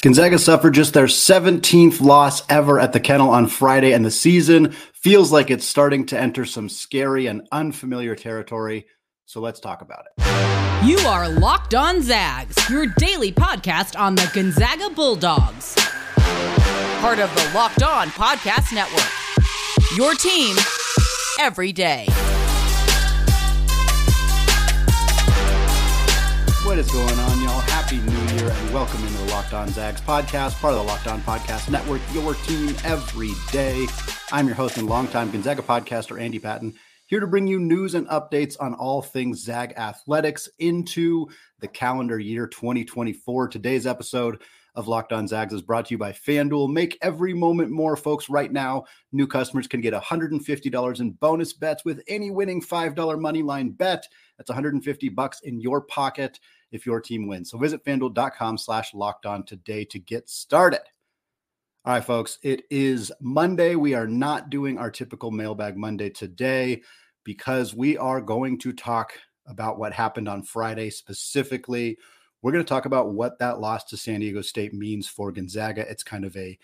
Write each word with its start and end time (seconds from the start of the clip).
Gonzaga 0.00 0.38
suffered 0.38 0.74
just 0.74 0.94
their 0.94 1.06
17th 1.06 2.00
loss 2.00 2.48
ever 2.48 2.78
at 2.78 2.92
the 2.92 3.00
kennel 3.00 3.30
on 3.30 3.48
Friday, 3.48 3.92
and 3.92 4.04
the 4.04 4.12
season 4.12 4.70
feels 4.92 5.32
like 5.32 5.50
it's 5.50 5.66
starting 5.66 6.06
to 6.06 6.18
enter 6.18 6.44
some 6.44 6.68
scary 6.68 7.26
and 7.26 7.48
unfamiliar 7.50 8.14
territory. 8.14 8.86
So 9.26 9.40
let's 9.40 9.58
talk 9.58 9.82
about 9.82 10.04
it. 10.06 10.86
You 10.86 10.98
are 11.00 11.28
Locked 11.28 11.74
On 11.74 12.00
Zags, 12.00 12.70
your 12.70 12.86
daily 12.86 13.32
podcast 13.32 13.98
on 13.98 14.14
the 14.14 14.30
Gonzaga 14.32 14.88
Bulldogs. 14.90 15.74
Part 17.00 17.18
of 17.18 17.34
the 17.34 17.50
Locked 17.52 17.82
On 17.82 18.06
Podcast 18.10 18.72
Network. 18.72 19.02
Your 19.96 20.14
team 20.14 20.56
every 21.40 21.72
day. 21.72 22.06
What 26.78 26.86
is 26.86 26.92
going 26.92 27.18
on, 27.18 27.42
y'all? 27.42 27.60
Happy 27.62 27.96
New 27.96 28.36
Year 28.36 28.52
and 28.52 28.72
welcome 28.72 29.02
into 29.04 29.18
the 29.18 29.32
Locked 29.32 29.52
On 29.52 29.66
Zags 29.68 30.00
podcast, 30.00 30.60
part 30.60 30.74
of 30.74 30.78
the 30.78 30.86
Locked 30.86 31.08
On 31.08 31.20
Podcast 31.22 31.68
Network, 31.68 32.00
your 32.12 32.34
team 32.34 32.76
every 32.84 33.32
day. 33.50 33.88
I'm 34.30 34.46
your 34.46 34.54
host 34.54 34.76
and 34.76 34.86
longtime 34.86 35.32
Gonzaga 35.32 35.62
podcaster, 35.62 36.20
Andy 36.20 36.38
Patton, 36.38 36.74
here 37.06 37.18
to 37.18 37.26
bring 37.26 37.48
you 37.48 37.58
news 37.58 37.94
and 37.94 38.06
updates 38.06 38.56
on 38.60 38.74
all 38.74 39.02
things 39.02 39.42
Zag 39.42 39.72
athletics 39.76 40.48
into 40.60 41.26
the 41.58 41.66
calendar 41.66 42.20
year 42.20 42.46
2024. 42.46 43.48
Today's 43.48 43.84
episode 43.84 44.40
of 44.76 44.86
Locked 44.86 45.12
On 45.12 45.26
Zags 45.26 45.52
is 45.52 45.62
brought 45.62 45.86
to 45.86 45.94
you 45.94 45.98
by 45.98 46.12
FanDuel. 46.12 46.72
Make 46.72 46.96
every 47.02 47.34
moment 47.34 47.72
more, 47.72 47.96
folks. 47.96 48.30
Right 48.30 48.52
now, 48.52 48.84
new 49.10 49.26
customers 49.26 49.66
can 49.66 49.80
get 49.80 49.94
$150 49.94 51.00
in 51.00 51.10
bonus 51.10 51.52
bets 51.54 51.84
with 51.84 52.00
any 52.06 52.30
winning 52.30 52.62
$5 52.62 53.20
money 53.20 53.42
line 53.42 53.70
bet. 53.70 54.06
That's 54.36 54.50
150 54.50 55.08
bucks 55.08 55.40
in 55.40 55.60
your 55.60 55.80
pocket 55.80 56.38
if 56.72 56.86
your 56.86 57.00
team 57.00 57.26
wins. 57.26 57.50
So 57.50 57.58
visit 57.58 57.84
fanduel.com 57.84 58.58
slash 58.58 58.94
locked 58.94 59.26
on 59.26 59.44
today 59.44 59.84
to 59.86 59.98
get 59.98 60.28
started. 60.28 60.80
All 61.84 61.94
right, 61.94 62.04
folks, 62.04 62.38
it 62.42 62.64
is 62.70 63.12
Monday. 63.20 63.74
We 63.74 63.94
are 63.94 64.06
not 64.06 64.50
doing 64.50 64.78
our 64.78 64.90
typical 64.90 65.30
mailbag 65.30 65.76
Monday 65.76 66.10
today 66.10 66.82
because 67.24 67.74
we 67.74 67.96
are 67.96 68.20
going 68.20 68.58
to 68.58 68.72
talk 68.72 69.12
about 69.46 69.78
what 69.78 69.92
happened 69.92 70.28
on 70.28 70.42
Friday 70.42 70.90
specifically. 70.90 71.96
We're 72.42 72.52
going 72.52 72.64
to 72.64 72.68
talk 72.68 72.84
about 72.84 73.14
what 73.14 73.38
that 73.38 73.60
loss 73.60 73.84
to 73.84 73.96
San 73.96 74.20
Diego 74.20 74.42
State 74.42 74.74
means 74.74 75.08
for 75.08 75.32
Gonzaga. 75.32 75.90
It's 75.90 76.02
kind 76.02 76.24
of 76.24 76.36
a 76.36 76.58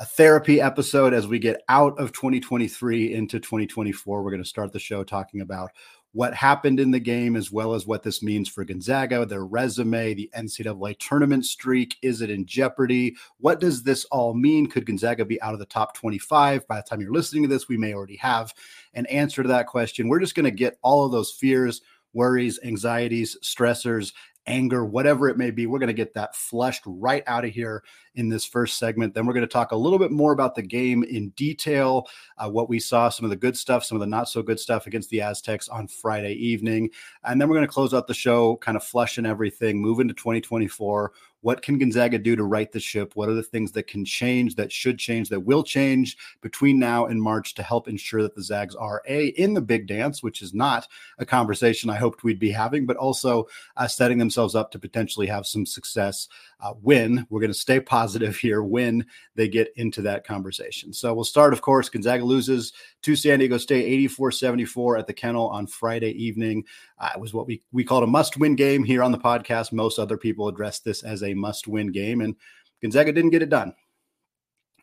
a 0.00 0.04
therapy 0.06 0.62
episode 0.62 1.12
as 1.12 1.26
we 1.26 1.38
get 1.38 1.60
out 1.68 1.98
of 2.00 2.10
2023 2.12 3.12
into 3.12 3.38
2024. 3.38 4.22
We're 4.22 4.30
going 4.30 4.42
to 4.42 4.48
start 4.48 4.72
the 4.72 4.78
show 4.78 5.04
talking 5.04 5.42
about 5.42 5.72
what 6.12 6.34
happened 6.34 6.80
in 6.80 6.90
the 6.90 7.00
game, 7.00 7.36
as 7.36 7.52
well 7.52 7.74
as 7.74 7.86
what 7.86 8.02
this 8.02 8.22
means 8.22 8.48
for 8.48 8.64
Gonzaga, 8.64 9.24
their 9.24 9.44
resume, 9.44 10.14
the 10.14 10.30
NCAA 10.36 10.98
tournament 10.98 11.46
streak. 11.46 11.96
Is 12.02 12.20
it 12.20 12.30
in 12.30 12.46
jeopardy? 12.46 13.16
What 13.38 13.60
does 13.60 13.82
this 13.82 14.04
all 14.06 14.34
mean? 14.34 14.66
Could 14.66 14.86
Gonzaga 14.86 15.24
be 15.24 15.40
out 15.40 15.52
of 15.52 15.60
the 15.60 15.66
top 15.66 15.94
25? 15.94 16.66
By 16.66 16.76
the 16.76 16.82
time 16.82 17.00
you're 17.00 17.12
listening 17.12 17.44
to 17.44 17.48
this, 17.48 17.68
we 17.68 17.76
may 17.76 17.94
already 17.94 18.16
have 18.16 18.52
an 18.94 19.06
answer 19.06 19.42
to 19.42 19.48
that 19.50 19.68
question. 19.68 20.08
We're 20.08 20.20
just 20.20 20.34
going 20.34 20.44
to 20.44 20.50
get 20.50 20.78
all 20.82 21.04
of 21.04 21.12
those 21.12 21.30
fears, 21.30 21.80
worries, 22.12 22.58
anxieties, 22.64 23.36
stressors, 23.42 24.12
anger, 24.46 24.84
whatever 24.84 25.28
it 25.28 25.36
may 25.36 25.50
be. 25.50 25.66
We're 25.66 25.78
going 25.78 25.88
to 25.88 25.92
get 25.92 26.14
that 26.14 26.34
flushed 26.34 26.82
right 26.86 27.22
out 27.26 27.44
of 27.44 27.50
here 27.50 27.82
in 28.14 28.28
this 28.28 28.44
first 28.44 28.78
segment. 28.78 29.14
Then 29.14 29.26
we're 29.26 29.32
going 29.32 29.46
to 29.46 29.52
talk 29.52 29.72
a 29.72 29.76
little 29.76 29.98
bit 29.98 30.10
more 30.10 30.32
about 30.32 30.54
the 30.54 30.62
game 30.62 31.02
in 31.04 31.30
detail, 31.30 32.06
uh, 32.38 32.48
what 32.48 32.68
we 32.68 32.80
saw, 32.80 33.08
some 33.08 33.24
of 33.24 33.30
the 33.30 33.36
good 33.36 33.56
stuff, 33.56 33.84
some 33.84 33.96
of 33.96 34.00
the 34.00 34.06
not 34.06 34.28
so 34.28 34.42
good 34.42 34.58
stuff 34.58 34.86
against 34.86 35.10
the 35.10 35.20
Aztecs 35.20 35.68
on 35.68 35.86
Friday 35.86 36.34
evening. 36.34 36.90
And 37.24 37.40
then 37.40 37.48
we're 37.48 37.56
going 37.56 37.66
to 37.66 37.72
close 37.72 37.94
out 37.94 38.06
the 38.06 38.14
show, 38.14 38.56
kind 38.56 38.76
of 38.76 38.84
flushing 38.84 39.26
everything, 39.26 39.80
move 39.80 40.00
into 40.00 40.14
2024. 40.14 41.12
What 41.42 41.62
can 41.62 41.78
Gonzaga 41.78 42.18
do 42.18 42.36
to 42.36 42.44
right 42.44 42.70
the 42.70 42.80
ship? 42.80 43.12
What 43.14 43.28
are 43.28 43.34
the 43.34 43.42
things 43.42 43.72
that 43.72 43.86
can 43.86 44.04
change, 44.04 44.56
that 44.56 44.70
should 44.70 44.98
change, 44.98 45.28
that 45.30 45.40
will 45.40 45.62
change 45.62 46.16
between 46.40 46.78
now 46.78 47.06
and 47.06 47.20
March 47.20 47.54
to 47.54 47.62
help 47.62 47.88
ensure 47.88 48.22
that 48.22 48.34
the 48.34 48.42
Zags 48.42 48.74
are 48.74 49.02
A, 49.08 49.28
in 49.28 49.54
the 49.54 49.60
big 49.60 49.86
dance, 49.86 50.22
which 50.22 50.42
is 50.42 50.52
not 50.52 50.86
a 51.18 51.26
conversation 51.26 51.90
I 51.90 51.96
hoped 51.96 52.24
we'd 52.24 52.38
be 52.38 52.50
having, 52.50 52.86
but 52.86 52.96
also 52.96 53.46
uh, 53.76 53.88
setting 53.88 54.18
themselves 54.18 54.54
up 54.54 54.70
to 54.72 54.78
potentially 54.78 55.26
have 55.26 55.46
some 55.46 55.64
success 55.64 56.28
uh, 56.60 56.72
when 56.82 57.26
we're 57.30 57.40
going 57.40 57.52
to 57.52 57.58
stay 57.58 57.80
positive 57.80 58.36
here 58.40 58.62
when 58.62 59.06
they 59.34 59.48
get 59.48 59.72
into 59.76 60.02
that 60.02 60.26
conversation. 60.26 60.92
So 60.92 61.14
we'll 61.14 61.24
start, 61.24 61.52
of 61.52 61.62
course, 61.62 61.88
Gonzaga 61.88 62.24
loses 62.24 62.72
to 63.02 63.16
San 63.16 63.38
Diego 63.38 63.58
State 63.58 63.84
84 63.84 64.32
74 64.32 64.98
at 64.98 65.06
the 65.06 65.12
kennel 65.12 65.48
on 65.48 65.66
Friday 65.66 66.10
evening. 66.22 66.64
Uh, 66.98 67.10
it 67.14 67.20
was 67.20 67.32
what 67.32 67.46
we, 67.46 67.62
we 67.72 67.84
called 67.84 68.04
a 68.04 68.06
must 68.06 68.36
win 68.36 68.54
game 68.54 68.84
here 68.84 69.02
on 69.02 69.12
the 69.12 69.18
podcast. 69.18 69.72
Most 69.72 69.98
other 69.98 70.18
people 70.18 70.48
addressed 70.48 70.84
this 70.84 71.02
as 71.02 71.22
a 71.22 71.29
must 71.34 71.68
win 71.68 71.92
game, 71.92 72.20
and 72.20 72.36
Gonzaga 72.82 73.12
didn't 73.12 73.30
get 73.30 73.42
it 73.42 73.50
done. 73.50 73.74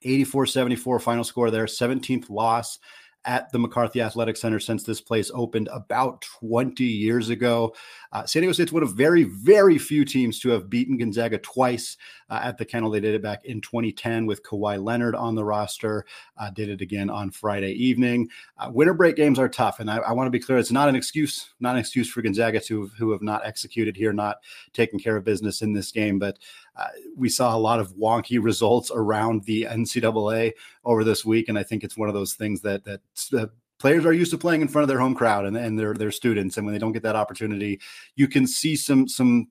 84 0.03 0.45
74 0.45 0.99
final 0.99 1.23
score 1.23 1.49
there, 1.49 1.65
17th 1.65 2.29
loss 2.29 2.77
at 3.25 3.51
the 3.51 3.59
McCarthy 3.59 4.01
Athletic 4.01 4.37
Center 4.37 4.59
since 4.59 4.83
this 4.83 5.01
place 5.01 5.29
opened 5.33 5.67
about 5.71 6.21
20 6.21 6.83
years 6.83 7.29
ago. 7.29 7.75
Uh, 8.13 8.25
San 8.25 8.41
Diego 8.41 8.53
State's 8.53 8.71
one 8.71 8.83
of 8.83 8.93
very, 8.93 9.23
very 9.23 9.77
few 9.77 10.05
teams 10.05 10.39
to 10.39 10.49
have 10.49 10.69
beaten 10.69 10.97
Gonzaga 10.97 11.37
twice 11.39 11.97
uh, 12.29 12.39
at 12.41 12.57
the 12.57 12.65
kennel. 12.65 12.89
They 12.89 13.01
did 13.01 13.15
it 13.15 13.21
back 13.21 13.43
in 13.45 13.59
2010 13.61 14.25
with 14.25 14.43
Kawhi 14.43 14.81
Leonard 14.81 15.15
on 15.15 15.35
the 15.35 15.43
roster, 15.43 16.05
uh, 16.37 16.49
did 16.51 16.69
it 16.69 16.81
again 16.81 17.09
on 17.09 17.31
Friday 17.31 17.73
evening. 17.73 18.29
Uh, 18.57 18.69
winter 18.73 18.93
break 18.93 19.15
games 19.15 19.39
are 19.39 19.49
tough, 19.49 19.79
and 19.79 19.91
I, 19.91 19.97
I 19.97 20.13
want 20.13 20.27
to 20.27 20.31
be 20.31 20.39
clear 20.39 20.57
it's 20.57 20.71
not 20.71 20.89
an 20.89 20.95
excuse, 20.95 21.53
not 21.59 21.75
an 21.75 21.79
excuse 21.79 22.09
for 22.09 22.21
Gonzaga 22.21 22.61
to 22.61 22.87
who 22.97 23.11
have 23.11 23.21
not 23.21 23.45
executed 23.45 23.97
here, 23.97 24.13
not 24.13 24.37
taken 24.73 24.99
care 24.99 25.17
of 25.17 25.25
business 25.25 25.61
in 25.61 25.73
this 25.73 25.91
game, 25.91 26.17
but 26.17 26.39
uh, 26.77 26.87
we 27.15 27.27
saw 27.27 27.55
a 27.55 27.59
lot 27.59 27.79
of 27.79 27.95
wonky 27.95 28.41
results 28.41 28.91
around 28.93 29.43
the 29.43 29.67
NCAA 29.69 30.53
over 30.85 31.03
this 31.03 31.25
week, 31.25 31.49
and 31.49 31.57
I 31.57 31.63
think 31.63 31.83
it's 31.83 31.97
one 31.97 32.07
of 32.07 32.15
those 32.15 32.33
things 32.33 32.61
that 32.61 32.85
that 32.85 33.01
uh, 33.33 33.47
players 33.79 34.05
are 34.05 34.13
used 34.13 34.31
to 34.31 34.37
playing 34.37 34.61
in 34.61 34.67
front 34.67 34.83
of 34.83 34.89
their 34.89 34.99
home 34.99 35.15
crowd 35.15 35.45
and, 35.45 35.57
and 35.57 35.77
their 35.77 35.93
their 35.93 36.11
students, 36.11 36.57
and 36.57 36.65
when 36.65 36.73
they 36.73 36.79
don't 36.79 36.93
get 36.93 37.03
that 37.03 37.15
opportunity, 37.15 37.79
you 38.15 38.27
can 38.27 38.47
see 38.47 38.75
some 38.75 39.07
some 39.07 39.47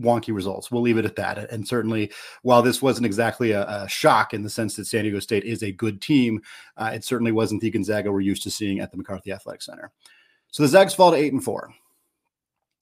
wonky 0.00 0.32
results. 0.32 0.70
We'll 0.70 0.82
leave 0.82 0.98
it 0.98 1.04
at 1.04 1.16
that. 1.16 1.50
And 1.50 1.66
certainly, 1.66 2.12
while 2.42 2.62
this 2.62 2.80
wasn't 2.80 3.06
exactly 3.06 3.52
a, 3.52 3.66
a 3.66 3.88
shock 3.88 4.32
in 4.32 4.42
the 4.42 4.50
sense 4.50 4.76
that 4.76 4.86
San 4.86 5.02
Diego 5.02 5.18
State 5.20 5.44
is 5.44 5.62
a 5.62 5.72
good 5.72 6.00
team, 6.00 6.40
uh, 6.76 6.92
it 6.94 7.04
certainly 7.04 7.32
wasn't 7.32 7.60
the 7.60 7.70
Gonzaga 7.70 8.12
we're 8.12 8.20
used 8.20 8.42
to 8.44 8.50
seeing 8.50 8.80
at 8.80 8.90
the 8.90 8.96
McCarthy 8.96 9.32
Athletic 9.32 9.62
Center. 9.62 9.90
So 10.50 10.62
the 10.62 10.68
Zags 10.68 10.94
fall 10.94 11.10
to 11.10 11.16
eight 11.16 11.32
and 11.32 11.42
four. 11.42 11.70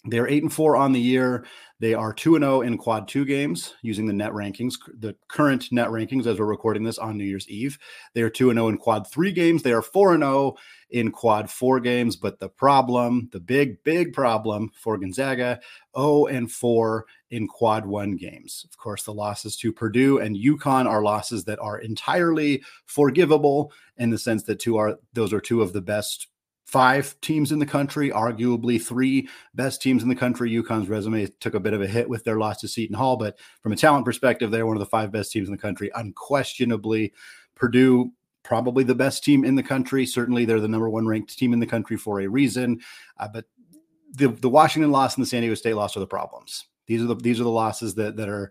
They're 0.08 0.28
eight 0.28 0.42
and 0.42 0.52
four 0.52 0.76
on 0.76 0.92
the 0.92 1.00
year. 1.00 1.44
They 1.78 1.92
are 1.92 2.12
two 2.12 2.36
and 2.36 2.42
zero 2.42 2.58
oh 2.58 2.60
in 2.62 2.78
quad 2.78 3.06
two 3.06 3.24
games 3.24 3.74
using 3.82 4.06
the 4.06 4.12
net 4.12 4.32
rankings, 4.32 4.74
the 4.98 5.14
current 5.28 5.70
net 5.70 5.88
rankings 5.88 6.26
as 6.26 6.38
we're 6.38 6.46
recording 6.46 6.84
this 6.84 6.96
on 6.96 7.18
New 7.18 7.24
Year's 7.24 7.48
Eve. 7.48 7.78
They 8.14 8.22
are 8.22 8.30
two 8.30 8.48
and 8.50 8.56
zero 8.56 8.66
oh 8.66 8.68
in 8.68 8.78
quad 8.78 9.10
three 9.10 9.32
games. 9.32 9.62
They 9.62 9.72
are 9.72 9.82
four 9.82 10.14
and 10.14 10.22
zero 10.22 10.32
oh 10.32 10.56
in 10.90 11.10
quad 11.10 11.50
four 11.50 11.80
games. 11.80 12.16
But 12.16 12.38
the 12.38 12.48
problem, 12.48 13.28
the 13.32 13.40
big 13.40 13.82
big 13.84 14.12
problem 14.12 14.70
for 14.74 14.96
Gonzaga, 14.96 15.60
zero 15.96 16.26
and 16.26 16.50
four 16.50 17.06
in 17.30 17.46
quad 17.48 17.84
one 17.84 18.16
games. 18.16 18.64
Of 18.70 18.78
course, 18.78 19.02
the 19.02 19.12
losses 19.12 19.56
to 19.58 19.72
Purdue 19.72 20.18
and 20.18 20.36
UConn 20.36 20.86
are 20.86 21.02
losses 21.02 21.44
that 21.44 21.58
are 21.58 21.78
entirely 21.78 22.62
forgivable 22.86 23.72
in 23.98 24.10
the 24.10 24.18
sense 24.18 24.44
that 24.44 24.60
two 24.60 24.76
are 24.76 24.98
those 25.12 25.32
are 25.32 25.40
two 25.40 25.60
of 25.60 25.72
the 25.72 25.82
best 25.82 26.28
five 26.66 27.18
teams 27.20 27.52
in 27.52 27.60
the 27.60 27.66
country, 27.66 28.10
arguably 28.10 28.82
three 28.82 29.28
best 29.54 29.80
teams 29.80 30.02
in 30.02 30.08
the 30.08 30.16
country. 30.16 30.50
UConn's 30.50 30.88
resume 30.88 31.26
took 31.38 31.54
a 31.54 31.60
bit 31.60 31.72
of 31.72 31.80
a 31.80 31.86
hit 31.86 32.08
with 32.08 32.24
their 32.24 32.38
loss 32.38 32.60
to 32.60 32.68
Seton 32.68 32.96
Hall, 32.96 33.16
but 33.16 33.38
from 33.62 33.72
a 33.72 33.76
talent 33.76 34.04
perspective, 34.04 34.50
they're 34.50 34.66
one 34.66 34.76
of 34.76 34.80
the 34.80 34.86
five 34.86 35.12
best 35.12 35.30
teams 35.30 35.48
in 35.48 35.52
the 35.52 35.58
country, 35.58 35.90
unquestionably. 35.94 37.12
Purdue, 37.54 38.12
probably 38.42 38.84
the 38.84 38.94
best 38.94 39.24
team 39.24 39.44
in 39.44 39.54
the 39.54 39.62
country. 39.62 40.04
Certainly, 40.04 40.44
they're 40.44 40.60
the 40.60 40.68
number 40.68 40.90
one 40.90 41.06
ranked 41.06 41.38
team 41.38 41.52
in 41.52 41.60
the 41.60 41.66
country 41.66 41.96
for 41.96 42.20
a 42.20 42.26
reason. 42.26 42.80
Uh, 43.16 43.28
but 43.32 43.46
the 44.12 44.28
the 44.28 44.48
Washington 44.48 44.90
loss 44.90 45.16
and 45.16 45.22
the 45.22 45.28
San 45.28 45.42
Diego 45.42 45.54
State 45.54 45.74
loss 45.74 45.96
are 45.96 46.00
the 46.00 46.06
problems. 46.06 46.66
These 46.86 47.02
are 47.02 47.06
the 47.06 47.14
these 47.14 47.40
are 47.40 47.44
the 47.44 47.50
losses 47.50 47.94
that 47.94 48.16
that 48.16 48.28
are 48.28 48.50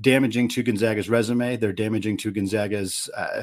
damaging 0.00 0.48
to 0.48 0.62
Gonzaga's 0.62 1.08
resume. 1.08 1.56
They're 1.56 1.72
damaging 1.72 2.18
to 2.18 2.30
Gonzaga's 2.30 3.10
uh, 3.16 3.42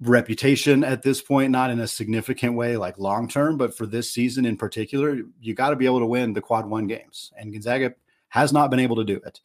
reputation 0.00 0.84
at 0.84 1.02
this 1.02 1.22
point, 1.22 1.50
not 1.50 1.70
in 1.70 1.80
a 1.80 1.86
significant 1.86 2.54
way, 2.54 2.76
like 2.76 2.98
long 2.98 3.28
term, 3.28 3.56
but 3.56 3.76
for 3.76 3.86
this 3.86 4.12
season 4.12 4.44
in 4.44 4.56
particular, 4.56 5.20
you 5.40 5.54
got 5.54 5.70
to 5.70 5.76
be 5.76 5.86
able 5.86 6.00
to 6.00 6.06
win 6.06 6.32
the 6.32 6.40
quad 6.40 6.66
one 6.66 6.86
games. 6.86 7.32
And 7.36 7.52
Gonzaga 7.52 7.94
has 8.28 8.52
not 8.52 8.70
been 8.70 8.80
able 8.80 8.96
to 8.96 9.04
do 9.04 9.16
it. 9.24 9.40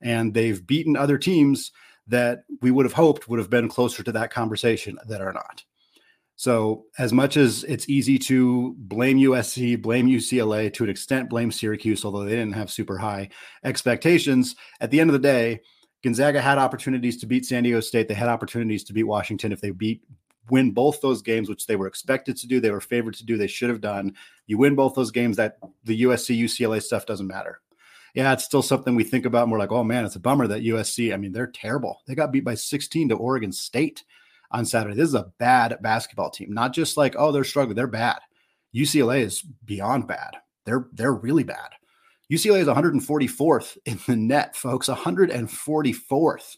And 0.00 0.32
they've 0.32 0.64
beaten 0.64 0.96
other 0.96 1.18
teams 1.18 1.72
that 2.06 2.44
we 2.62 2.70
would 2.70 2.86
have 2.86 2.92
hoped 2.92 3.28
would 3.28 3.38
have 3.38 3.50
been 3.50 3.68
closer 3.68 4.02
to 4.02 4.12
that 4.12 4.30
conversation 4.30 4.98
that 5.08 5.20
are 5.20 5.32
not. 5.32 5.64
So, 6.36 6.84
as 6.98 7.12
much 7.12 7.36
as 7.36 7.64
it's 7.64 7.88
easy 7.88 8.16
to 8.20 8.76
blame 8.78 9.18
USC, 9.18 9.82
blame 9.82 10.06
UCLA, 10.06 10.72
to 10.74 10.84
an 10.84 10.90
extent, 10.90 11.28
blame 11.28 11.50
Syracuse, 11.50 12.04
although 12.04 12.22
they 12.22 12.30
didn't 12.30 12.52
have 12.52 12.70
super 12.70 12.96
high 12.96 13.30
expectations, 13.64 14.54
at 14.80 14.92
the 14.92 15.00
end 15.00 15.10
of 15.10 15.14
the 15.14 15.18
day, 15.18 15.62
Gonzaga 16.02 16.40
had 16.40 16.58
opportunities 16.58 17.16
to 17.18 17.26
beat 17.26 17.44
San 17.44 17.64
Diego 17.64 17.80
State. 17.80 18.08
They 18.08 18.14
had 18.14 18.28
opportunities 18.28 18.84
to 18.84 18.92
beat 18.92 19.04
Washington 19.04 19.52
if 19.52 19.60
they 19.60 19.70
beat 19.70 20.02
win 20.50 20.70
both 20.70 21.00
those 21.00 21.22
games, 21.22 21.48
which 21.48 21.66
they 21.66 21.76
were 21.76 21.86
expected 21.86 22.36
to 22.36 22.46
do. 22.46 22.60
They 22.60 22.70
were 22.70 22.80
favored 22.80 23.14
to 23.14 23.24
do. 23.24 23.36
They 23.36 23.46
should 23.46 23.68
have 23.68 23.80
done. 23.80 24.14
You 24.46 24.58
win 24.58 24.74
both 24.74 24.94
those 24.94 25.10
games. 25.10 25.36
That 25.36 25.58
the 25.84 26.02
USC 26.02 26.38
UCLA 26.38 26.82
stuff 26.82 27.06
doesn't 27.06 27.26
matter. 27.26 27.60
yeah, 28.14 28.32
it's 28.32 28.44
still 28.44 28.62
something 28.62 28.94
we 28.94 29.04
think 29.04 29.26
about. 29.26 29.44
And 29.44 29.52
we're 29.52 29.58
like, 29.58 29.72
oh 29.72 29.84
man, 29.84 30.04
it's 30.04 30.16
a 30.16 30.20
bummer 30.20 30.46
that 30.46 30.62
USC. 30.62 31.12
I 31.12 31.16
mean, 31.16 31.32
they're 31.32 31.46
terrible. 31.46 32.02
They 32.06 32.14
got 32.14 32.32
beat 32.32 32.44
by 32.44 32.54
16 32.54 33.10
to 33.10 33.16
Oregon 33.16 33.52
State 33.52 34.04
on 34.50 34.64
Saturday. 34.64 34.96
This 34.96 35.08
is 35.08 35.14
a 35.14 35.30
bad 35.38 35.78
basketball 35.82 36.30
team. 36.30 36.52
Not 36.52 36.72
just 36.72 36.96
like, 36.96 37.14
oh, 37.18 37.32
they're 37.32 37.44
struggling. 37.44 37.76
They're 37.76 37.86
bad. 37.86 38.18
UCLA 38.74 39.20
is 39.20 39.42
beyond 39.64 40.06
bad. 40.08 40.36
They're 40.64 40.88
they're 40.92 41.14
really 41.14 41.44
bad. 41.44 41.70
UCLA 42.30 42.60
is 42.60 42.68
144th 42.68 43.78
in 43.86 43.98
the 44.06 44.16
net, 44.16 44.54
folks. 44.54 44.88
144th 44.88 46.56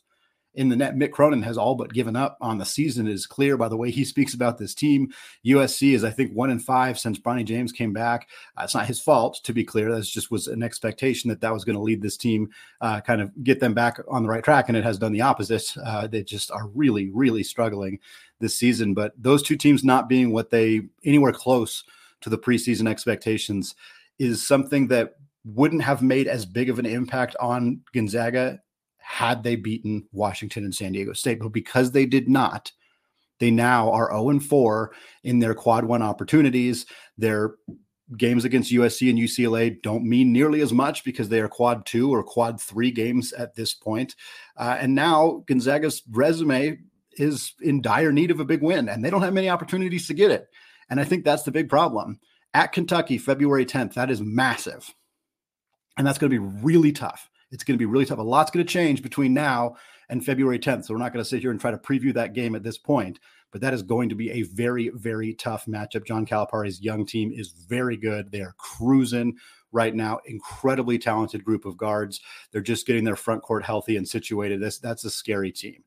in 0.54 0.68
the 0.68 0.74
net. 0.74 0.96
Mick 0.96 1.12
Cronin 1.12 1.42
has 1.42 1.56
all 1.56 1.76
but 1.76 1.92
given 1.92 2.16
up 2.16 2.36
on 2.40 2.58
the 2.58 2.64
season. 2.64 3.06
It 3.06 3.12
is 3.12 3.24
clear 3.26 3.56
by 3.56 3.68
the 3.68 3.76
way 3.76 3.92
he 3.92 4.04
speaks 4.10 4.34
about 4.34 4.58
this 4.58 4.74
team. 4.74 5.12
USC 5.46 5.94
is, 5.94 6.02
I 6.02 6.10
think, 6.10 6.32
one 6.32 6.50
in 6.50 6.58
five 6.58 6.98
since 6.98 7.20
Bronny 7.20 7.44
James 7.44 7.70
came 7.70 7.92
back. 7.92 8.28
Uh, 8.56 8.62
it's 8.64 8.74
not 8.74 8.86
his 8.86 9.00
fault, 9.00 9.40
to 9.44 9.52
be 9.52 9.62
clear. 9.62 9.94
That 9.94 10.02
just 10.02 10.32
was 10.32 10.48
an 10.48 10.64
expectation 10.64 11.30
that 11.30 11.40
that 11.40 11.52
was 11.52 11.64
going 11.64 11.76
to 11.76 11.82
lead 11.82 12.02
this 12.02 12.16
team, 12.16 12.50
uh, 12.80 13.00
kind 13.00 13.20
of 13.20 13.30
get 13.44 13.60
them 13.60 13.74
back 13.74 14.00
on 14.08 14.24
the 14.24 14.28
right 14.28 14.42
track, 14.42 14.68
and 14.68 14.76
it 14.76 14.84
has 14.84 14.98
done 14.98 15.12
the 15.12 15.22
opposite. 15.22 15.72
Uh, 15.84 16.08
they 16.08 16.24
just 16.24 16.50
are 16.50 16.66
really, 16.68 17.10
really 17.10 17.44
struggling 17.44 18.00
this 18.40 18.56
season. 18.56 18.92
But 18.92 19.12
those 19.16 19.42
two 19.42 19.56
teams 19.56 19.84
not 19.84 20.08
being 20.08 20.32
what 20.32 20.50
they 20.50 20.82
anywhere 21.04 21.32
close 21.32 21.84
to 22.22 22.30
the 22.30 22.38
preseason 22.38 22.88
expectations 22.88 23.76
is 24.18 24.46
something 24.46 24.88
that 24.88 25.14
wouldn't 25.44 25.82
have 25.82 26.02
made 26.02 26.28
as 26.28 26.46
big 26.46 26.68
of 26.68 26.78
an 26.78 26.86
impact 26.86 27.36
on 27.40 27.80
Gonzaga 27.94 28.60
had 28.98 29.42
they 29.42 29.56
beaten 29.56 30.06
Washington 30.12 30.64
and 30.64 30.74
San 30.74 30.92
Diego 30.92 31.12
State. 31.12 31.40
But 31.40 31.48
because 31.48 31.92
they 31.92 32.06
did 32.06 32.28
not, 32.28 32.72
they 33.38 33.50
now 33.50 33.90
are 33.90 34.10
0 34.10 34.30
and 34.30 34.44
4 34.44 34.92
in 35.24 35.38
their 35.38 35.54
quad 35.54 35.84
one 35.84 36.02
opportunities. 36.02 36.86
Their 37.16 37.54
games 38.16 38.44
against 38.44 38.72
USC 38.72 39.08
and 39.08 39.18
UCLA 39.18 39.80
don't 39.82 40.04
mean 40.04 40.32
nearly 40.32 40.60
as 40.60 40.72
much 40.72 41.04
because 41.04 41.28
they 41.28 41.40
are 41.40 41.48
quad 41.48 41.86
two 41.86 42.12
or 42.12 42.22
quad 42.22 42.60
three 42.60 42.90
games 42.90 43.32
at 43.32 43.54
this 43.54 43.72
point. 43.72 44.16
Uh, 44.56 44.76
and 44.78 44.94
now 44.94 45.44
Gonzaga's 45.46 46.02
resume 46.10 46.78
is 47.12 47.54
in 47.60 47.82
dire 47.82 48.12
need 48.12 48.30
of 48.30 48.40
a 48.40 48.44
big 48.44 48.62
win, 48.62 48.88
and 48.88 49.04
they 49.04 49.10
don't 49.10 49.22
have 49.22 49.34
many 49.34 49.48
opportunities 49.48 50.06
to 50.06 50.14
get 50.14 50.30
it. 50.30 50.48
And 50.88 51.00
I 51.00 51.04
think 51.04 51.24
that's 51.24 51.44
the 51.44 51.52
big 51.52 51.68
problem. 51.68 52.20
At 52.52 52.72
Kentucky, 52.72 53.18
February 53.18 53.64
10th, 53.64 53.94
that 53.94 54.10
is 54.10 54.20
massive. 54.20 54.92
And 55.96 56.06
that's 56.06 56.18
going 56.18 56.30
to 56.30 56.40
be 56.40 56.46
really 56.62 56.92
tough. 56.92 57.30
It's 57.50 57.64
going 57.64 57.74
to 57.74 57.78
be 57.78 57.86
really 57.86 58.06
tough. 58.06 58.18
A 58.18 58.22
lot's 58.22 58.50
going 58.50 58.64
to 58.64 58.72
change 58.72 59.02
between 59.02 59.34
now 59.34 59.76
and 60.08 60.24
February 60.24 60.58
10th. 60.58 60.84
So 60.84 60.94
we're 60.94 61.00
not 61.00 61.12
going 61.12 61.24
to 61.24 61.28
sit 61.28 61.40
here 61.40 61.50
and 61.50 61.60
try 61.60 61.70
to 61.70 61.78
preview 61.78 62.14
that 62.14 62.34
game 62.34 62.54
at 62.54 62.62
this 62.62 62.78
point, 62.78 63.18
but 63.50 63.60
that 63.60 63.74
is 63.74 63.82
going 63.82 64.08
to 64.08 64.14
be 64.14 64.30
a 64.30 64.42
very, 64.42 64.90
very 64.94 65.34
tough 65.34 65.66
matchup. 65.66 66.06
John 66.06 66.26
Calipari's 66.26 66.80
young 66.80 67.06
team 67.06 67.32
is 67.32 67.50
very 67.50 67.96
good. 67.96 68.30
They 68.30 68.40
are 68.40 68.54
cruising 68.58 69.36
right 69.72 69.94
now. 69.94 70.20
Incredibly 70.26 70.98
talented 70.98 71.44
group 71.44 71.64
of 71.64 71.76
guards. 71.76 72.20
They're 72.52 72.60
just 72.60 72.86
getting 72.86 73.04
their 73.04 73.16
front 73.16 73.42
court 73.42 73.64
healthy 73.64 73.96
and 73.96 74.08
situated. 74.08 74.60
This 74.60 74.78
that's 74.78 75.04
a 75.04 75.10
scary 75.10 75.52
team. 75.52 75.84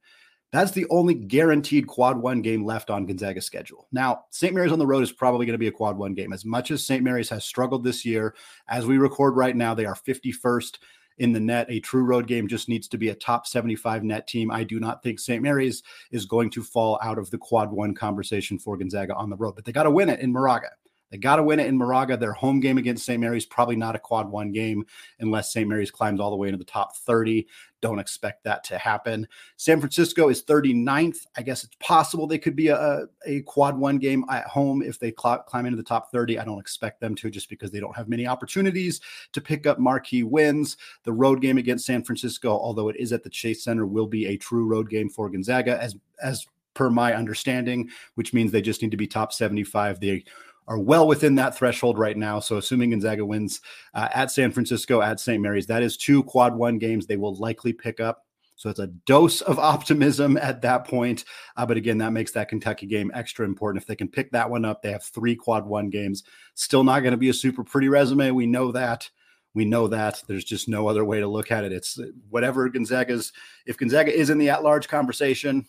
That's 0.54 0.70
the 0.70 0.86
only 0.92 1.16
guaranteed 1.16 1.88
quad 1.88 2.16
one 2.16 2.44
game 2.44 2.64
left 2.64 2.92
on 2.92 3.08
Gonzaga's 3.08 3.44
schedule. 3.44 3.88
Now, 3.92 4.26
St. 4.30 4.54
Mary's 4.54 4.72
on 4.72 4.78
the 4.78 4.86
road 4.86 5.02
is 5.02 5.12
probably 5.12 5.48
going 5.48 5.56
to 5.56 5.58
be 5.58 5.68
a 5.68 5.72
quad 5.72 5.98
one 5.98 6.14
game. 6.14 6.32
As 6.32 6.46
much 6.46 6.70
as 6.70 6.86
St. 6.86 7.04
Mary's 7.04 7.28
has 7.30 7.44
struggled 7.44 7.84
this 7.84 8.06
year, 8.06 8.36
as 8.70 8.86
we 8.86 9.00
record 9.00 9.36
right 9.36 9.56
now, 9.56 9.74
they 9.74 9.86
are 9.86 9.96
51st 9.96 10.78
in 11.18 11.34
the 11.34 11.40
net. 11.40 11.66
A 11.70 11.80
true 11.80 12.04
road 12.04 12.28
game 12.28 12.48
just 12.48 12.70
needs 12.70 12.88
to 12.90 13.00
be 13.00 13.10
a 13.10 13.16
top 13.16 13.48
75 13.48 14.04
net 14.04 14.28
team. 14.28 14.52
I 14.52 14.64
do 14.64 14.80
not 14.80 15.02
think 15.02 15.20
St. 15.20 15.42
Mary's 15.42 15.82
is 16.12 16.28
going 16.28 16.52
to 16.52 16.62
fall 16.62 17.00
out 17.02 17.18
of 17.18 17.32
the 17.32 17.40
quad 17.40 17.72
one 17.72 17.96
conversation 17.96 18.60
for 18.60 18.78
Gonzaga 18.78 19.16
on 19.16 19.32
the 19.32 19.36
road, 19.36 19.56
but 19.56 19.66
they 19.66 19.72
got 19.72 19.84
to 19.84 19.92
win 19.92 20.08
it 20.08 20.20
in 20.20 20.32
Moraga. 20.32 20.70
They 21.13 21.19
got 21.19 21.36
to 21.36 21.44
win 21.44 21.60
it 21.60 21.68
in 21.68 21.77
Moraga. 21.77 22.18
Their 22.18 22.33
home 22.33 22.60
game 22.60 22.80
against 22.80 23.06
St. 23.06 23.21
Mary's 23.21 23.45
probably 23.45 23.75
not 23.75 23.95
a 23.95 24.00
quad 24.00 24.31
one 24.31 24.51
game 24.51 24.83
unless 25.19 25.54
St. 25.54 25.69
Mary's 25.69 25.92
climbs 25.92 26.19
all 26.19 26.31
the 26.31 26.36
way 26.36 26.48
into 26.48 26.57
the 26.57 26.63
top 26.63 26.95
30. 26.95 27.45
Don't 27.81 28.00
expect 28.00 28.44
that 28.45 28.63
to 28.63 28.80
happen. 28.80 29.27
San 29.56 29.80
Francisco 29.80 30.30
is 30.30 30.44
39th. 30.44 31.27
I 31.38 31.44
guess 31.44 31.63
it's 31.63 31.75
possible 31.80 32.25
they 32.25 32.39
could 32.39 32.56
be 32.56 32.69
a, 32.69 33.06
a 33.27 33.42
quad 33.42 33.77
one 33.77 34.00
game 34.00 34.25
at 34.27 34.48
home 34.48 34.81
if 34.81 34.98
they 34.98 35.13
cl- 35.15 35.44
climb 35.44 35.68
into 35.68 35.77
the 35.77 35.83
top 35.83 36.12
30. 36.12 36.39
I 36.39 36.45
don't 36.45 36.57
expect 36.57 37.00
them 37.00 37.13
to 37.13 37.30
just 37.30 37.48
because 37.48 37.69
they 37.69 37.80
don't 37.80 37.95
have 37.95 38.09
many 38.09 38.25
opportunities 38.25 39.00
to 39.33 39.39
pick 39.39 39.68
up 39.68 39.77
marquee 39.77 40.24
wins. 40.24 40.77
The 41.04 41.13
road 41.13 41.42
game 41.42 41.59
against 41.59 41.86
San 41.86 42.04
Francisco, 42.04 42.50
although 42.50 42.89
it 42.89 42.95
is 42.95 43.13
at 43.13 43.21
the 43.21 43.30
Chase 43.30 43.63
Center, 43.63 43.86
will 43.86 44.07
be 44.07 44.25
a 44.25 44.38
true 44.38 44.66
road 44.66 44.89
game 44.89 45.09
for 45.09 45.30
Gonzaga 45.30 45.80
as 45.80 45.95
as 46.24 46.48
per 46.74 46.89
my 46.89 47.13
understanding, 47.13 47.88
which 48.16 48.33
means 48.33 48.51
they 48.51 48.62
just 48.62 48.81
need 48.81 48.89
to 48.89 48.98
be 48.98 49.06
top 49.06 49.31
75. 49.31 50.00
They 50.00 50.24
are 50.68 50.80
well 50.80 51.07
within 51.07 51.36
that 51.36 51.56
threshold 51.56 51.98
right 51.98 52.18
now. 52.18 52.39
So, 52.39 52.57
assuming 52.57 52.92
Gonzaga 52.92 53.25
wins 53.25 53.62
uh, 53.94 54.10
at 54.13 54.31
San 54.31 54.51
Francisco, 54.51 55.01
at 55.01 55.19
St. 55.19 55.42
Mary's, 55.42 55.68
that 55.68 55.83
is 55.83 55.98
two 55.98 56.24
quad 56.24 56.56
one 56.56 56.77
games 56.77 57.06
they 57.06 57.18
will 57.18 57.36
likely 57.36 57.74
pick 57.74 58.00
up. 58.00 58.25
So, 58.56 58.69
it's 58.69 58.80
a 58.80 58.88
dose 58.88 59.42
of 59.42 59.60
optimism 59.74 60.38
at 60.38 60.62
that 60.62 60.88
point. 60.88 61.25
Uh, 61.57 61.65
but 61.65 61.77
again, 61.77 61.98
that 62.00 62.13
makes 62.13 62.31
that 62.31 62.50
Kentucky 62.50 62.86
game 62.86 63.12
extra 63.13 63.45
important. 63.45 63.81
If 63.81 63.88
they 63.88 63.95
can 63.95 64.07
pick 64.07 64.31
that 64.31 64.50
one 64.50 64.65
up, 64.65 64.81
they 64.81 64.92
have 64.92 65.04
three 65.04 65.36
quad 65.36 65.65
one 65.65 65.89
games. 65.89 66.24
Still 66.54 66.83
not 66.83 67.01
going 67.01 67.12
to 67.12 67.18
be 67.18 67.30
a 67.30 67.33
super 67.33 67.63
pretty 67.63 67.89
resume. 67.89 68.31
We 68.31 68.45
know 68.45 68.71
that. 68.71 69.09
We 69.54 69.66
know 69.66 69.88
that. 69.88 70.24
There's 70.27 70.44
just 70.44 70.68
no 70.68 70.88
other 70.88 71.06
way 71.06 71.19
to 71.19 71.27
look 71.27 71.51
at 71.51 71.63
it. 71.63 71.71
It's 71.71 72.00
whatever 72.30 72.68
Gonzaga's, 72.69 73.33
if 73.66 73.77
Gonzaga 73.77 74.16
is 74.16 74.30
in 74.30 74.39
the 74.39 74.50
at 74.50 74.63
large 74.63 74.88
conversation, 74.88 75.68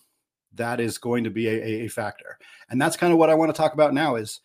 that 0.55 0.81
is 0.81 0.99
going 0.99 1.25
to 1.25 1.31
be 1.31 1.49
a, 1.49 1.85
a 1.85 1.88
factor. 1.88 2.38
And 2.70 2.81
that's 2.81 2.97
kind 2.97 3.12
of 3.12 3.19
what 3.19 3.31
I 3.31 3.35
want 3.35 3.55
to 3.55 3.56
talk 3.56 3.75
about 3.75 3.93
now 3.93 4.17
is 4.17 4.40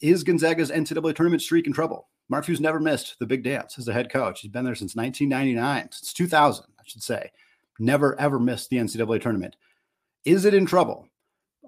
is 0.00 0.24
Gonzaga's 0.24 0.70
NCAA 0.70 1.14
tournament 1.14 1.42
streak 1.42 1.66
in 1.66 1.72
trouble? 1.72 2.08
Mark 2.28 2.44
Few's 2.44 2.60
never 2.60 2.80
missed 2.80 3.16
the 3.18 3.26
big 3.26 3.44
dance 3.44 3.78
as 3.78 3.88
a 3.88 3.92
head 3.92 4.10
coach. 4.10 4.40
He's 4.40 4.50
been 4.50 4.64
there 4.64 4.74
since 4.74 4.96
1999, 4.96 5.92
since 5.92 6.12
2000, 6.12 6.64
I 6.78 6.82
should 6.84 7.02
say. 7.02 7.30
Never, 7.78 8.18
ever 8.20 8.38
missed 8.38 8.70
the 8.70 8.78
NCAA 8.78 9.20
tournament. 9.20 9.56
Is 10.24 10.44
it 10.44 10.54
in 10.54 10.66
trouble? 10.66 11.08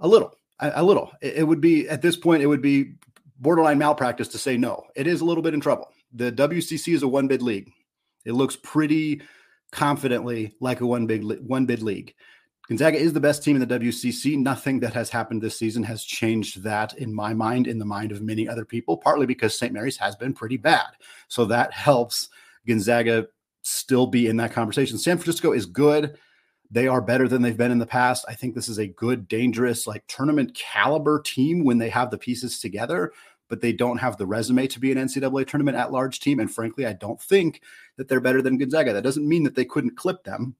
A 0.00 0.08
little, 0.08 0.34
a, 0.58 0.82
little. 0.82 1.12
It, 1.20 1.38
it 1.38 1.42
would 1.44 1.60
be, 1.60 1.88
at 1.88 2.02
this 2.02 2.16
point, 2.16 2.42
it 2.42 2.46
would 2.46 2.62
be 2.62 2.94
borderline 3.38 3.78
malpractice 3.78 4.28
to 4.28 4.38
say 4.38 4.56
no. 4.56 4.84
It 4.96 5.06
is 5.06 5.20
a 5.20 5.24
little 5.24 5.42
bit 5.42 5.54
in 5.54 5.60
trouble. 5.60 5.88
The 6.12 6.32
WCC 6.32 6.94
is 6.94 7.02
a 7.02 7.08
one 7.08 7.28
bid 7.28 7.42
league. 7.42 7.70
It 8.24 8.32
looks 8.32 8.56
pretty 8.56 9.22
confidently 9.70 10.54
like 10.60 10.80
a 10.80 10.86
one 10.86 11.06
big 11.06 11.24
one 11.40 11.66
bid 11.66 11.82
league. 11.82 12.14
Gonzaga 12.68 12.98
is 12.98 13.14
the 13.14 13.20
best 13.20 13.42
team 13.42 13.56
in 13.56 13.66
the 13.66 13.78
WCC. 13.78 14.36
Nothing 14.36 14.78
that 14.80 14.92
has 14.92 15.08
happened 15.08 15.40
this 15.40 15.56
season 15.58 15.82
has 15.84 16.04
changed 16.04 16.62
that 16.64 16.92
in 16.98 17.14
my 17.14 17.32
mind, 17.32 17.66
in 17.66 17.78
the 17.78 17.86
mind 17.86 18.12
of 18.12 18.20
many 18.20 18.46
other 18.46 18.66
people, 18.66 18.98
partly 18.98 19.24
because 19.24 19.58
St. 19.58 19.72
Mary's 19.72 19.96
has 19.96 20.14
been 20.16 20.34
pretty 20.34 20.58
bad. 20.58 20.88
So 21.28 21.46
that 21.46 21.72
helps 21.72 22.28
Gonzaga 22.66 23.28
still 23.62 24.06
be 24.06 24.26
in 24.26 24.36
that 24.36 24.52
conversation. 24.52 24.98
San 24.98 25.16
Francisco 25.16 25.52
is 25.52 25.64
good. 25.64 26.18
They 26.70 26.86
are 26.86 27.00
better 27.00 27.26
than 27.26 27.40
they've 27.40 27.56
been 27.56 27.70
in 27.70 27.78
the 27.78 27.86
past. 27.86 28.26
I 28.28 28.34
think 28.34 28.54
this 28.54 28.68
is 28.68 28.76
a 28.76 28.86
good, 28.86 29.28
dangerous, 29.28 29.86
like 29.86 30.04
tournament 30.06 30.54
caliber 30.54 31.22
team 31.22 31.64
when 31.64 31.78
they 31.78 31.88
have 31.88 32.10
the 32.10 32.18
pieces 32.18 32.60
together, 32.60 33.12
but 33.48 33.62
they 33.62 33.72
don't 33.72 33.96
have 33.96 34.18
the 34.18 34.26
resume 34.26 34.66
to 34.66 34.78
be 34.78 34.92
an 34.92 34.98
NCAA 34.98 35.46
tournament 35.46 35.78
at 35.78 35.90
large 35.90 36.20
team. 36.20 36.38
And 36.38 36.52
frankly, 36.52 36.84
I 36.84 36.92
don't 36.92 37.20
think 37.20 37.62
that 37.96 38.08
they're 38.08 38.20
better 38.20 38.42
than 38.42 38.58
Gonzaga. 38.58 38.92
That 38.92 39.04
doesn't 39.04 39.26
mean 39.26 39.44
that 39.44 39.54
they 39.54 39.64
couldn't 39.64 39.96
clip 39.96 40.24
them 40.24 40.54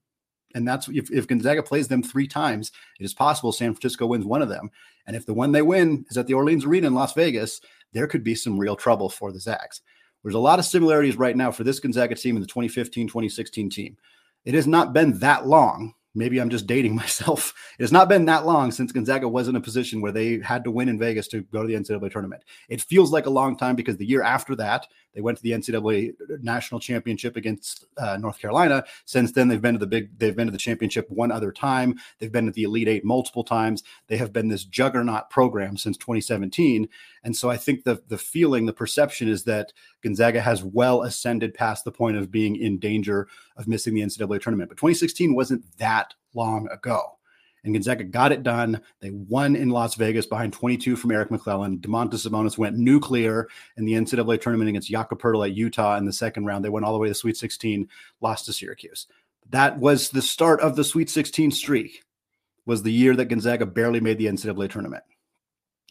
and 0.55 0.67
that's 0.67 0.87
if, 0.89 1.11
if 1.11 1.27
Gonzaga 1.27 1.63
plays 1.63 1.87
them 1.87 2.03
three 2.03 2.27
times, 2.27 2.71
it 2.99 3.03
is 3.03 3.13
possible 3.13 3.51
San 3.51 3.73
Francisco 3.73 4.07
wins 4.07 4.25
one 4.25 4.41
of 4.41 4.49
them. 4.49 4.69
And 5.07 5.15
if 5.15 5.25
the 5.25 5.33
one 5.33 5.51
they 5.51 5.61
win 5.61 6.05
is 6.09 6.17
at 6.17 6.27
the 6.27 6.33
Orleans 6.33 6.65
Arena 6.65 6.87
in 6.87 6.93
Las 6.93 7.13
Vegas, 7.13 7.61
there 7.93 8.07
could 8.07 8.23
be 8.23 8.35
some 8.35 8.59
real 8.59 8.75
trouble 8.75 9.09
for 9.09 9.31
the 9.31 9.39
Zags. 9.39 9.81
There's 10.23 10.35
a 10.35 10.39
lot 10.39 10.59
of 10.59 10.65
similarities 10.65 11.17
right 11.17 11.35
now 11.35 11.51
for 11.51 11.63
this 11.63 11.79
Gonzaga 11.79 12.15
team 12.15 12.35
and 12.35 12.43
the 12.43 12.47
2015 12.47 13.07
2016 13.07 13.69
team. 13.69 13.97
It 14.45 14.53
has 14.53 14.67
not 14.67 14.93
been 14.93 15.19
that 15.19 15.47
long 15.47 15.93
maybe 16.15 16.39
I'm 16.39 16.49
just 16.49 16.67
dating 16.67 16.95
myself. 17.03 17.53
It 17.79 17.83
has 17.83 17.91
not 17.91 18.09
been 18.09 18.25
that 18.25 18.45
long 18.45 18.71
since 18.71 18.91
Gonzaga 18.91 19.27
was 19.27 19.47
in 19.47 19.55
a 19.55 19.61
position 19.61 20.01
where 20.01 20.11
they 20.11 20.39
had 20.39 20.63
to 20.63 20.71
win 20.71 20.89
in 20.89 20.99
Vegas 20.99 21.27
to 21.29 21.41
go 21.43 21.61
to 21.61 21.67
the 21.67 21.73
NCAA 21.73 22.11
tournament. 22.11 22.43
It 22.67 22.81
feels 22.81 23.11
like 23.11 23.25
a 23.25 23.31
long 23.31 23.57
time 23.57 23.75
because 23.75 23.97
the 23.97 24.05
year 24.05 24.21
after 24.21 24.55
that, 24.57 24.87
they 25.13 25.21
went 25.21 25.37
to 25.37 25.43
the 25.43 25.51
NCAA 25.51 26.13
national 26.41 26.79
championship 26.79 27.35
against 27.35 27.85
uh, 27.97 28.17
North 28.17 28.39
Carolina. 28.39 28.83
Since 29.05 29.31
then, 29.31 29.47
they've 29.47 29.61
been 29.61 29.73
to 29.73 29.79
the 29.79 29.87
big, 29.87 30.17
they've 30.17 30.35
been 30.35 30.47
to 30.47 30.51
the 30.51 30.57
championship 30.57 31.09
one 31.09 31.31
other 31.31 31.51
time. 31.51 31.99
They've 32.19 32.31
been 32.31 32.45
to 32.45 32.51
the 32.51 32.63
Elite 32.63 32.87
Eight 32.87 33.05
multiple 33.05 33.43
times. 33.43 33.83
They 34.07 34.17
have 34.17 34.33
been 34.33 34.47
this 34.47 34.63
juggernaut 34.63 35.29
program 35.29 35.77
since 35.77 35.97
2017. 35.97 36.87
And 37.23 37.35
so 37.35 37.49
I 37.49 37.57
think 37.57 37.83
the 37.83 38.01
the 38.07 38.17
feeling, 38.17 38.65
the 38.65 38.73
perception 38.73 39.27
is 39.27 39.43
that 39.43 39.73
Gonzaga 40.01 40.41
has 40.41 40.63
well 40.63 41.03
ascended 41.03 41.53
past 41.53 41.83
the 41.83 41.91
point 41.91 42.17
of 42.17 42.31
being 42.31 42.55
in 42.55 42.79
danger 42.79 43.27
of 43.57 43.67
missing 43.67 43.93
the 43.93 44.01
NCAA 44.01 44.41
tournament. 44.41 44.69
But 44.69 44.77
2016 44.77 45.35
wasn't 45.35 45.65
that 45.77 46.13
long 46.33 46.67
ago 46.69 47.18
and 47.63 47.73
Gonzaga 47.73 48.03
got 48.03 48.31
it 48.31 48.43
done. 48.43 48.81
They 48.99 49.11
won 49.11 49.55
in 49.55 49.69
Las 49.69 49.95
Vegas 49.95 50.25
behind 50.25 50.53
22 50.53 50.95
from 50.95 51.11
Eric 51.11 51.31
McClellan. 51.31 51.79
Domantas 51.79 52.27
Sabonis 52.27 52.57
went 52.57 52.77
nuclear 52.77 53.47
in 53.77 53.85
the 53.85 53.93
NCAA 53.93 54.41
tournament 54.41 54.69
against 54.69 54.89
Jakob 54.89 55.21
Poeltl 55.21 55.47
at 55.47 55.55
Utah 55.55 55.97
in 55.97 56.05
the 56.05 56.13
second 56.13 56.45
round. 56.45 56.63
They 56.63 56.69
went 56.69 56.85
all 56.85 56.93
the 56.93 56.99
way 56.99 57.07
to 57.07 57.11
the 57.11 57.15
Sweet 57.15 57.37
16, 57.37 57.87
lost 58.21 58.45
to 58.45 58.53
Syracuse. 58.53 59.07
That 59.49 59.79
was 59.79 60.09
the 60.09 60.21
start 60.21 60.61
of 60.61 60.75
the 60.75 60.83
Sweet 60.83 61.09
16 61.09 61.51
streak. 61.51 62.03
Was 62.65 62.83
the 62.83 62.91
year 62.91 63.15
that 63.15 63.25
Gonzaga 63.25 63.65
barely 63.65 63.99
made 63.99 64.19
the 64.19 64.27
NCAA 64.27 64.69
tournament. 64.69 65.03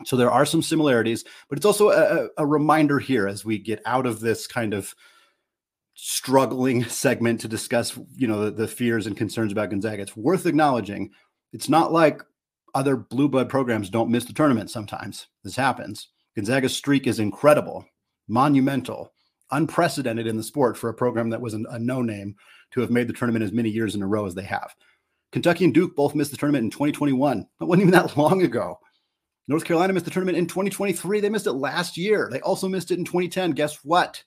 So 0.05 0.17
there 0.17 0.31
are 0.31 0.47
some 0.47 0.63
similarities, 0.63 1.25
but 1.49 1.59
it's 1.59 1.67
also 1.67 1.91
a, 1.91 2.29
a 2.37 2.47
reminder 2.47 3.01
here 3.01 3.27
as 3.27 3.45
we 3.45 3.59
get 3.59 3.83
out 3.85 4.07
of 4.07 4.21
this 4.21 4.47
kind 4.47 4.75
of 4.75 4.95
struggling 5.95 6.85
segment 6.89 7.41
to 7.41 7.49
discuss, 7.49 7.99
you 8.15 8.29
know, 8.29 8.45
the, 8.45 8.51
the 8.53 8.69
fears 8.69 9.07
and 9.07 9.17
concerns 9.17 9.53
about 9.53 9.71
Gonzaga. 9.71 10.03
It's 10.03 10.17
worth 10.17 10.47
acknowledging. 10.47 11.11
It's 11.53 11.69
not 11.69 11.93
like 11.93 12.23
other 12.75 12.97
blue 12.97 13.29
blood 13.29 13.49
programs 13.49 13.91
don't 13.91 14.11
miss 14.11 14.25
the 14.25 14.33
tournament 14.33 14.71
sometimes. 14.71 15.29
This 15.43 15.57
happens. 15.57 16.09
Gonzaga's 16.37 16.77
streak 16.77 17.07
is 17.07 17.19
incredible, 17.19 17.85
monumental, 18.29 19.13
unprecedented 19.51 20.27
in 20.27 20.37
the 20.37 20.43
sport 20.43 20.77
for 20.77 20.89
a 20.89 20.95
program 20.95 21.31
that 21.31 21.41
was 21.41 21.55
an, 21.55 21.67
a 21.71 21.79
no 21.79 22.03
name 22.03 22.37
to 22.73 22.81
have 22.81 22.91
made 22.91 23.09
the 23.09 23.13
tournament 23.13 23.45
as 23.45 23.53
many 23.53 23.71
years 23.71 23.95
in 23.95 24.03
a 24.03 24.07
row 24.07 24.27
as 24.27 24.35
they 24.35 24.43
have. 24.43 24.75
Kentucky 25.33 25.65
and 25.65 25.75
Duke 25.75 25.97
both 25.97 26.15
missed 26.15 26.31
the 26.31 26.37
tournament 26.37 26.65
in 26.65 26.71
2021. 26.71 27.47
That 27.59 27.67
wasn't 27.67 27.83
even 27.83 27.93
that 27.93 28.17
long 28.17 28.43
ago. 28.43 28.79
North 29.47 29.65
Carolina 29.65 29.95
missed 29.95 30.05
the 30.05 30.11
tournament 30.11 30.39
in 30.39 30.47
2023. 30.47 31.21
They 31.21 31.31
missed 31.31 31.47
it 31.47 31.53
last 31.53 31.97
year. 31.97 32.29
They 32.31 32.41
also 32.41 32.69
missed 32.69 32.91
it 32.91 32.99
in 32.99 33.05
2010. 33.05 33.53
Guess 33.53 33.83
what? 33.83 34.23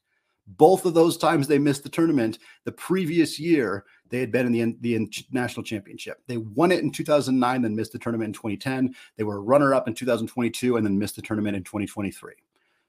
Both 0.48 0.86
of 0.86 0.96
those 0.96 1.18
times 1.18 1.48
they 1.48 1.60
missed 1.60 1.84
the 1.84 1.90
tournament, 1.90 2.40
the 2.66 2.72
previous 2.72 3.40
year 3.40 3.86
they 4.12 4.20
had 4.20 4.32
been 4.32 4.54
in 4.54 4.78
the, 4.82 4.98
the 4.98 5.26
national 5.32 5.64
championship. 5.64 6.22
They 6.28 6.38
won 6.38 6.72
it 6.72 6.84
in 6.84 6.92
2009, 6.92 7.62
then 7.62 7.76
missed 7.76 7.94
the 7.94 8.00
tournament 8.00 8.28
in 8.28 8.34
2010. 8.34 8.94
They 9.18 9.24
were 9.24 9.42
runner 9.42 9.74
up 9.74 9.88
in 9.88 9.94
2022 9.94 10.78
and 10.78 10.86
then 10.86 11.00
missed 11.00 11.16
the 11.16 11.22
tournament 11.22 11.56
in 11.56 11.64
2023. 11.64 12.34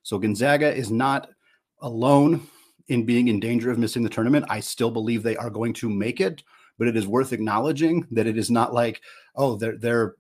So 0.03 0.19
Gonzaga 0.19 0.75
is 0.75 0.91
not 0.91 1.31
alone 1.81 2.47
in 2.89 3.07
being 3.07 3.29
in 3.29 3.41
danger 3.41 3.71
of 3.71 3.79
missing 3.79 4.03
the 4.03 4.11
tournament. 4.11 4.45
I 4.49 4.61
still 4.61 4.91
believe 4.91 5.23
they 5.23 5.37
are 5.37 5.51
going 5.51 5.73
to 5.75 5.89
make 5.89 6.21
it, 6.21 6.43
but 6.79 6.89
it 6.89 6.97
is 6.97 7.07
worth 7.07 7.33
acknowledging 7.33 8.07
that 8.11 8.27
it 8.27 8.37
is 8.37 8.51
not 8.51 8.75
like, 8.75 9.01
oh, 9.37 9.57
they're 9.57 9.79
they're 9.79 10.17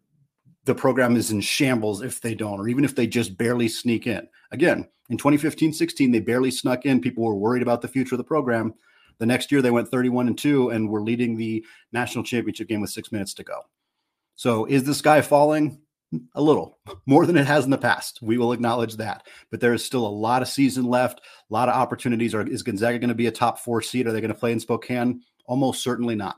the 0.64 0.74
program 0.74 1.16
is 1.16 1.32
in 1.32 1.40
shambles 1.40 2.02
if 2.02 2.20
they 2.20 2.36
don't, 2.36 2.60
or 2.60 2.68
even 2.68 2.84
if 2.84 2.94
they 2.94 3.06
just 3.06 3.36
barely 3.36 3.66
sneak 3.66 4.06
in. 4.06 4.28
Again, 4.52 4.88
in 5.10 5.18
2015 5.18 5.72
16, 5.72 6.12
they 6.12 6.20
barely 6.20 6.50
snuck 6.50 6.86
in. 6.86 7.00
People 7.00 7.24
were 7.24 7.34
worried 7.34 7.62
about 7.62 7.82
the 7.82 7.88
future 7.88 8.14
of 8.14 8.18
the 8.18 8.24
program. 8.24 8.74
The 9.18 9.26
next 9.26 9.52
year, 9.52 9.62
they 9.62 9.70
went 9.70 9.88
31 9.88 10.28
and 10.28 10.38
2 10.38 10.70
and 10.70 10.88
were 10.88 11.02
leading 11.02 11.36
the 11.36 11.64
national 11.92 12.24
championship 12.24 12.68
game 12.68 12.80
with 12.80 12.90
six 12.90 13.12
minutes 13.12 13.34
to 13.34 13.44
go. 13.44 13.60
So, 14.36 14.64
is 14.66 14.84
the 14.84 14.94
sky 14.94 15.20
falling? 15.20 15.80
A 16.34 16.42
little 16.42 16.78
more 17.06 17.24
than 17.24 17.36
it 17.36 17.46
has 17.46 17.64
in 17.64 17.70
the 17.70 17.78
past. 17.78 18.20
We 18.20 18.36
will 18.36 18.52
acknowledge 18.52 18.96
that. 18.96 19.26
But 19.50 19.60
there 19.60 19.72
is 19.72 19.84
still 19.84 20.06
a 20.06 20.08
lot 20.08 20.42
of 20.42 20.48
season 20.48 20.84
left, 20.84 21.20
a 21.20 21.52
lot 21.52 21.68
of 21.68 21.74
opportunities. 21.74 22.34
Are, 22.34 22.46
is 22.46 22.62
Gonzaga 22.62 22.98
going 22.98 23.08
to 23.08 23.14
be 23.14 23.28
a 23.28 23.32
top 23.32 23.58
four 23.58 23.80
seed? 23.80 24.06
Are 24.06 24.12
they 24.12 24.20
going 24.20 24.32
to 24.32 24.38
play 24.38 24.52
in 24.52 24.60
Spokane? 24.60 25.22
Almost 25.46 25.82
certainly 25.82 26.14
not. 26.14 26.36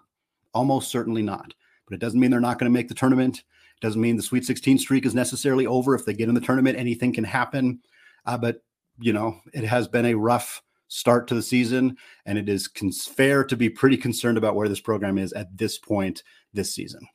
Almost 0.52 0.90
certainly 0.90 1.22
not. 1.22 1.54
But 1.86 1.94
it 1.94 2.00
doesn't 2.00 2.18
mean 2.18 2.30
they're 2.30 2.40
not 2.40 2.58
going 2.58 2.70
to 2.70 2.76
make 2.76 2.88
the 2.88 2.94
tournament. 2.94 3.42
Doesn't 3.80 4.00
mean 4.00 4.16
the 4.16 4.22
Sweet 4.22 4.44
16 4.44 4.78
streak 4.78 5.04
is 5.04 5.14
necessarily 5.14 5.66
over. 5.66 5.94
If 5.94 6.06
they 6.06 6.14
get 6.14 6.28
in 6.28 6.34
the 6.34 6.40
tournament, 6.40 6.78
anything 6.78 7.12
can 7.12 7.24
happen. 7.24 7.80
Uh, 8.24 8.38
but, 8.38 8.62
you 9.00 9.12
know, 9.12 9.40
it 9.52 9.64
has 9.64 9.88
been 9.88 10.06
a 10.06 10.14
rough 10.14 10.62
start 10.94 11.26
to 11.28 11.34
the 11.34 11.42
season, 11.42 11.96
and 12.24 12.38
it 12.38 12.48
is 12.48 12.68
cons- 12.68 13.06
fair 13.06 13.44
to 13.44 13.56
be 13.56 13.68
pretty 13.68 13.96
concerned 13.96 14.38
about 14.38 14.54
where 14.54 14.68
this 14.68 14.80
program 14.80 15.18
is 15.18 15.32
at 15.32 15.56
this 15.56 15.78
point 15.78 16.22
this 16.52 16.74
season. 16.74 17.06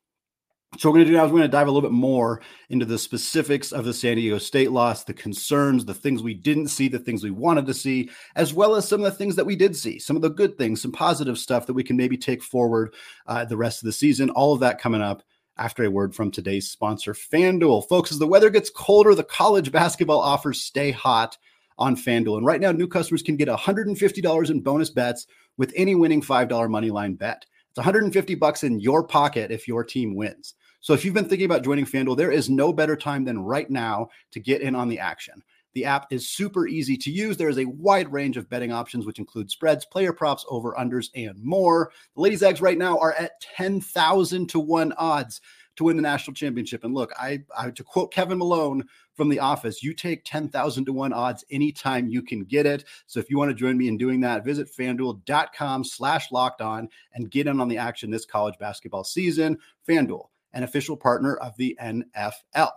So, 0.77 0.89
what 0.89 0.93
we're 0.93 0.97
going 0.99 1.05
to 1.07 1.11
do 1.11 1.17
now 1.17 1.25
is 1.25 1.31
we're 1.31 1.39
going 1.39 1.49
to 1.49 1.57
dive 1.57 1.67
a 1.67 1.71
little 1.71 1.89
bit 1.89 1.95
more 1.95 2.41
into 2.69 2.85
the 2.85 2.99
specifics 2.99 3.71
of 3.71 3.85
the 3.85 3.93
San 3.93 4.17
Diego 4.17 4.37
State 4.37 4.71
loss, 4.71 5.03
the 5.03 5.15
concerns, 5.15 5.83
the 5.83 5.95
things 5.95 6.21
we 6.21 6.35
didn't 6.35 6.67
see, 6.67 6.87
the 6.87 6.99
things 6.99 7.23
we 7.23 7.31
wanted 7.31 7.65
to 7.65 7.73
see, 7.73 8.09
as 8.35 8.53
well 8.53 8.75
as 8.75 8.87
some 8.87 9.03
of 9.03 9.05
the 9.05 9.17
things 9.17 9.35
that 9.35 9.45
we 9.45 9.55
did 9.55 9.75
see, 9.75 9.97
some 9.97 10.15
of 10.15 10.21
the 10.21 10.29
good 10.29 10.59
things, 10.59 10.79
some 10.79 10.91
positive 10.91 11.39
stuff 11.39 11.65
that 11.65 11.73
we 11.73 11.83
can 11.83 11.97
maybe 11.97 12.17
take 12.17 12.43
forward 12.43 12.93
uh, 13.25 13.45
the 13.45 13.57
rest 13.57 13.81
of 13.81 13.87
the 13.87 13.91
season. 13.91 14.29
All 14.31 14.53
of 14.53 14.59
that 14.59 14.79
coming 14.79 15.01
up 15.01 15.23
after 15.57 15.83
a 15.83 15.89
word 15.89 16.13
from 16.13 16.29
today's 16.29 16.69
sponsor, 16.69 17.13
FanDuel. 17.15 17.89
Folks, 17.89 18.11
as 18.11 18.19
the 18.19 18.27
weather 18.27 18.51
gets 18.51 18.69
colder, 18.69 19.15
the 19.15 19.23
college 19.23 19.71
basketball 19.71 20.19
offers 20.19 20.61
stay 20.61 20.91
hot 20.91 21.35
on 21.79 21.95
FanDuel. 21.95 22.37
And 22.37 22.45
right 22.45 22.61
now, 22.61 22.71
new 22.71 22.87
customers 22.87 23.23
can 23.23 23.35
get 23.35 23.47
$150 23.47 24.49
in 24.51 24.61
bonus 24.61 24.91
bets 24.91 25.25
with 25.57 25.73
any 25.75 25.95
winning 25.95 26.21
$5 26.21 26.69
money 26.69 26.91
line 26.91 27.15
bet. 27.15 27.45
It's 27.69 27.77
150 27.77 28.35
bucks 28.35 28.63
in 28.63 28.79
your 28.79 29.03
pocket 29.03 29.49
if 29.49 29.67
your 29.67 29.83
team 29.83 30.15
wins. 30.15 30.53
So 30.81 30.93
if 30.93 31.03
you've 31.03 31.13
been 31.13 31.27
thinking 31.27 31.45
about 31.45 31.63
joining 31.63 31.85
FanDuel, 31.85 32.17
there 32.17 32.31
is 32.31 32.49
no 32.49 32.71
better 32.71 32.95
time 32.95 33.25
than 33.25 33.39
right 33.39 33.69
now 33.69 34.09
to 34.31 34.39
get 34.39 34.61
in 34.61 34.75
on 34.75 34.87
the 34.87 34.99
action. 34.99 35.41
The 35.73 35.85
app 35.85 36.07
is 36.11 36.27
super 36.27 36.67
easy 36.67 36.97
to 36.97 37.11
use. 37.11 37.37
There 37.37 37.49
is 37.49 37.59
a 37.59 37.65
wide 37.65 38.11
range 38.11 38.37
of 38.37 38.49
betting 38.49 38.71
options, 38.71 39.05
which 39.05 39.19
include 39.19 39.51
spreads, 39.51 39.85
player 39.85 40.11
props, 40.11 40.45
over 40.49 40.73
unders, 40.73 41.09
and 41.15 41.41
more. 41.43 41.91
The 42.15 42.21
Ladies' 42.21 42.43
Eggs 42.43 42.61
right 42.61 42.77
now 42.77 42.97
are 42.97 43.13
at 43.13 43.39
10,000 43.41 44.49
to 44.49 44.59
1 44.59 44.93
odds 44.93 45.41
to 45.79 45.85
win 45.85 45.95
the 45.95 46.01
national 46.01 46.33
championship. 46.33 46.83
And 46.83 46.93
look, 46.93 47.13
I, 47.17 47.39
I 47.57 47.69
to 47.69 47.83
quote 47.85 48.11
Kevin 48.11 48.37
Malone 48.37 48.83
from 49.13 49.29
The 49.29 49.39
Office, 49.39 49.81
you 49.81 49.93
take 49.93 50.25
10,000 50.25 50.85
to 50.85 50.91
1 50.91 51.13
odds 51.13 51.45
anytime 51.49 52.09
you 52.09 52.21
can 52.21 52.43
get 52.43 52.65
it. 52.65 52.83
So 53.07 53.21
if 53.21 53.29
you 53.29 53.37
want 53.37 53.51
to 53.51 53.55
join 53.55 53.77
me 53.77 53.87
in 53.87 53.97
doing 53.97 54.19
that, 54.19 54.43
visit 54.43 54.67
fanduel.com 54.77 55.85
slash 55.85 56.33
locked 56.33 56.59
on 56.59 56.89
and 57.13 57.31
get 57.31 57.47
in 57.47 57.61
on 57.61 57.69
the 57.69 57.77
action 57.77 58.11
this 58.11 58.25
college 58.25 58.55
basketball 58.59 59.05
season. 59.05 59.57
FanDuel, 59.87 60.27
an 60.51 60.63
official 60.63 60.97
partner 60.97 61.37
of 61.37 61.55
the 61.55 61.77
NFL. 61.81 62.71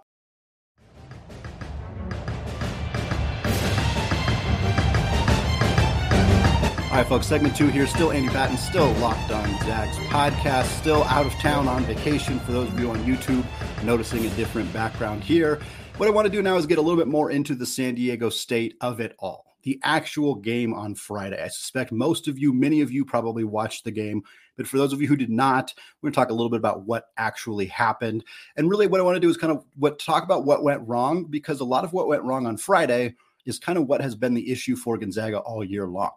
All 6.93 6.99
right, 6.99 7.07
folks, 7.07 7.27
segment 7.27 7.57
two 7.57 7.69
here. 7.69 7.87
Still 7.87 8.13
Andy 8.13 8.29
Patton, 8.29 8.59
still 8.59 8.93
locked 8.97 9.31
on 9.31 9.49
Zags 9.61 9.97
podcast, 10.11 10.67
still 10.79 11.05
out 11.05 11.25
of 11.25 11.33
town 11.37 11.67
on 11.67 11.85
vacation 11.85 12.39
for 12.41 12.53
those 12.53 12.69
of 12.69 12.79
you 12.79 12.91
on 12.91 13.03
YouTube 13.05 13.47
noticing 13.83 14.27
a 14.27 14.29
different 14.37 14.71
background 14.75 15.25
here. 15.25 15.59
What 15.97 16.07
I 16.07 16.13
want 16.13 16.27
to 16.27 16.31
do 16.31 16.43
now 16.43 16.57
is 16.57 16.67
get 16.67 16.77
a 16.77 16.83
little 16.83 16.99
bit 16.99 17.09
more 17.09 17.31
into 17.31 17.55
the 17.55 17.65
San 17.65 17.95
Diego 17.95 18.29
state 18.29 18.77
of 18.83 19.01
it 19.01 19.17
all. 19.19 19.57
The 19.63 19.81
actual 19.83 20.35
game 20.35 20.75
on 20.75 20.95
Friday. 20.95 21.43
I 21.43 21.49
suspect 21.49 21.93
most 21.93 22.29
of 22.29 22.39
you, 22.39 22.53
many 22.53 22.83
of 22.83 22.93
you 22.93 23.07
probably 23.07 23.45
watched 23.45 23.85
the 23.85 23.91
game, 23.91 24.23
but 24.59 24.67
for 24.67 24.77
those 24.77 24.93
of 24.93 25.01
you 25.01 25.09
who 25.09 25.17
did 25.17 25.31
not, 25.31 25.73
we're 26.03 26.09
going 26.09 26.13
to 26.13 26.17
talk 26.17 26.29
a 26.29 26.35
little 26.35 26.51
bit 26.51 26.61
about 26.61 26.83
what 26.83 27.07
actually 27.17 27.69
happened. 27.69 28.23
And 28.59 28.69
really 28.69 28.87
what 28.87 29.01
I 29.01 29.03
want 29.03 29.17
to 29.17 29.21
do 29.21 29.31
is 29.31 29.39
kind 29.39 29.51
of 29.51 29.65
what 29.77 29.99
talk 29.99 30.25
about 30.25 30.45
what 30.45 30.63
went 30.63 30.87
wrong 30.87 31.25
because 31.25 31.61
a 31.61 31.65
lot 31.65 31.85
of 31.85 31.95
what 31.95 32.07
went 32.07 32.25
wrong 32.25 32.47
on 32.47 32.59
Friday 32.59 33.15
is 33.47 33.59
kind 33.59 33.79
of 33.79 33.87
what 33.87 34.03
has 34.03 34.15
been 34.15 34.35
the 34.35 34.53
issue 34.53 34.77
for 34.77 34.99
Gonzaga 34.99 35.39
all 35.39 35.65
year 35.65 35.87
long. 35.87 36.13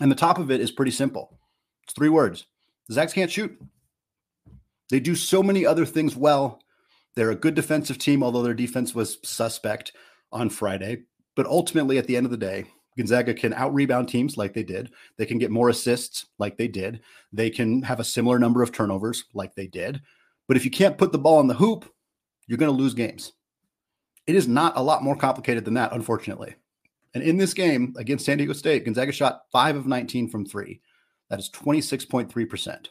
And 0.00 0.10
the 0.10 0.16
top 0.16 0.38
of 0.38 0.50
it 0.50 0.60
is 0.60 0.72
pretty 0.72 0.90
simple. 0.90 1.38
It's 1.84 1.94
three 1.94 2.08
words. 2.08 2.46
The 2.88 2.94
Zags 2.94 3.12
can't 3.12 3.30
shoot. 3.30 3.56
They 4.90 5.00
do 5.00 5.14
so 5.14 5.42
many 5.42 5.64
other 5.64 5.86
things 5.86 6.16
well. 6.16 6.60
They're 7.14 7.30
a 7.30 7.36
good 7.36 7.54
defensive 7.54 7.98
team, 7.98 8.22
although 8.22 8.42
their 8.42 8.54
defense 8.54 8.94
was 8.94 9.18
suspect 9.22 9.92
on 10.32 10.50
Friday. 10.50 11.04
But 11.36 11.46
ultimately, 11.46 11.98
at 11.98 12.06
the 12.06 12.16
end 12.16 12.26
of 12.26 12.30
the 12.30 12.36
day, 12.36 12.64
Gonzaga 12.96 13.34
can 13.34 13.52
out 13.54 13.74
rebound 13.74 14.08
teams 14.08 14.36
like 14.36 14.52
they 14.52 14.62
did. 14.62 14.90
They 15.16 15.26
can 15.26 15.38
get 15.38 15.50
more 15.50 15.68
assists 15.68 16.26
like 16.38 16.56
they 16.56 16.68
did. 16.68 17.00
They 17.32 17.50
can 17.50 17.82
have 17.82 18.00
a 18.00 18.04
similar 18.04 18.38
number 18.38 18.62
of 18.62 18.72
turnovers 18.72 19.24
like 19.34 19.54
they 19.54 19.66
did. 19.66 20.00
But 20.46 20.56
if 20.56 20.64
you 20.64 20.70
can't 20.70 20.98
put 20.98 21.12
the 21.12 21.18
ball 21.18 21.40
in 21.40 21.46
the 21.46 21.54
hoop, 21.54 21.90
you're 22.46 22.58
going 22.58 22.70
to 22.70 22.82
lose 22.82 22.94
games. 22.94 23.32
It 24.26 24.36
is 24.36 24.46
not 24.46 24.76
a 24.76 24.82
lot 24.82 25.02
more 25.02 25.16
complicated 25.16 25.64
than 25.64 25.74
that, 25.74 25.92
unfortunately. 25.92 26.54
And 27.14 27.22
in 27.22 27.36
this 27.36 27.54
game 27.54 27.94
against 27.96 28.24
San 28.24 28.38
Diego 28.38 28.52
State, 28.52 28.84
Gonzaga 28.84 29.12
shot 29.12 29.42
five 29.52 29.76
of 29.76 29.86
19 29.86 30.28
from 30.28 30.44
three. 30.44 30.80
That 31.30 31.38
is 31.38 31.48
26.3%. 31.50 32.88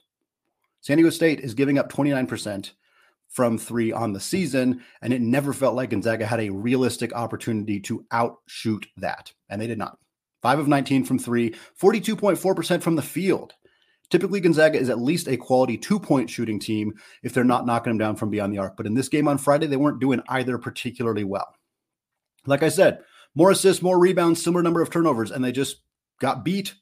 San 0.82 0.98
Diego 0.98 1.10
State 1.10 1.42
is 1.42 1.54
giving 1.54 1.78
up 1.78 1.92
29% 1.92 2.72
from 3.30 3.58
three 3.58 3.92
on 3.92 4.14
the 4.14 4.20
season, 4.20 4.82
and 5.02 5.12
it 5.12 5.22
never 5.22 5.54
felt 5.54 5.76
like 5.76 5.90
Gonzaga 5.90 6.26
had 6.26 6.40
a 6.40 6.50
realistic 6.50 7.14
opportunity 7.14 7.80
to 7.82 8.06
outshoot 8.12 8.86
that. 8.98 9.32
And 9.50 9.62
they 9.62 9.68
did 9.68 9.78
not. 9.78 9.98
Five 10.42 10.60
of 10.60 10.68
19 10.68 11.06
from 11.06 11.20
three, 11.20 11.56
42.4% 11.82 12.82
from 12.82 12.96
the 12.96 13.02
field. 13.02 13.54
Typically, 14.10 14.42
Gonzaga 14.42 14.78
is 14.78 14.90
at 14.90 15.00
least 15.00 15.28
a 15.28 15.38
quality 15.38 15.78
two 15.78 16.00
point 16.00 16.30
shooting 16.30 16.60
team 16.60 16.94
if 17.24 17.34
they're 17.34 17.44
not 17.44 17.66
knocking 17.66 17.92
them 17.92 17.98
down 17.98 18.16
from 18.16 18.30
beyond 18.30 18.54
the 18.54 18.60
arc. 18.60 18.78
But 18.78 18.86
in 18.86 18.94
this 18.94 19.10
game 19.10 19.28
on 19.28 19.38
Friday, 19.38 19.66
they 19.66 19.78
weren't 19.78 20.02
doing 20.02 20.22
either 20.28 20.58
particularly 20.58 21.24
well. 21.24 21.56
Like 22.46 22.62
I 22.62 22.70
said, 22.70 23.00
more 23.36 23.52
assists, 23.52 23.82
more 23.82 24.00
rebounds, 24.00 24.44
similar 24.44 24.64
number 24.64 24.82
of 24.82 24.90
turnovers, 24.90 25.32
and 25.32 25.44
they 25.44 25.52
just 25.52 25.78
got 26.20 26.46
beat 26.46 26.76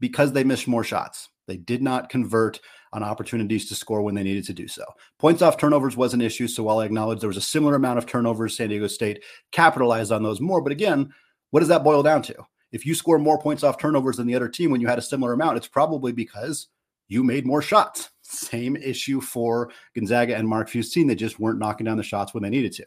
because 0.00 0.32
they 0.32 0.44
missed 0.44 0.68
more 0.68 0.84
shots. 0.84 1.28
They 1.46 1.56
did 1.56 1.82
not 1.82 2.08
convert 2.08 2.60
on 2.92 3.02
opportunities 3.02 3.68
to 3.68 3.74
score 3.74 4.02
when 4.02 4.14
they 4.14 4.22
needed 4.22 4.44
to 4.44 4.52
do 4.52 4.68
so. 4.68 4.84
Points 5.18 5.42
off 5.42 5.56
turnovers 5.56 5.96
was 5.96 6.14
an 6.14 6.20
issue. 6.20 6.48
So 6.48 6.62
while 6.62 6.78
I 6.78 6.84
acknowledge 6.84 7.20
there 7.20 7.28
was 7.28 7.36
a 7.36 7.42
similar 7.42 7.74
amount 7.74 7.98
of 7.98 8.06
turnovers, 8.06 8.56
San 8.56 8.68
Diego 8.68 8.86
State 8.86 9.24
capitalized 9.52 10.12
on 10.12 10.22
those 10.22 10.40
more. 10.40 10.60
But 10.60 10.72
again, 10.72 11.12
what 11.50 11.60
does 11.60 11.68
that 11.68 11.84
boil 11.84 12.02
down 12.02 12.22
to? 12.22 12.34
If 12.70 12.84
you 12.84 12.94
score 12.94 13.18
more 13.18 13.40
points 13.40 13.62
off 13.62 13.78
turnovers 13.78 14.18
than 14.18 14.26
the 14.26 14.34
other 14.34 14.48
team 14.48 14.70
when 14.70 14.80
you 14.80 14.88
had 14.88 14.98
a 14.98 15.02
similar 15.02 15.32
amount, 15.32 15.56
it's 15.56 15.68
probably 15.68 16.12
because 16.12 16.68
you 17.08 17.24
made 17.24 17.46
more 17.46 17.62
shots. 17.62 18.10
Same 18.22 18.76
issue 18.76 19.20
for 19.20 19.70
Gonzaga 19.94 20.36
and 20.36 20.46
Mark 20.46 20.70
team. 20.70 21.06
They 21.06 21.14
just 21.14 21.40
weren't 21.40 21.58
knocking 21.58 21.86
down 21.86 21.96
the 21.96 22.02
shots 22.02 22.34
when 22.34 22.42
they 22.42 22.50
needed 22.50 22.72
to. 22.74 22.84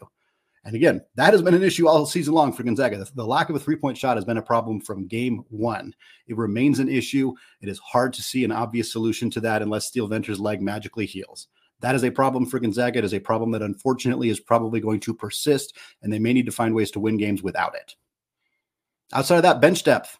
And 0.63 0.75
again, 0.75 1.01
that 1.15 1.33
has 1.33 1.41
been 1.41 1.55
an 1.55 1.63
issue 1.63 1.87
all 1.87 2.05
season 2.05 2.35
long 2.35 2.53
for 2.53 2.63
Gonzaga. 2.63 2.97
The, 2.97 3.09
the 3.15 3.25
lack 3.25 3.49
of 3.49 3.55
a 3.55 3.59
three 3.59 3.75
point 3.75 3.97
shot 3.97 4.17
has 4.17 4.25
been 4.25 4.37
a 4.37 4.43
problem 4.43 4.79
from 4.79 5.07
game 5.07 5.43
one. 5.49 5.95
It 6.27 6.37
remains 6.37 6.79
an 6.79 6.87
issue. 6.87 7.33
It 7.61 7.69
is 7.69 7.79
hard 7.79 8.13
to 8.13 8.21
see 8.21 8.43
an 8.43 8.51
obvious 8.51 8.91
solution 8.91 9.29
to 9.31 9.39
that 9.41 9.61
unless 9.61 9.87
Steele 9.87 10.07
Venter's 10.07 10.39
leg 10.39 10.61
magically 10.61 11.07
heals. 11.07 11.47
That 11.79 11.95
is 11.95 12.03
a 12.03 12.11
problem 12.11 12.45
for 12.45 12.59
Gonzaga. 12.59 12.99
It 12.99 13.05
is 13.05 13.13
a 13.15 13.19
problem 13.19 13.49
that 13.51 13.63
unfortunately 13.63 14.29
is 14.29 14.39
probably 14.39 14.79
going 14.79 14.99
to 14.99 15.15
persist, 15.15 15.75
and 16.03 16.13
they 16.13 16.19
may 16.19 16.31
need 16.31 16.45
to 16.45 16.51
find 16.51 16.75
ways 16.75 16.91
to 16.91 16.99
win 16.99 17.17
games 17.17 17.41
without 17.41 17.73
it. 17.73 17.95
Outside 19.13 19.37
of 19.37 19.43
that, 19.43 19.61
bench 19.61 19.83
depth 19.83 20.19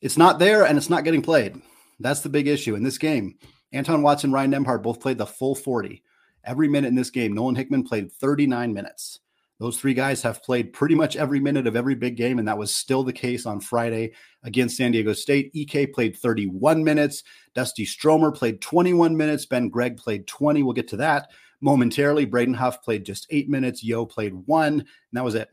It's 0.00 0.16
not 0.16 0.38
there 0.38 0.64
and 0.64 0.78
it's 0.78 0.90
not 0.90 1.04
getting 1.04 1.22
played. 1.22 1.60
That's 2.00 2.20
the 2.20 2.28
big 2.30 2.48
issue 2.48 2.74
in 2.74 2.82
this 2.82 2.98
game. 2.98 3.36
Anton 3.72 4.02
Watson, 4.02 4.32
Ryan 4.32 4.52
Nembhard 4.52 4.82
both 4.82 5.00
played 5.00 5.18
the 5.18 5.26
full 5.26 5.54
40. 5.54 6.02
Every 6.44 6.68
minute 6.68 6.88
in 6.88 6.94
this 6.94 7.10
game, 7.10 7.34
Nolan 7.34 7.54
Hickman 7.54 7.84
played 7.84 8.10
39 8.10 8.72
minutes. 8.72 9.20
Those 9.60 9.78
three 9.78 9.94
guys 9.94 10.20
have 10.22 10.42
played 10.42 10.72
pretty 10.72 10.94
much 10.96 11.16
every 11.16 11.38
minute 11.38 11.66
of 11.66 11.76
every 11.76 11.94
big 11.94 12.16
game, 12.16 12.38
and 12.38 12.48
that 12.48 12.58
was 12.58 12.74
still 12.74 13.04
the 13.04 13.12
case 13.12 13.46
on 13.46 13.60
Friday 13.60 14.12
against 14.42 14.76
San 14.76 14.92
Diego 14.92 15.12
State. 15.12 15.52
Ike 15.56 15.92
played 15.92 16.16
31 16.16 16.82
minutes. 16.82 17.22
Dusty 17.54 17.84
Stromer 17.84 18.32
played 18.32 18.60
21 18.60 19.16
minutes. 19.16 19.46
Ben 19.46 19.68
Gregg 19.68 19.96
played 19.96 20.26
20. 20.26 20.62
We'll 20.62 20.72
get 20.72 20.88
to 20.88 20.96
that 20.96 21.30
momentarily. 21.60 22.24
Braden 22.24 22.54
Huff 22.54 22.82
played 22.82 23.06
just 23.06 23.26
eight 23.30 23.48
minutes. 23.48 23.82
Yeo 23.82 24.04
played 24.04 24.34
one, 24.34 24.80
and 24.80 24.88
that 25.12 25.24
was 25.24 25.34
it. 25.34 25.48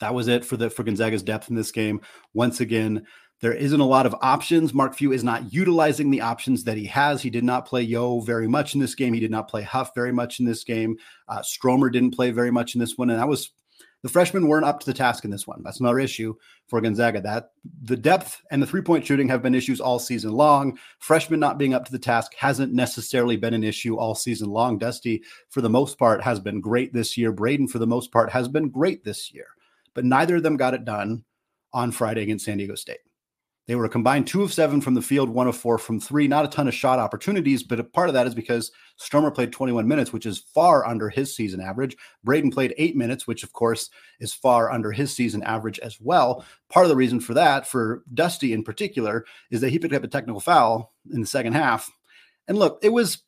That 0.00 0.14
was 0.14 0.28
it 0.28 0.44
for 0.44 0.56
the 0.56 0.70
for 0.70 0.82
Gonzaga's 0.82 1.22
depth 1.22 1.50
in 1.50 1.56
this 1.56 1.70
game. 1.70 2.00
Once 2.32 2.60
again, 2.60 3.06
there 3.40 3.54
isn't 3.54 3.80
a 3.80 3.86
lot 3.86 4.06
of 4.06 4.14
options. 4.20 4.74
Mark 4.74 4.94
Few 4.94 5.12
is 5.12 5.24
not 5.24 5.52
utilizing 5.52 6.10
the 6.10 6.20
options 6.20 6.64
that 6.64 6.76
he 6.76 6.84
has. 6.86 7.22
He 7.22 7.30
did 7.30 7.44
not 7.44 7.66
play 7.66 7.82
Yeo 7.82 8.20
very 8.20 8.48
much 8.48 8.74
in 8.74 8.80
this 8.80 8.94
game. 8.94 9.14
He 9.14 9.20
did 9.20 9.30
not 9.30 9.48
play 9.48 9.62
Huff 9.62 9.92
very 9.94 10.12
much 10.12 10.40
in 10.40 10.46
this 10.46 10.62
game. 10.62 10.96
Uh, 11.26 11.42
Stromer 11.42 11.90
didn't 11.90 12.14
play 12.14 12.30
very 12.30 12.50
much 12.50 12.74
in 12.74 12.80
this 12.80 12.98
one, 12.98 13.08
and 13.08 13.18
that 13.18 13.28
was 13.28 13.50
the 14.02 14.08
freshmen 14.08 14.46
weren't 14.46 14.64
up 14.64 14.80
to 14.80 14.86
the 14.86 14.94
task 14.94 15.24
in 15.24 15.30
this 15.30 15.46
one. 15.46 15.62
That's 15.62 15.80
another 15.80 15.98
issue 15.98 16.34
for 16.66 16.80
Gonzaga. 16.80 17.20
That 17.20 17.50
the 17.82 17.96
depth 17.96 18.40
and 18.50 18.62
the 18.62 18.66
three 18.66 18.82
point 18.82 19.06
shooting 19.06 19.28
have 19.28 19.42
been 19.42 19.54
issues 19.54 19.80
all 19.80 19.98
season 19.98 20.32
long. 20.32 20.78
Freshmen 20.98 21.40
not 21.40 21.58
being 21.58 21.74
up 21.74 21.84
to 21.86 21.92
the 21.92 21.98
task 21.98 22.34
hasn't 22.34 22.72
necessarily 22.72 23.36
been 23.36 23.54
an 23.54 23.64
issue 23.64 23.96
all 23.96 24.14
season 24.14 24.50
long. 24.50 24.78
Dusty, 24.78 25.22
for 25.50 25.60
the 25.60 25.70
most 25.70 25.98
part, 25.98 26.22
has 26.22 26.40
been 26.40 26.60
great 26.60 26.92
this 26.92 27.16
year. 27.16 27.32
Braden, 27.32 27.68
for 27.68 27.78
the 27.78 27.86
most 27.86 28.10
part, 28.10 28.30
has 28.30 28.48
been 28.48 28.70
great 28.70 29.04
this 29.04 29.32
year, 29.32 29.48
but 29.94 30.04
neither 30.04 30.36
of 30.36 30.42
them 30.42 30.56
got 30.56 30.74
it 30.74 30.84
done 30.84 31.24
on 31.72 31.90
Friday 31.90 32.22
against 32.22 32.46
San 32.46 32.58
Diego 32.58 32.74
State. 32.74 33.00
They 33.70 33.76
were 33.76 33.84
a 33.84 33.88
combined 33.88 34.26
two 34.26 34.42
of 34.42 34.52
seven 34.52 34.80
from 34.80 34.94
the 34.94 35.00
field, 35.00 35.30
one 35.30 35.46
of 35.46 35.56
four 35.56 35.78
from 35.78 36.00
three. 36.00 36.26
Not 36.26 36.44
a 36.44 36.48
ton 36.48 36.66
of 36.66 36.74
shot 36.74 36.98
opportunities, 36.98 37.62
but 37.62 37.78
a 37.78 37.84
part 37.84 38.08
of 38.08 38.14
that 38.14 38.26
is 38.26 38.34
because 38.34 38.72
Stromer 38.96 39.30
played 39.30 39.52
21 39.52 39.86
minutes, 39.86 40.12
which 40.12 40.26
is 40.26 40.40
far 40.40 40.84
under 40.84 41.08
his 41.08 41.36
season 41.36 41.60
average. 41.60 41.96
Braden 42.24 42.50
played 42.50 42.74
eight 42.78 42.96
minutes, 42.96 43.28
which 43.28 43.44
of 43.44 43.52
course 43.52 43.88
is 44.18 44.34
far 44.34 44.72
under 44.72 44.90
his 44.90 45.14
season 45.14 45.44
average 45.44 45.78
as 45.78 46.00
well. 46.00 46.44
Part 46.68 46.84
of 46.84 46.90
the 46.90 46.96
reason 46.96 47.20
for 47.20 47.32
that, 47.34 47.64
for 47.64 48.02
Dusty 48.12 48.52
in 48.52 48.64
particular, 48.64 49.24
is 49.52 49.60
that 49.60 49.70
he 49.70 49.78
picked 49.78 49.94
up 49.94 50.02
a 50.02 50.08
technical 50.08 50.40
foul 50.40 50.92
in 51.12 51.20
the 51.20 51.26
second 51.28 51.52
half. 51.52 51.88
And 52.48 52.58
look, 52.58 52.80
it 52.82 52.88
was 52.88 53.22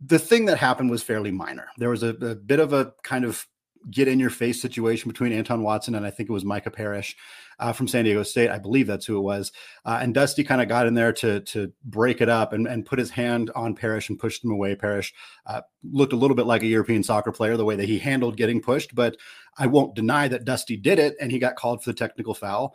the 0.00 0.20
thing 0.20 0.44
that 0.44 0.58
happened 0.58 0.92
was 0.92 1.02
fairly 1.02 1.32
minor. 1.32 1.66
There 1.76 1.90
was 1.90 2.04
a, 2.04 2.10
a 2.10 2.36
bit 2.36 2.60
of 2.60 2.72
a 2.72 2.92
kind 3.02 3.24
of 3.24 3.48
get 3.90 4.08
in 4.08 4.20
your 4.20 4.30
face 4.30 4.60
situation 4.60 5.10
between 5.10 5.32
Anton 5.32 5.62
Watson 5.62 5.94
and 5.94 6.06
I 6.06 6.10
think 6.10 6.28
it 6.28 6.32
was 6.32 6.44
Micah 6.44 6.70
Parrish 6.70 7.16
uh, 7.58 7.72
from 7.72 7.88
San 7.88 8.04
Diego 8.04 8.22
State. 8.22 8.50
I 8.50 8.58
believe 8.58 8.86
that's 8.86 9.06
who 9.06 9.16
it 9.18 9.22
was. 9.22 9.52
Uh, 9.84 9.98
and 10.00 10.14
Dusty 10.14 10.44
kind 10.44 10.60
of 10.60 10.68
got 10.68 10.86
in 10.86 10.94
there 10.94 11.12
to 11.14 11.40
to 11.40 11.72
break 11.84 12.20
it 12.20 12.28
up 12.28 12.52
and, 12.52 12.66
and 12.66 12.86
put 12.86 12.98
his 12.98 13.10
hand 13.10 13.50
on 13.54 13.74
Parrish 13.74 14.08
and 14.08 14.18
pushed 14.18 14.44
him 14.44 14.50
away. 14.50 14.74
Parrish 14.74 15.14
uh, 15.46 15.62
looked 15.84 16.12
a 16.12 16.16
little 16.16 16.36
bit 16.36 16.46
like 16.46 16.62
a 16.62 16.66
European 16.66 17.02
soccer 17.02 17.32
player 17.32 17.56
the 17.56 17.64
way 17.64 17.76
that 17.76 17.88
he 17.88 17.98
handled 17.98 18.36
getting 18.36 18.60
pushed, 18.60 18.94
but 18.94 19.16
I 19.58 19.66
won't 19.66 19.94
deny 19.94 20.28
that 20.28 20.44
Dusty 20.44 20.76
did 20.76 20.98
it 20.98 21.14
and 21.20 21.30
he 21.30 21.38
got 21.38 21.56
called 21.56 21.82
for 21.82 21.90
the 21.90 21.96
technical 21.96 22.34
foul. 22.34 22.74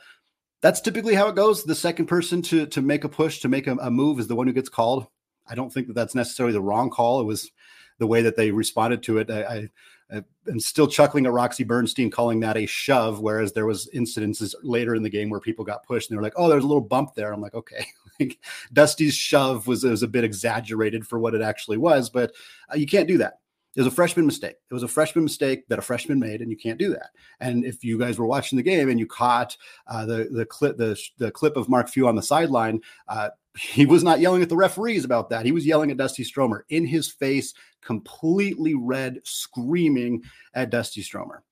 That's 0.62 0.82
typically 0.82 1.16
how 1.16 1.28
it 1.28 1.36
goes. 1.36 1.64
The 1.64 1.76
second 1.76 2.08
person 2.08 2.42
to 2.44 2.66
to 2.68 2.82
make 2.82 3.04
a 3.04 3.10
push 3.10 3.40
to 3.40 3.50
make 3.50 3.68
a, 3.68 3.74
a 3.76 3.92
move 3.92 4.20
is 4.20 4.28
the 4.28 4.36
one 4.36 4.48
who 4.48 4.54
gets 4.54 4.70
called. 4.70 5.08
I 5.50 5.56
don't 5.56 5.72
think 5.72 5.88
that 5.88 5.94
that's 5.94 6.16
necessarily 6.16 6.54
the 6.54 6.62
wrong 6.62 6.90
call. 6.90 7.22
It 7.22 7.26
was 7.26 7.52
the 8.00 8.08
way 8.08 8.22
that 8.22 8.36
they 8.36 8.52
responded 8.52 9.04
to 9.04 9.18
it. 9.18 9.30
I, 9.30 9.42
I 9.44 9.70
I'm 10.10 10.60
still 10.60 10.88
chuckling 10.88 11.26
at 11.26 11.34
Roxy 11.34 11.64
Bernstein 11.64 12.10
calling 12.10 12.40
that 12.40 12.56
a 12.56 12.66
shove, 12.66 13.20
whereas 13.20 13.52
there 13.52 13.66
was 13.66 13.90
incidences 13.94 14.56
later 14.64 14.96
in 14.96 15.04
the 15.04 15.10
game 15.10 15.30
where 15.30 15.40
people 15.40 15.66
got 15.66 15.86
pushed 15.86 16.10
and 16.10 16.16
they 16.16 16.18
were 16.18 16.24
like, 16.24 16.34
"Oh, 16.38 16.48
there's 16.48 16.64
a 16.64 16.68
little 16.68 16.82
bump 16.82 17.14
there." 17.16 17.34
I'm 17.34 17.42
like, 17.42 17.54
"Okay." 17.54 17.86
Dusty's 18.74 19.14
shove 19.14 19.68
was, 19.68 19.84
was 19.84 20.04
a 20.04 20.08
bit 20.08 20.24
exaggerated 20.24 21.06
for 21.06 21.20
what 21.20 21.36
it 21.36 21.42
actually 21.42 21.78
was, 21.78 22.10
but 22.10 22.34
uh, 22.72 22.78
you 22.78 22.88
can't 22.88 23.08
do 23.08 23.18
that. 23.18 23.40
It 23.76 23.82
was 23.82 23.94
a 23.94 23.96
freshman 23.96 24.26
mistake. 24.26 24.56
It 24.72 24.74
was 24.74 24.82
a 24.82 24.88
freshman 24.88 25.24
mistake 25.24 25.68
that 25.68 25.78
a 25.78 25.84
freshman 25.84 26.20
made, 26.20 26.42
and 26.42 26.50
you 26.50 26.58
can't 26.58 26.80
do 26.80 26.90
that. 26.90 27.12
And 27.40 27.64
if 27.64 27.84
you 27.84 28.00
guys 28.00 28.18
were 28.18 28.26
watching 28.26 28.58
the 28.58 28.64
game 28.64 28.90
and 28.90 29.00
you 29.00 29.06
caught 29.06 29.56
uh, 29.86 30.04
the 30.06 30.30
the 30.32 30.46
clip 30.46 30.78
the 30.78 31.00
the 31.20 31.30
clip 31.30 31.56
of 31.56 31.70
Mark 31.70 31.88
Few 31.90 32.08
on 32.08 32.16
the 32.16 32.24
sideline, 32.24 32.82
uh, 33.08 33.30
he 33.58 33.86
was 33.86 34.04
not 34.04 34.20
yelling 34.20 34.42
at 34.42 34.50
the 34.50 34.56
referees 34.56 35.06
about 35.06 35.30
that. 35.30 35.46
He 35.46 35.52
was 35.52 35.66
yelling 35.66 35.92
at 35.92 35.98
Dusty 35.98 36.24
Stromer 36.24 36.66
in 36.70 36.86
his 36.86 37.10
face, 37.10 37.54
completely 37.82 38.76
red, 38.76 39.20
screaming 39.24 40.24
at 40.54 40.70
Dusty 40.70 41.02
Stromer. 41.02 41.44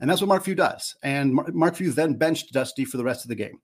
And 0.00 0.08
that's 0.08 0.20
what 0.20 0.28
Mark 0.28 0.44
Few 0.44 0.54
does. 0.54 0.96
And 1.02 1.34
Mark 1.34 1.74
Few 1.74 1.90
then 1.90 2.14
benched 2.14 2.52
Dusty 2.52 2.84
for 2.84 2.96
the 2.96 3.04
rest 3.04 3.24
of 3.24 3.28
the 3.28 3.34
game. 3.34 3.60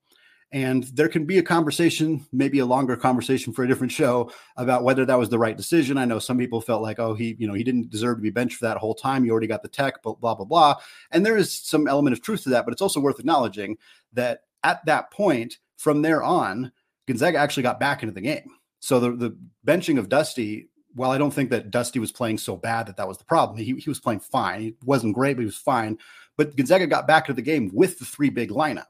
And 0.52 0.84
there 0.84 1.08
can 1.08 1.26
be 1.26 1.38
a 1.38 1.42
conversation, 1.42 2.24
maybe 2.32 2.60
a 2.60 2.66
longer 2.66 2.96
conversation 2.96 3.52
for 3.52 3.64
a 3.64 3.68
different 3.68 3.92
show 3.92 4.30
about 4.56 4.84
whether 4.84 5.04
that 5.04 5.18
was 5.18 5.28
the 5.28 5.38
right 5.38 5.56
decision. 5.56 5.98
I 5.98 6.04
know 6.04 6.20
some 6.20 6.38
people 6.38 6.60
felt 6.60 6.82
like, 6.82 7.00
oh, 7.00 7.14
he, 7.14 7.34
you 7.40 7.48
know, 7.48 7.54
he 7.54 7.64
didn't 7.64 7.90
deserve 7.90 8.18
to 8.18 8.22
be 8.22 8.30
benched 8.30 8.58
for 8.58 8.66
that 8.66 8.76
whole 8.76 8.94
time. 8.94 9.24
He 9.24 9.30
already 9.30 9.48
got 9.48 9.62
the 9.62 9.68
tech, 9.68 10.02
but 10.04 10.20
blah, 10.20 10.34
blah, 10.34 10.44
blah. 10.44 10.76
And 11.10 11.26
there 11.26 11.36
is 11.36 11.52
some 11.52 11.88
element 11.88 12.14
of 12.14 12.22
truth 12.22 12.44
to 12.44 12.50
that, 12.50 12.64
but 12.64 12.72
it's 12.72 12.82
also 12.82 13.00
worth 13.00 13.18
acknowledging 13.18 13.78
that 14.12 14.42
at 14.62 14.84
that 14.86 15.10
point, 15.10 15.58
from 15.76 16.02
there 16.02 16.22
on, 16.22 16.70
Gonzaga 17.06 17.38
actually 17.38 17.62
got 17.62 17.80
back 17.80 18.02
into 18.02 18.14
the 18.14 18.20
game. 18.20 18.50
So 18.80 19.00
the, 19.00 19.12
the 19.12 19.36
benching 19.66 19.98
of 19.98 20.08
Dusty, 20.08 20.68
while 20.94 21.10
I 21.10 21.18
don't 21.18 21.32
think 21.32 21.50
that 21.50 21.70
Dusty 21.70 21.98
was 21.98 22.12
playing 22.12 22.38
so 22.38 22.56
bad 22.56 22.86
that 22.86 22.96
that 22.96 23.08
was 23.08 23.18
the 23.18 23.24
problem, 23.24 23.58
he, 23.58 23.74
he 23.76 23.90
was 23.90 24.00
playing 24.00 24.20
fine. 24.20 24.60
He 24.60 24.74
wasn't 24.84 25.14
great, 25.14 25.34
but 25.34 25.40
he 25.40 25.46
was 25.46 25.56
fine. 25.56 25.98
But 26.36 26.56
Gonzaga 26.56 26.86
got 26.86 27.06
back 27.06 27.28
into 27.28 27.36
the 27.36 27.42
game 27.42 27.70
with 27.72 27.98
the 27.98 28.04
three 28.04 28.30
big 28.30 28.50
lineup. 28.50 28.86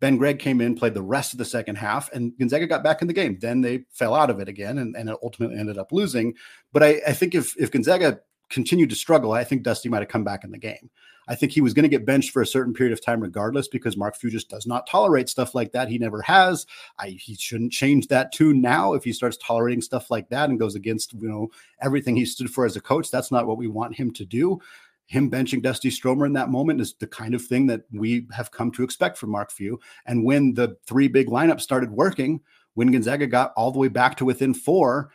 Ben 0.00 0.16
Gregg 0.16 0.40
came 0.40 0.60
in, 0.60 0.74
played 0.74 0.94
the 0.94 1.02
rest 1.02 1.32
of 1.32 1.38
the 1.38 1.44
second 1.44 1.76
half, 1.76 2.12
and 2.12 2.36
Gonzaga 2.36 2.66
got 2.66 2.82
back 2.82 3.02
in 3.02 3.08
the 3.08 3.14
game. 3.14 3.38
Then 3.40 3.60
they 3.60 3.84
fell 3.90 4.14
out 4.14 4.30
of 4.30 4.40
it 4.40 4.48
again 4.48 4.78
and, 4.78 4.96
and 4.96 5.08
ultimately 5.22 5.56
ended 5.56 5.78
up 5.78 5.92
losing. 5.92 6.34
But 6.72 6.82
I, 6.82 7.00
I 7.06 7.12
think 7.12 7.36
if, 7.36 7.56
if 7.56 7.70
Gonzaga 7.70 8.20
continued 8.52 8.90
to 8.90 8.96
struggle, 8.96 9.32
I 9.32 9.44
think 9.44 9.62
Dusty 9.62 9.88
might 9.88 10.02
have 10.02 10.08
come 10.08 10.24
back 10.24 10.44
in 10.44 10.50
the 10.52 10.58
game. 10.58 10.90
I 11.28 11.34
think 11.34 11.52
he 11.52 11.60
was 11.60 11.72
going 11.72 11.84
to 11.84 11.88
get 11.88 12.04
benched 12.04 12.30
for 12.30 12.42
a 12.42 12.46
certain 12.46 12.74
period 12.74 12.92
of 12.92 13.04
time, 13.04 13.20
regardless, 13.20 13.66
because 13.66 13.96
Mark 13.96 14.16
Few 14.16 14.30
just 14.30 14.50
does 14.50 14.66
not 14.66 14.86
tolerate 14.86 15.28
stuff 15.28 15.54
like 15.54 15.72
that. 15.72 15.88
He 15.88 15.98
never 15.98 16.20
has. 16.22 16.66
I, 16.98 17.08
he 17.10 17.34
shouldn't 17.34 17.72
change 17.72 18.08
that 18.08 18.32
tune 18.32 18.60
now. 18.60 18.92
If 18.92 19.04
he 19.04 19.12
starts 19.12 19.38
tolerating 19.38 19.80
stuff 19.80 20.10
like 20.10 20.28
that 20.28 20.50
and 20.50 20.58
goes 20.58 20.74
against 20.74 21.14
you 21.14 21.28
know 21.28 21.48
everything 21.80 22.16
he 22.16 22.26
stood 22.26 22.50
for 22.50 22.66
as 22.66 22.76
a 22.76 22.80
coach, 22.80 23.10
that's 23.10 23.30
not 23.30 23.46
what 23.46 23.56
we 23.56 23.68
want 23.68 23.96
him 23.96 24.12
to 24.12 24.24
do. 24.24 24.60
Him 25.06 25.30
benching 25.30 25.62
Dusty 25.62 25.90
Stromer 25.90 26.26
in 26.26 26.32
that 26.34 26.50
moment 26.50 26.80
is 26.80 26.94
the 26.94 27.06
kind 27.06 27.34
of 27.34 27.44
thing 27.44 27.66
that 27.68 27.82
we 27.92 28.26
have 28.32 28.50
come 28.50 28.70
to 28.72 28.82
expect 28.82 29.16
from 29.16 29.30
Mark 29.30 29.50
Few. 29.52 29.80
And 30.06 30.24
when 30.24 30.54
the 30.54 30.76
three 30.86 31.08
big 31.08 31.28
lineups 31.28 31.60
started 31.60 31.90
working, 31.90 32.40
when 32.74 32.90
Gonzaga 32.90 33.26
got 33.26 33.52
all 33.56 33.70
the 33.70 33.78
way 33.78 33.88
back 33.88 34.16
to 34.16 34.24
within 34.24 34.54
four, 34.54 35.12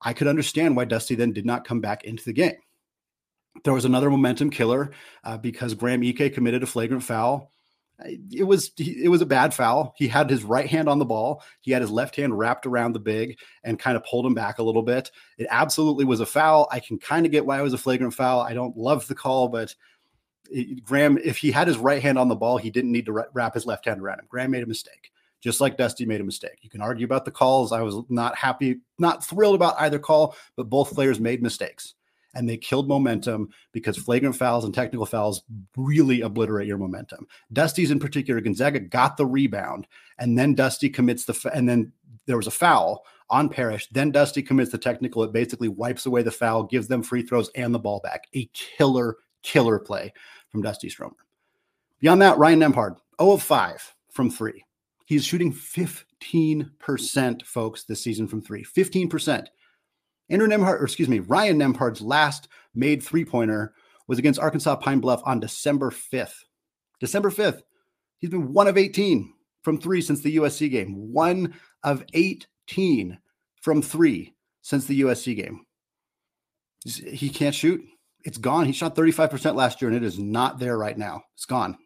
I 0.00 0.12
could 0.12 0.28
understand 0.28 0.76
why 0.76 0.84
Dusty 0.84 1.14
then 1.14 1.32
did 1.32 1.46
not 1.46 1.66
come 1.66 1.80
back 1.80 2.04
into 2.04 2.24
the 2.24 2.32
game. 2.32 2.56
There 3.64 3.72
was 3.72 3.84
another 3.84 4.10
momentum 4.10 4.50
killer 4.50 4.92
uh, 5.24 5.38
because 5.38 5.74
Graham 5.74 6.02
Ike 6.02 6.34
committed 6.34 6.62
a 6.62 6.66
flagrant 6.66 7.02
foul. 7.02 7.50
It 8.30 8.44
was 8.44 8.72
it 8.76 9.08
was 9.08 9.22
a 9.22 9.26
bad 9.26 9.54
foul. 9.54 9.94
He 9.96 10.06
had 10.06 10.28
his 10.28 10.44
right 10.44 10.68
hand 10.68 10.86
on 10.86 10.98
the 10.98 11.06
ball. 11.06 11.42
He 11.62 11.70
had 11.70 11.80
his 11.80 11.90
left 11.90 12.14
hand 12.14 12.38
wrapped 12.38 12.66
around 12.66 12.92
the 12.92 12.98
big 13.00 13.38
and 13.64 13.78
kind 13.78 13.96
of 13.96 14.04
pulled 14.04 14.26
him 14.26 14.34
back 14.34 14.58
a 14.58 14.62
little 14.62 14.82
bit. 14.82 15.10
It 15.38 15.46
absolutely 15.48 16.04
was 16.04 16.20
a 16.20 16.26
foul. 16.26 16.68
I 16.70 16.80
can 16.80 16.98
kind 16.98 17.24
of 17.24 17.32
get 17.32 17.46
why 17.46 17.58
it 17.58 17.62
was 17.62 17.72
a 17.72 17.78
flagrant 17.78 18.12
foul. 18.12 18.42
I 18.42 18.52
don't 18.52 18.76
love 18.76 19.08
the 19.08 19.14
call, 19.14 19.48
but 19.48 19.74
it, 20.50 20.84
Graham, 20.84 21.16
if 21.24 21.38
he 21.38 21.50
had 21.50 21.68
his 21.68 21.78
right 21.78 22.02
hand 22.02 22.18
on 22.18 22.28
the 22.28 22.36
ball, 22.36 22.58
he 22.58 22.70
didn't 22.70 22.92
need 22.92 23.06
to 23.06 23.24
wrap 23.32 23.54
his 23.54 23.64
left 23.64 23.86
hand 23.86 24.02
around 24.02 24.18
him. 24.18 24.26
Graham 24.28 24.50
made 24.50 24.62
a 24.62 24.66
mistake 24.66 25.10
just 25.40 25.60
like 25.60 25.76
Dusty 25.76 26.06
made 26.06 26.20
a 26.20 26.24
mistake. 26.24 26.58
You 26.62 26.70
can 26.70 26.80
argue 26.80 27.04
about 27.04 27.24
the 27.24 27.30
calls. 27.30 27.72
I 27.72 27.82
was 27.82 27.96
not 28.08 28.36
happy, 28.36 28.80
not 28.98 29.24
thrilled 29.24 29.54
about 29.54 29.76
either 29.78 29.98
call, 29.98 30.36
but 30.56 30.70
both 30.70 30.94
players 30.94 31.20
made 31.20 31.42
mistakes 31.42 31.94
and 32.36 32.48
they 32.48 32.56
killed 32.56 32.86
momentum 32.86 33.48
because 33.72 33.96
flagrant 33.96 34.36
fouls 34.36 34.64
and 34.64 34.74
technical 34.74 35.06
fouls 35.06 35.42
really 35.76 36.20
obliterate 36.20 36.68
your 36.68 36.76
momentum. 36.76 37.26
Dusty's 37.52 37.90
in 37.90 37.98
particular, 37.98 38.40
Gonzaga 38.42 38.78
got 38.78 39.16
the 39.16 39.24
rebound, 39.24 39.86
and 40.18 40.38
then 40.38 40.54
Dusty 40.54 40.90
commits 40.90 41.24
the 41.24 41.50
and 41.54 41.66
then 41.66 41.92
there 42.26 42.36
was 42.36 42.46
a 42.46 42.52
foul 42.52 43.04
on 43.30 43.48
Parrish. 43.48 43.88
Then 43.88 44.10
Dusty 44.10 44.42
commits 44.42 44.70
the 44.70 44.78
technical. 44.78 45.24
It 45.24 45.32
basically 45.32 45.68
wipes 45.68 46.06
away 46.06 46.22
the 46.22 46.30
foul, 46.30 46.64
gives 46.64 46.86
them 46.88 47.02
free 47.02 47.22
throws 47.22 47.48
and 47.54 47.74
the 47.74 47.78
ball 47.78 48.00
back. 48.00 48.24
A 48.34 48.48
killer, 48.52 49.16
killer 49.42 49.78
play 49.78 50.12
from 50.50 50.62
Dusty 50.62 50.90
Stromer. 50.90 51.16
Beyond 52.00 52.20
that, 52.20 52.38
Ryan 52.38 52.60
Nembhard, 52.60 52.96
0 53.20 53.32
of 53.32 53.42
5 53.42 53.94
from 54.12 54.30
three. 54.30 54.64
He's 55.06 55.24
shooting 55.24 55.52
15%, 55.52 57.44
folks, 57.44 57.84
this 57.84 58.02
season 58.02 58.26
from 58.26 58.42
three. 58.42 58.64
15%. 58.64 59.46
Andrew 60.28 60.48
Nembhard, 60.48 60.80
or 60.80 60.84
excuse 60.84 61.08
me, 61.08 61.20
Ryan 61.20 61.58
Nembhard's 61.58 62.00
last 62.00 62.48
made 62.74 63.02
three 63.02 63.24
pointer 63.24 63.72
was 64.08 64.18
against 64.18 64.40
Arkansas 64.40 64.76
Pine 64.76 64.98
Bluff 64.98 65.22
on 65.24 65.38
December 65.40 65.90
5th. 65.90 66.34
December 67.00 67.30
5th. 67.30 67.62
He's 68.18 68.30
been 68.30 68.52
one 68.52 68.66
of 68.66 68.76
18 68.76 69.32
from 69.62 69.80
three 69.80 70.00
since 70.00 70.22
the 70.22 70.36
USC 70.36 70.70
game. 70.70 71.12
One 71.12 71.54
of 71.84 72.04
18 72.12 73.18
from 73.62 73.82
three 73.82 74.34
since 74.62 74.86
the 74.86 75.02
USC 75.02 75.36
game. 75.36 75.64
He 76.84 77.28
can't 77.28 77.54
shoot. 77.54 77.84
It's 78.24 78.38
gone. 78.38 78.66
He 78.66 78.72
shot 78.72 78.96
35% 78.96 79.54
last 79.54 79.80
year 79.80 79.88
and 79.88 79.96
it 79.96 80.04
is 80.04 80.18
not 80.18 80.58
there 80.58 80.76
right 80.76 80.98
now. 80.98 81.22
It's 81.34 81.46
gone. 81.46 81.78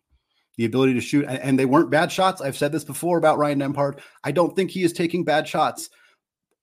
The 0.61 0.66
ability 0.66 0.92
to 0.92 1.01
shoot, 1.01 1.25
and 1.27 1.59
they 1.59 1.64
weren't 1.64 1.90
bad 1.90 2.12
shots. 2.12 2.42
I've 2.42 2.57
said 2.57 2.70
this 2.70 2.85
before 2.85 3.16
about 3.16 3.38
Ryan 3.38 3.61
Nembhard. 3.61 3.99
I 4.25 4.31
don't 4.31 4.55
think 4.55 4.70
he 4.70 4.83
is 4.83 4.92
taking 4.92 5.25
bad 5.25 5.49
shots. 5.49 5.88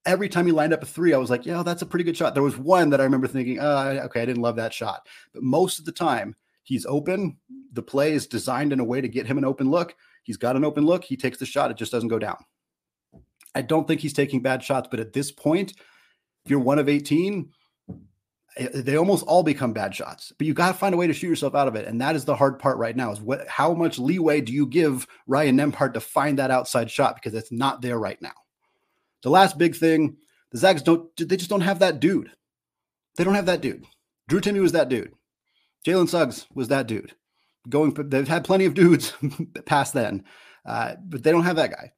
Every 0.06 0.28
time 0.28 0.46
he 0.46 0.52
lined 0.52 0.72
up 0.72 0.84
a 0.84 0.86
three, 0.86 1.12
I 1.12 1.18
was 1.18 1.30
like, 1.30 1.44
yeah, 1.44 1.64
that's 1.64 1.82
a 1.82 1.86
pretty 1.86 2.04
good 2.04 2.16
shot. 2.16 2.32
There 2.32 2.44
was 2.44 2.56
one 2.56 2.90
that 2.90 3.00
I 3.00 3.02
remember 3.02 3.26
thinking, 3.26 3.58
uh, 3.58 4.02
okay, 4.04 4.22
I 4.22 4.24
didn't 4.24 4.42
love 4.42 4.54
that 4.54 4.72
shot. 4.72 5.08
But 5.34 5.42
most 5.42 5.80
of 5.80 5.84
the 5.84 5.90
time, 5.90 6.36
he's 6.62 6.86
open. 6.86 7.38
The 7.72 7.82
play 7.82 8.12
is 8.12 8.28
designed 8.28 8.72
in 8.72 8.78
a 8.78 8.84
way 8.84 9.00
to 9.00 9.08
get 9.08 9.26
him 9.26 9.36
an 9.36 9.44
open 9.44 9.68
look. 9.68 9.96
He's 10.22 10.36
got 10.36 10.54
an 10.54 10.64
open 10.64 10.86
look. 10.86 11.02
He 11.02 11.16
takes 11.16 11.38
the 11.38 11.44
shot. 11.44 11.72
It 11.72 11.76
just 11.76 11.90
doesn't 11.90 12.06
go 12.06 12.20
down. 12.20 12.36
I 13.56 13.62
don't 13.62 13.88
think 13.88 14.00
he's 14.00 14.12
taking 14.12 14.42
bad 14.42 14.62
shots, 14.62 14.86
but 14.88 15.00
at 15.00 15.12
this 15.12 15.32
point, 15.32 15.72
if 16.44 16.52
you're 16.52 16.60
one 16.60 16.78
of 16.78 16.88
18, 16.88 17.40
eh, 17.40 17.52
they 18.58 18.96
almost 18.96 19.24
all 19.26 19.42
become 19.42 19.72
bad 19.72 19.94
shots. 19.94 20.32
But 20.36 20.46
you 20.46 20.54
got 20.54 20.68
to 20.68 20.78
find 20.78 20.94
a 20.94 20.98
way 20.98 21.06
to 21.06 21.12
shoot 21.12 21.28
yourself 21.28 21.54
out 21.54 21.68
of 21.68 21.76
it, 21.76 21.86
and 21.86 22.00
that 22.00 22.16
is 22.16 22.24
the 22.24 22.36
hard 22.36 22.58
part 22.58 22.78
right 22.78 22.96
now. 22.96 23.12
Is 23.12 23.20
what 23.20 23.46
how 23.48 23.72
much 23.74 23.98
leeway 23.98 24.40
do 24.40 24.52
you 24.52 24.66
give 24.66 25.06
Ryan 25.26 25.56
Nembhard 25.56 25.94
to 25.94 26.00
find 26.00 26.38
that 26.38 26.50
outside 26.50 26.90
shot 26.90 27.14
because 27.14 27.34
it's 27.34 27.52
not 27.52 27.82
there 27.82 27.98
right 27.98 28.20
now. 28.20 28.32
The 29.22 29.30
last 29.30 29.58
big 29.58 29.76
thing, 29.76 30.16
the 30.50 30.58
Zags 30.58 30.82
don't 30.82 31.08
they 31.16 31.36
just 31.36 31.50
don't 31.50 31.60
have 31.60 31.78
that 31.80 32.00
dude. 32.00 32.30
They 33.16 33.24
don't 33.24 33.34
have 33.34 33.46
that 33.46 33.60
dude. 33.60 33.84
Drew 34.28 34.40
Timme 34.40 34.60
was 34.60 34.72
that 34.72 34.88
dude. 34.88 35.12
Jalen 35.86 36.08
Suggs 36.08 36.46
was 36.54 36.68
that 36.68 36.86
dude. 36.86 37.14
Going, 37.68 37.92
they've 37.92 38.28
had 38.28 38.44
plenty 38.44 38.64
of 38.64 38.74
dudes 38.74 39.12
past 39.66 39.92
then, 39.92 40.24
uh, 40.64 40.94
but 41.04 41.22
they 41.22 41.30
don't 41.30 41.44
have 41.44 41.56
that 41.56 41.70
guy. 41.70 41.92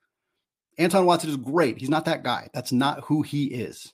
Anton 0.79 1.07
Watson 1.07 1.31
is 1.31 1.37
great. 1.37 1.79
He's 1.79 1.91
not 1.91 2.07
that 2.07 2.25
guy. 2.25 2.49
That's 2.55 2.73
not 2.73 3.05
who 3.05 3.23
he 3.23 3.47
is. 3.47 3.93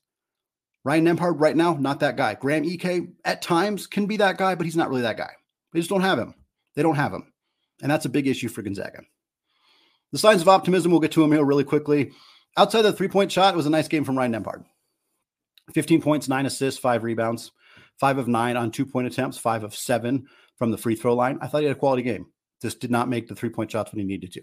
Ryan 0.86 1.04
Nembhard 1.04 1.40
right 1.40 1.56
now, 1.56 1.74
not 1.74 1.98
that 1.98 2.16
guy. 2.16 2.34
Graham 2.34 2.62
Ike 2.62 3.08
at 3.24 3.42
times 3.42 3.88
can 3.88 4.06
be 4.06 4.18
that 4.18 4.38
guy, 4.38 4.54
but 4.54 4.66
he's 4.66 4.76
not 4.76 4.88
really 4.88 5.02
that 5.02 5.16
guy. 5.16 5.32
They 5.72 5.80
just 5.80 5.90
don't 5.90 6.02
have 6.02 6.16
him. 6.16 6.32
They 6.76 6.82
don't 6.84 6.94
have 6.94 7.12
him. 7.12 7.32
And 7.82 7.90
that's 7.90 8.04
a 8.04 8.08
big 8.08 8.28
issue 8.28 8.48
for 8.48 8.62
Gonzaga. 8.62 9.00
The 10.12 10.18
signs 10.18 10.42
of 10.42 10.48
optimism, 10.48 10.92
we'll 10.92 11.00
get 11.00 11.10
to 11.10 11.24
him 11.24 11.32
here 11.32 11.44
really 11.44 11.64
quickly. 11.64 12.12
Outside 12.56 12.82
the 12.82 12.92
three 12.92 13.08
point 13.08 13.32
shot, 13.32 13.52
it 13.52 13.56
was 13.56 13.66
a 13.66 13.70
nice 13.70 13.88
game 13.88 14.04
from 14.04 14.16
Ryan 14.16 14.34
Nembhard. 14.34 14.64
15 15.74 16.02
points, 16.02 16.28
nine 16.28 16.46
assists, 16.46 16.78
five 16.78 17.02
rebounds, 17.02 17.50
five 17.98 18.16
of 18.16 18.28
nine 18.28 18.56
on 18.56 18.70
two 18.70 18.86
point 18.86 19.08
attempts, 19.08 19.36
five 19.36 19.64
of 19.64 19.74
seven 19.74 20.28
from 20.56 20.70
the 20.70 20.78
free 20.78 20.94
throw 20.94 21.14
line. 21.14 21.36
I 21.42 21.48
thought 21.48 21.62
he 21.62 21.66
had 21.66 21.76
a 21.76 21.80
quality 21.80 22.02
game. 22.02 22.26
Just 22.62 22.78
did 22.78 22.92
not 22.92 23.08
make 23.08 23.26
the 23.26 23.34
three 23.34 23.50
point 23.50 23.72
shots 23.72 23.90
when 23.90 23.98
he 23.98 24.06
needed 24.06 24.32
to. 24.34 24.42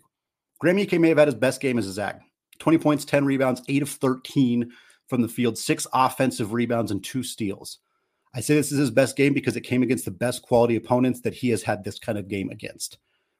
Graham 0.59 0.77
Ike 0.77 0.99
may 0.99 1.07
have 1.07 1.19
had 1.19 1.29
his 1.29 1.35
best 1.35 1.61
game 1.61 1.79
as 1.79 1.87
a 1.87 1.93
Zag. 1.93 2.17
20 2.59 2.79
points, 2.79 3.05
10 3.05 3.23
rebounds, 3.23 3.61
eight 3.69 3.81
of 3.81 3.89
13 3.89 4.73
from 5.07 5.21
the 5.21 5.27
field, 5.27 5.57
six 5.57 5.85
offensive 5.93 6.53
rebounds, 6.53 6.91
and 6.91 7.03
two 7.03 7.23
steals. 7.23 7.79
I 8.35 8.41
say 8.41 8.55
this 8.55 8.71
is 8.71 8.79
his 8.79 8.91
best 8.91 9.15
game 9.15 9.33
because 9.33 9.55
it 9.55 9.61
came 9.61 9.83
against 9.83 10.05
the 10.05 10.11
best 10.11 10.41
quality 10.41 10.75
opponents 10.75 11.21
that 11.21 11.35
he 11.35 11.49
has 11.49 11.61
had 11.61 11.83
this 11.83 11.99
kind 11.99 12.17
of 12.17 12.27
game 12.27 12.49
against. 12.49 12.97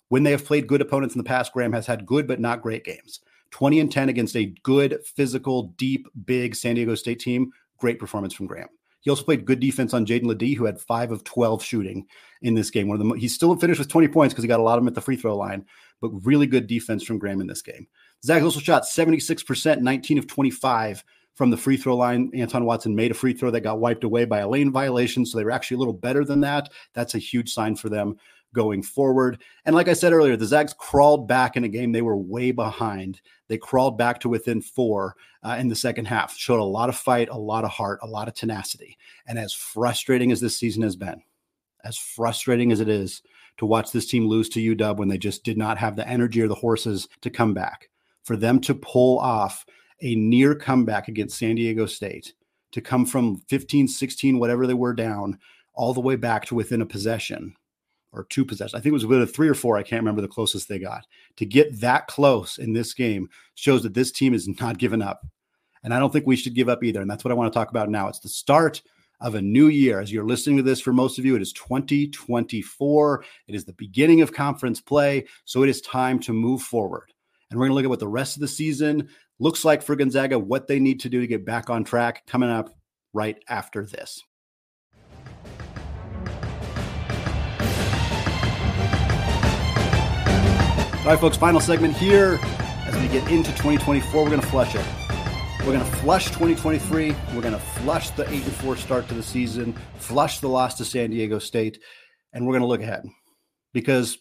When 0.10 0.24
they 0.24 0.32
have 0.32 0.46
played 0.46 0.68
good 0.68 0.82
opponents 0.82 1.16
in 1.16 1.20
the 1.20 1.28
past, 1.28 1.54
Graham 1.54 1.74
has 1.74 1.88
had 1.88 2.06
good 2.06 2.28
but 2.28 2.40
not 2.40 2.62
great 2.62 2.84
games. 2.84 3.20
20 3.50 3.80
and 3.80 3.92
10 3.92 4.10
against 4.10 4.36
a 4.36 4.54
good, 4.64 5.00
physical, 5.06 5.74
deep, 5.78 6.08
big 6.26 6.56
San 6.56 6.76
Diego 6.76 6.96
State 6.96 7.20
team. 7.20 7.52
Great 7.78 8.00
performance 8.00 8.34
from 8.34 8.48
Graham. 8.48 8.70
He 9.02 9.10
also 9.10 9.24
played 9.24 9.46
good 9.46 9.60
defense 9.60 9.94
on 9.94 10.06
Jaedon 10.06 10.26
LeDee, 10.26 10.56
who 10.56 10.66
had 10.66 10.80
five 10.80 11.12
of 11.12 11.24
12 11.24 11.62
shooting 11.62 12.08
in 12.42 12.54
this 12.54 12.70
game. 12.70 12.88
One 12.88 13.00
of 13.00 13.06
the 13.06 13.14
he's 13.16 13.36
still 13.36 13.56
finished 13.56 13.80
with 13.80 13.90
20 13.90 14.08
points 14.08 14.34
because 14.34 14.44
he 14.44 14.48
got 14.48 14.62
a 14.62 14.64
lot 14.64 14.78
of 14.78 14.82
them 14.82 14.88
at 14.88 14.96
the 14.96 15.02
free 15.02 15.18
throw 15.18 15.36
line, 15.36 15.66
but 16.00 16.10
really 16.26 16.48
good 16.48 16.68
defense 16.68 17.04
from 17.04 17.20
Graham 17.20 17.42
in 17.42 17.48
this 17.48 17.62
game. 17.62 17.86
Zags 18.24 18.46
also 18.46 18.60
shot 18.60 18.84
76%, 18.84 19.82
19 19.82 20.18
of 20.18 20.28
25 20.28 21.04
from 21.34 21.50
the 21.50 21.58
free 21.58 21.78
throw 21.78 21.96
line. 21.96 22.32
Anton 22.34 22.66
Watson 22.66 22.96
made 22.96 23.12
a 23.12 23.16
free 23.16 23.34
throw 23.34 23.52
that 23.52 23.62
got 23.62 23.80
wiped 23.80 24.04
away 24.04 24.26
by 24.26 24.40
a 24.40 24.48
lane 24.48 24.72
violation. 24.72 25.26
So 25.26 25.38
they 25.38 25.44
were 25.44 25.52
actually 25.52 25.76
a 25.76 25.80
little 25.80 25.94
better 25.94 26.24
than 26.24 26.42
that. 26.42 26.70
That's 26.94 27.16
a 27.16 27.20
huge 27.20 27.52
sign 27.52 27.76
for 27.76 27.90
them 27.90 28.18
going 28.54 28.84
forward. 28.84 29.42
And 29.66 29.76
like 29.76 29.88
I 29.88 29.94
said 29.94 30.14
earlier, 30.14 30.38
the 30.38 30.46
Zags 30.46 30.74
crawled 30.74 31.28
back 31.28 31.58
in 31.58 31.64
a 31.64 31.70
game 31.70 31.92
they 31.92 32.02
were 32.02 32.16
way 32.16 32.52
behind. 32.52 33.20
They 33.48 33.58
crawled 33.58 33.98
back 33.98 34.20
to 34.22 34.30
within 34.30 34.62
four 34.62 35.16
uh, 35.42 35.58
in 35.60 35.68
the 35.68 35.76
second 35.76 36.06
half, 36.06 36.36
showed 36.38 36.60
a 36.60 36.64
lot 36.64 36.90
of 36.90 36.96
fight, 36.96 37.30
a 37.30 37.38
lot 37.38 37.66
of 37.66 37.72
heart, 37.72 38.00
a 38.02 38.08
lot 38.08 38.28
of 38.28 38.36
tenacity. 38.36 38.98
And 39.28 39.38
as 39.38 39.54
frustrating 39.54 40.32
as 40.32 40.40
this 40.40 40.58
season 40.58 40.84
has 40.84 40.96
been, 40.96 41.22
as 41.84 41.98
frustrating 41.98 42.72
as 42.72 42.80
it 42.80 42.88
is 42.88 43.22
to 43.58 43.66
watch 43.66 43.92
this 43.92 44.08
team 44.08 44.28
lose 44.28 44.50
to 44.50 44.76
UW 44.76 44.98
when 44.98 45.10
they 45.10 45.18
just 45.18 45.44
did 45.44 45.58
not 45.58 45.78
have 45.78 45.96
the 45.96 46.08
energy 46.08 46.42
or 46.42 46.48
the 46.48 46.56
horses 46.56 47.08
to 47.22 47.30
come 47.30 47.54
back, 47.54 47.90
for 48.24 48.38
them 48.38 48.60
to 48.62 48.74
pull 48.74 49.20
off 49.20 49.66
a 50.04 50.16
near 50.16 50.54
comeback 50.54 51.08
against 51.08 51.38
San 51.38 51.56
Diego 51.56 51.86
State, 51.86 52.34
to 52.74 52.82
come 52.82 53.06
from 53.06 53.38
15, 53.50 53.88
16, 53.88 54.40
whatever 54.40 54.68
they 54.68 54.74
were 54.74 54.94
down, 54.94 55.40
all 55.74 55.94
the 55.94 56.02
way 56.02 56.16
back 56.16 56.46
to 56.46 56.56
within 56.56 56.82
a 56.82 56.86
possession 56.86 57.56
or 58.12 58.26
two 58.26 58.46
possessions. 58.46 58.76
I 58.76 58.80
think 58.80 58.92
it 58.92 58.94
was 58.94 59.06
within 59.06 59.26
three 59.26 59.50
or 59.50 59.54
four. 59.56 59.78
I 59.78 59.84
can't 59.84 60.02
remember 60.02 60.22
the 60.22 60.28
closest 60.28 60.70
they 60.70 60.80
got. 60.80 61.06
To 61.38 61.46
get 61.46 61.80
that 61.82 62.08
close 62.08 62.58
in 62.58 62.74
this 62.74 62.94
game 62.94 63.30
shows 63.56 63.84
that 63.84 63.94
this 63.94 64.12
team 64.12 64.34
is 64.34 64.48
not 64.60 64.78
giving 64.78 65.02
up. 65.02 65.26
And 65.84 65.94
I 65.94 66.00
don't 66.00 66.14
think 66.14 66.28
we 66.28 66.36
should 66.36 66.56
give 66.56 66.70
up 66.70 66.84
either. 66.84 67.02
And 67.02 67.10
that's 67.10 67.24
what 67.24 67.32
I 67.32 67.36
want 67.36 67.52
to 67.52 67.58
talk 67.58 67.70
about 67.70 67.90
now. 67.90 68.08
It's 68.08 68.20
the 68.20 68.30
start 68.30 68.82
of 69.20 69.36
a 69.36 69.42
new 69.42 69.68
year. 69.68 70.00
As 70.00 70.12
you're 70.12 70.26
listening 70.26 70.58
to 70.58 70.64
this, 70.64 70.80
for 70.80 70.94
most 70.94 71.18
of 71.18 71.26
you, 71.26 71.36
it 71.36 71.42
is 71.42 71.54
2024. 71.54 73.26
It 73.48 73.56
is 73.56 73.66
the 73.66 73.74
beginning 73.74 74.22
of 74.22 74.34
conference 74.34 74.80
play. 74.80 75.26
So 75.46 75.64
it 75.64 75.70
is 75.70 75.82
time 75.82 76.20
to 76.20 76.34
move 76.34 76.62
forward. 76.62 77.12
And 77.50 77.60
we're 77.60 77.68
going 77.68 77.72
to 77.72 77.76
look 77.76 77.86
at 77.86 77.90
what 77.90 78.00
the 78.00 78.08
rest 78.08 78.36
of 78.36 78.42
the 78.42 78.48
season 78.48 79.10
looks 79.40 79.66
like 79.66 79.82
for 79.82 79.96
Gonzaga, 79.96 80.38
what 80.38 80.68
they 80.68 80.80
need 80.80 81.02
to 81.02 81.10
do 81.10 81.22
to 81.22 81.28
get 81.28 81.46
back 81.46 81.70
on 81.70 81.84
track 81.84 82.26
coming 82.28 82.50
up 82.50 82.70
right 83.14 83.38
after 83.50 83.86
this. 83.86 84.22
All 91.04 91.10
right, 91.10 91.20
folks, 91.20 91.36
final 91.36 91.60
segment 91.60 91.98
here. 91.98 92.40
As 92.86 92.96
we 92.96 93.10
get 93.10 93.30
into 93.30 93.52
2024, 93.52 94.24
we're 94.24 94.30
going 94.30 94.40
to 94.40 94.48
flush 94.48 94.74
it. 94.74 94.86
We're 95.60 95.74
going 95.74 95.80
to 95.80 95.98
flush 95.98 96.28
2023. 96.28 97.16
We're 97.34 97.42
going 97.42 97.54
to 97.54 97.60
flush 97.60 98.10
the 98.12 98.24
8 98.30 98.44
and 98.44 98.54
4 98.54 98.78
start 98.78 99.08
to 99.10 99.14
the 99.14 99.24
season, 99.24 99.74
flush 99.98 100.40
the 100.40 100.48
loss 100.48 100.76
to 100.76 100.86
San 100.86 101.10
Diego 101.10 101.40
State, 101.40 101.80
and 102.32 102.46
we're 102.46 102.54
going 102.54 102.62
to 102.62 102.68
look 102.68 102.82
ahead 102.82 103.06
because 103.74 104.18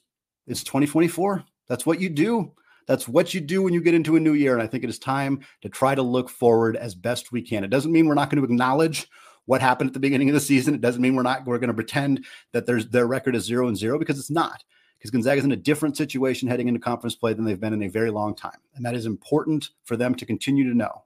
it's 0.48 0.64
2024. 0.64 1.44
That's 1.68 1.87
what 1.87 2.01
you 2.01 2.09
do. 2.09 2.53
That's 2.87 3.09
what 3.09 3.35
you 3.35 3.40
do 3.40 3.62
when 3.62 3.75
you 3.75 3.81
get 3.81 3.95
into 3.95 4.16
a 4.16 4.21
new 4.21 4.33
year. 4.33 4.55
And 4.55 4.62
I 4.62 4.66
think 4.66 4.85
it 4.85 4.90
is 4.90 4.99
time 4.99 5.40
to 5.62 5.68
try 5.68 5.95
to 5.95 6.03
look 6.03 6.29
forward 6.29 6.77
as 6.77 6.95
best 6.95 7.33
we 7.33 7.42
can. 7.42 7.64
It 7.64 7.71
doesn't 7.71 7.92
mean 7.92 8.07
we're 8.07 8.14
not 8.14 8.31
going 8.31 8.42
to 8.42 8.45
acknowledge 8.45 9.09
what 9.47 9.61
happened 9.61 9.88
at 9.88 9.95
the 9.95 10.01
beginning 10.01 10.29
of 10.29 10.35
the 10.35 10.40
season. 10.40 10.75
It 10.75 10.81
doesn't 10.81 11.03
mean 11.03 11.14
we're 11.14 11.23
not 11.23 11.45
we're 11.47 11.59
going 11.59 11.68
to 11.68 11.75
pretend 11.75 12.25
that 12.53 12.66
there's 12.66 12.88
their 12.88 13.07
record 13.07 13.35
is 13.37 13.45
zero 13.45 13.68
and 13.68 13.77
zero 13.77 13.99
because 13.99 14.18
it's 14.18 14.31
not 14.31 14.62
because 14.99 15.11
Gonzaga 15.11 15.38
is 15.38 15.45
in 15.45 15.53
a 15.53 15.57
different 15.57 15.97
situation 15.97 16.47
heading 16.47 16.68
into 16.68 16.79
conference 16.79 17.16
play 17.16 17.33
than 17.33 17.45
they've 17.45 17.59
been 17.59 17.73
in 17.73 17.83
a 17.83 17.88
very 17.88 18.11
long 18.11 18.37
time. 18.37 18.59
And 18.77 18.85
that 18.85 18.95
is 18.95 19.05
important 19.05 19.71
for 19.83 19.97
them 19.97 20.14
to 20.14 20.25
continue 20.25 20.68
to 20.68 20.77
know. 20.77 21.03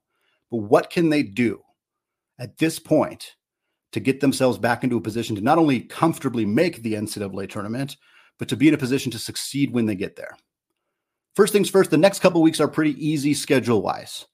But 0.50 0.58
what 0.58 0.90
can 0.90 1.08
they 1.08 1.22
do 1.22 1.62
at 2.38 2.58
this 2.58 2.78
point 2.78 3.36
to 3.92 4.00
get 4.00 4.20
themselves 4.20 4.58
back 4.58 4.84
into 4.84 4.98
a 4.98 5.00
position 5.00 5.34
to 5.36 5.40
not 5.40 5.56
only 5.56 5.80
comfortably 5.80 6.44
make 6.44 6.82
the 6.82 6.92
NCAA 6.92 7.48
tournament, 7.48 7.96
but 8.38 8.48
to 8.48 8.56
be 8.56 8.68
in 8.68 8.74
a 8.74 8.78
position 8.78 9.10
to 9.12 9.18
succeed 9.18 9.72
when 9.72 9.86
they 9.86 9.94
get 9.94 10.14
there? 10.14 10.36
First 11.36 11.52
things 11.52 11.68
first, 11.68 11.90
the 11.90 11.98
next 11.98 12.20
couple 12.20 12.40
weeks 12.40 12.60
are 12.60 12.68
pretty 12.68 12.92
easy 13.06 13.34
schedule 13.34 13.82
wise. 13.82 14.24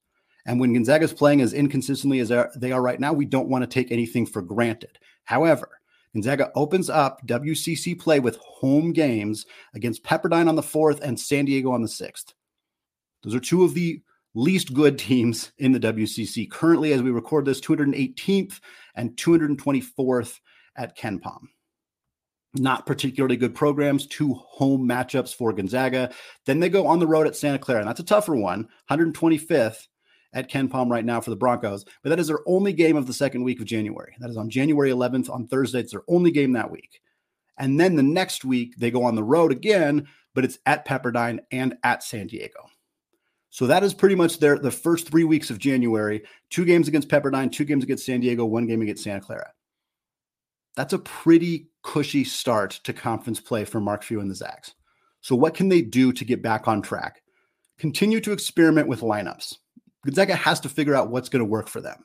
And 0.46 0.60
when 0.60 0.72
Gonzaga 0.72 1.04
is 1.04 1.12
playing 1.12 1.40
as 1.40 1.52
inconsistently 1.52 2.20
as 2.20 2.32
they 2.56 2.70
are 2.70 2.80
right 2.80 3.00
now, 3.00 3.12
we 3.12 3.26
don't 3.26 3.48
want 3.48 3.62
to 3.62 3.66
take 3.66 3.90
anything 3.90 4.24
for 4.24 4.40
granted. 4.40 5.00
However, 5.24 5.68
Gonzaga 6.14 6.52
opens 6.54 6.88
up 6.88 7.20
WCC 7.26 7.98
play 7.98 8.20
with 8.20 8.36
home 8.36 8.92
games 8.92 9.46
against 9.74 10.04
Pepperdine 10.04 10.48
on 10.48 10.54
the 10.54 10.62
4th 10.62 11.00
and 11.00 11.18
San 11.18 11.44
Diego 11.44 11.72
on 11.72 11.82
the 11.82 11.88
6th. 11.88 12.34
Those 13.24 13.34
are 13.34 13.40
two 13.40 13.64
of 13.64 13.74
the 13.74 14.00
least 14.34 14.72
good 14.72 14.96
teams 14.96 15.50
in 15.58 15.72
the 15.72 15.80
WCC. 15.80 16.48
Currently, 16.50 16.92
as 16.92 17.02
we 17.02 17.10
record 17.10 17.46
this, 17.46 17.60
218th 17.60 18.60
and 18.94 19.16
224th 19.16 20.38
at 20.76 20.96
KenPom. 20.96 21.48
Not 22.54 22.84
particularly 22.84 23.36
good 23.36 23.54
programs, 23.54 24.06
two 24.06 24.34
home 24.34 24.86
matchups 24.86 25.34
for 25.34 25.52
Gonzaga. 25.52 26.12
Then 26.44 26.60
they 26.60 26.68
go 26.68 26.86
on 26.86 26.98
the 26.98 27.06
road 27.06 27.26
at 27.26 27.36
Santa 27.36 27.58
Clara, 27.58 27.80
and 27.80 27.88
that's 27.88 28.00
a 28.00 28.04
tougher 28.04 28.36
one, 28.36 28.68
125th 28.90 29.86
at 30.34 30.50
KenPom 30.50 30.90
right 30.90 31.04
now 31.04 31.20
for 31.20 31.30
the 31.30 31.36
Broncos. 31.36 31.84
But 32.02 32.10
that 32.10 32.18
is 32.18 32.28
their 32.28 32.40
only 32.46 32.72
game 32.72 32.96
of 32.96 33.06
the 33.06 33.12
second 33.12 33.42
week 33.42 33.60
of 33.60 33.66
January. 33.66 34.14
That 34.18 34.30
is 34.30 34.36
on 34.36 34.50
January 34.50 34.90
11th 34.90 35.30
on 35.30 35.46
Thursday. 35.46 35.80
It's 35.80 35.92
their 35.92 36.04
only 36.08 36.30
game 36.30 36.52
that 36.52 36.70
week. 36.70 37.00
And 37.58 37.78
then 37.78 37.96
the 37.96 38.02
next 38.02 38.44
week, 38.44 38.74
they 38.78 38.90
go 38.90 39.04
on 39.04 39.14
the 39.14 39.24
road 39.24 39.52
again, 39.52 40.08
but 40.34 40.44
it's 40.44 40.58
at 40.66 40.86
Pepperdine 40.86 41.40
and 41.50 41.76
at 41.84 42.02
San 42.02 42.26
Diego. 42.26 42.68
So 43.50 43.66
that 43.66 43.84
is 43.84 43.92
pretty 43.92 44.14
much 44.14 44.38
their 44.38 44.58
the 44.58 44.70
first 44.70 45.08
three 45.08 45.24
weeks 45.24 45.50
of 45.50 45.58
January. 45.58 46.22
Two 46.48 46.64
games 46.64 46.88
against 46.88 47.08
Pepperdine, 47.08 47.52
two 47.52 47.66
games 47.66 47.84
against 47.84 48.06
San 48.06 48.20
Diego, 48.20 48.46
one 48.46 48.66
game 48.66 48.80
against 48.80 49.04
Santa 49.04 49.20
Clara. 49.20 49.52
That's 50.74 50.94
a 50.94 50.98
pretty 50.98 51.68
cushy 51.82 52.24
start 52.24 52.80
to 52.84 52.92
conference 52.92 53.40
play 53.40 53.64
for 53.64 53.80
Mark 53.80 54.02
Few 54.02 54.20
and 54.20 54.30
the 54.30 54.34
Zags. 54.34 54.74
So 55.20 55.34
what 55.36 55.54
can 55.54 55.68
they 55.68 55.82
do 55.82 56.12
to 56.12 56.24
get 56.24 56.42
back 56.42 56.68
on 56.68 56.82
track? 56.82 57.22
Continue 57.78 58.20
to 58.20 58.32
experiment 58.32 58.88
with 58.88 59.00
lineups. 59.00 59.56
Gonzaga 60.04 60.34
has 60.34 60.60
to 60.60 60.68
figure 60.68 60.94
out 60.94 61.10
what's 61.10 61.28
going 61.28 61.40
to 61.40 61.48
work 61.48 61.68
for 61.68 61.80
them. 61.80 62.04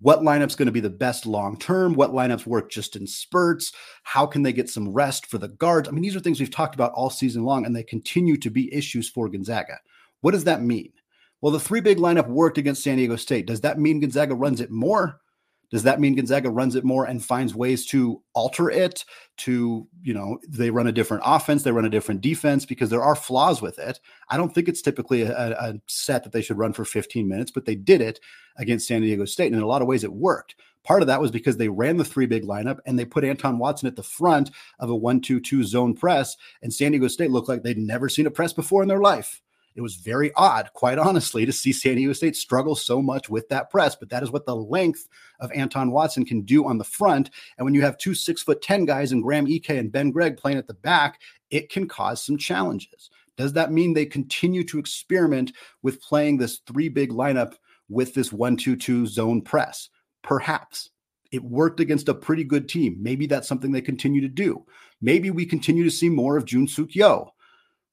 what 0.00 0.20
lineup's 0.20 0.54
going 0.54 0.66
to 0.66 0.72
be 0.72 0.80
the 0.80 0.90
best 0.90 1.26
long 1.26 1.58
term, 1.58 1.94
what 1.94 2.12
lineups 2.12 2.46
work 2.46 2.70
just 2.70 2.94
in 2.96 3.06
spurts, 3.06 3.72
how 4.04 4.26
can 4.26 4.42
they 4.42 4.52
get 4.52 4.68
some 4.68 4.92
rest 4.92 5.26
for 5.26 5.38
the 5.38 5.48
guards. 5.48 5.88
I 5.88 5.92
mean, 5.92 6.02
these 6.02 6.14
are 6.14 6.20
things 6.20 6.38
we've 6.38 6.50
talked 6.50 6.74
about 6.74 6.92
all 6.92 7.10
season 7.10 7.44
long, 7.44 7.66
and 7.66 7.74
they 7.74 7.82
continue 7.82 8.36
to 8.38 8.50
be 8.50 8.72
issues 8.72 9.08
for 9.08 9.28
Gonzaga. 9.28 9.78
What 10.20 10.32
does 10.32 10.44
that 10.44 10.62
mean? 10.62 10.92
Well, 11.40 11.52
the 11.52 11.60
three 11.60 11.80
big 11.80 11.98
lineup 11.98 12.28
worked 12.28 12.58
against 12.58 12.82
San 12.82 12.96
Diego 12.96 13.16
State. 13.16 13.46
Does 13.46 13.60
that 13.62 13.78
mean 13.78 14.00
Gonzaga 14.00 14.34
runs 14.34 14.60
it 14.60 14.70
more? 14.70 15.20
Does 15.70 15.82
that 15.82 16.00
mean 16.00 16.14
Gonzaga 16.14 16.50
runs 16.50 16.74
it 16.74 16.84
more 16.84 17.04
and 17.04 17.24
finds 17.24 17.54
ways 17.54 17.84
to 17.86 18.22
alter 18.34 18.70
it? 18.70 19.04
To, 19.38 19.86
you 20.02 20.14
know, 20.14 20.38
they 20.48 20.70
run 20.70 20.86
a 20.86 20.92
different 20.92 21.22
offense, 21.26 21.62
they 21.62 21.70
run 21.70 21.84
a 21.84 21.90
different 21.90 22.20
defense 22.20 22.66
because 22.66 22.90
there 22.90 23.02
are 23.02 23.14
flaws 23.14 23.62
with 23.62 23.78
it. 23.78 24.00
I 24.28 24.36
don't 24.36 24.52
think 24.52 24.68
it's 24.68 24.82
typically 24.82 25.22
a, 25.22 25.50
a 25.52 25.74
set 25.86 26.24
that 26.24 26.32
they 26.32 26.42
should 26.42 26.58
run 26.58 26.72
for 26.72 26.84
15 26.84 27.28
minutes, 27.28 27.50
but 27.50 27.64
they 27.64 27.74
did 27.74 28.00
it 28.00 28.18
against 28.56 28.88
San 28.88 29.02
Diego 29.02 29.24
State. 29.24 29.46
And 29.46 29.56
in 29.56 29.62
a 29.62 29.66
lot 29.66 29.82
of 29.82 29.88
ways, 29.88 30.04
it 30.04 30.12
worked. 30.12 30.56
Part 30.84 31.02
of 31.02 31.08
that 31.08 31.20
was 31.20 31.30
because 31.30 31.56
they 31.56 31.68
ran 31.68 31.98
the 31.98 32.04
three 32.04 32.26
big 32.26 32.44
lineup 32.44 32.78
and 32.86 32.98
they 32.98 33.04
put 33.04 33.24
Anton 33.24 33.58
Watson 33.58 33.86
at 33.86 33.96
the 33.96 34.02
front 34.02 34.50
of 34.78 34.88
a 34.88 34.96
one-two-two 34.96 35.62
zone 35.62 35.94
press. 35.94 36.36
And 36.62 36.72
San 36.72 36.92
Diego 36.92 37.08
State 37.08 37.30
looked 37.30 37.48
like 37.48 37.62
they'd 37.62 37.78
never 37.78 38.08
seen 38.08 38.26
a 38.26 38.30
press 38.30 38.52
before 38.52 38.82
in 38.82 38.88
their 38.88 39.00
life. 39.00 39.42
It 39.78 39.82
was 39.82 39.94
very 39.94 40.32
odd, 40.34 40.70
quite 40.74 40.98
honestly, 40.98 41.46
to 41.46 41.52
see 41.52 41.72
San 41.72 41.94
Diego 41.94 42.12
State 42.12 42.34
struggle 42.34 42.74
so 42.74 43.00
much 43.00 43.30
with 43.30 43.48
that 43.48 43.70
press. 43.70 43.94
But 43.94 44.10
that 44.10 44.24
is 44.24 44.32
what 44.32 44.44
the 44.44 44.56
length 44.56 45.06
of 45.38 45.52
Anton 45.52 45.92
Watson 45.92 46.24
can 46.24 46.42
do 46.42 46.66
on 46.66 46.78
the 46.78 46.84
front. 46.84 47.30
And 47.56 47.64
when 47.64 47.74
you 47.74 47.82
have 47.82 47.96
two 47.96 48.12
six 48.12 48.42
foot 48.42 48.60
10 48.60 48.86
guys 48.86 49.12
and 49.12 49.22
Graham 49.22 49.46
Ike 49.46 49.70
and 49.70 49.92
Ben 49.92 50.10
Gregg 50.10 50.36
playing 50.36 50.58
at 50.58 50.66
the 50.66 50.74
back, 50.74 51.20
it 51.52 51.70
can 51.70 51.86
cause 51.86 52.20
some 52.20 52.36
challenges. 52.36 53.08
Does 53.36 53.52
that 53.52 53.70
mean 53.70 53.94
they 53.94 54.04
continue 54.04 54.64
to 54.64 54.80
experiment 54.80 55.52
with 55.82 56.02
playing 56.02 56.38
this 56.38 56.58
three 56.66 56.88
big 56.88 57.10
lineup 57.10 57.54
with 57.88 58.14
this 58.14 58.32
one 58.32 58.56
two 58.56 58.74
two 58.74 59.06
zone 59.06 59.40
press? 59.42 59.90
Perhaps. 60.24 60.90
It 61.30 61.44
worked 61.44 61.78
against 61.78 62.08
a 62.08 62.14
pretty 62.14 62.42
good 62.42 62.68
team. 62.68 62.96
Maybe 62.98 63.26
that's 63.26 63.46
something 63.46 63.70
they 63.70 63.80
continue 63.80 64.22
to 64.22 64.28
do. 64.28 64.66
Maybe 65.00 65.30
we 65.30 65.46
continue 65.46 65.84
to 65.84 65.90
see 65.90 66.08
more 66.08 66.36
of 66.36 66.46
Jun 66.46 66.66
Seok 66.66 66.96
Yeo 66.96 67.32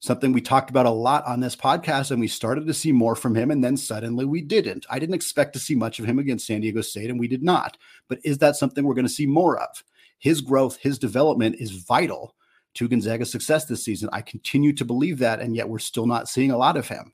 something 0.06 0.32
we 0.32 0.42
talked 0.42 0.70
about 0.70 0.86
a 0.86 0.92
lot 0.92 1.26
on 1.26 1.40
this 1.40 1.56
podcast, 1.56 2.12
and 2.12 2.20
we 2.20 2.28
started 2.28 2.68
to 2.68 2.74
see 2.74 2.92
more 2.92 3.16
from 3.16 3.36
him, 3.36 3.52
and 3.52 3.64
then 3.64 3.78
suddenly 3.78 4.26
we 4.26 4.42
didn't. 4.42 4.86
I 4.90 5.00
didn't 5.00 5.16
expect 5.16 5.54
to 5.54 5.60
see 5.60 5.76
much 5.76 6.00
of 6.00 6.06
him 6.06 6.20
against 6.20 6.46
San 6.48 6.62
Diego 6.62 6.82
State, 6.82 7.10
and 7.10 7.20
we 7.20 7.28
did 7.28 7.44
not. 7.44 7.78
But 8.08 8.20
is 8.24 8.38
that 8.40 8.56
something 8.56 8.84
we're 8.84 8.94
going 8.94 9.08
to 9.08 9.14
see 9.14 9.26
more 9.26 9.60
of? 9.60 9.84
His 10.20 10.42
growth, 10.42 10.78
his 10.78 10.98
development 10.98 11.56
is 11.60 11.72
vital 11.72 12.36
to 12.76 12.88
Gonzaga's 12.88 13.32
success 13.32 13.66
this 13.66 13.84
season. 13.84 14.10
I 14.14 14.22
continue 14.22 14.74
to 14.74 14.86
believe 14.86 15.20
that, 15.20 15.40
and 15.40 15.56
yet 15.56 15.70
we're 15.70 15.80
still 15.80 16.06
not 16.06 16.30
seeing 16.30 16.52
a 16.52 16.58
lot 16.58 16.78
of 16.78 16.88
him. 16.88 17.14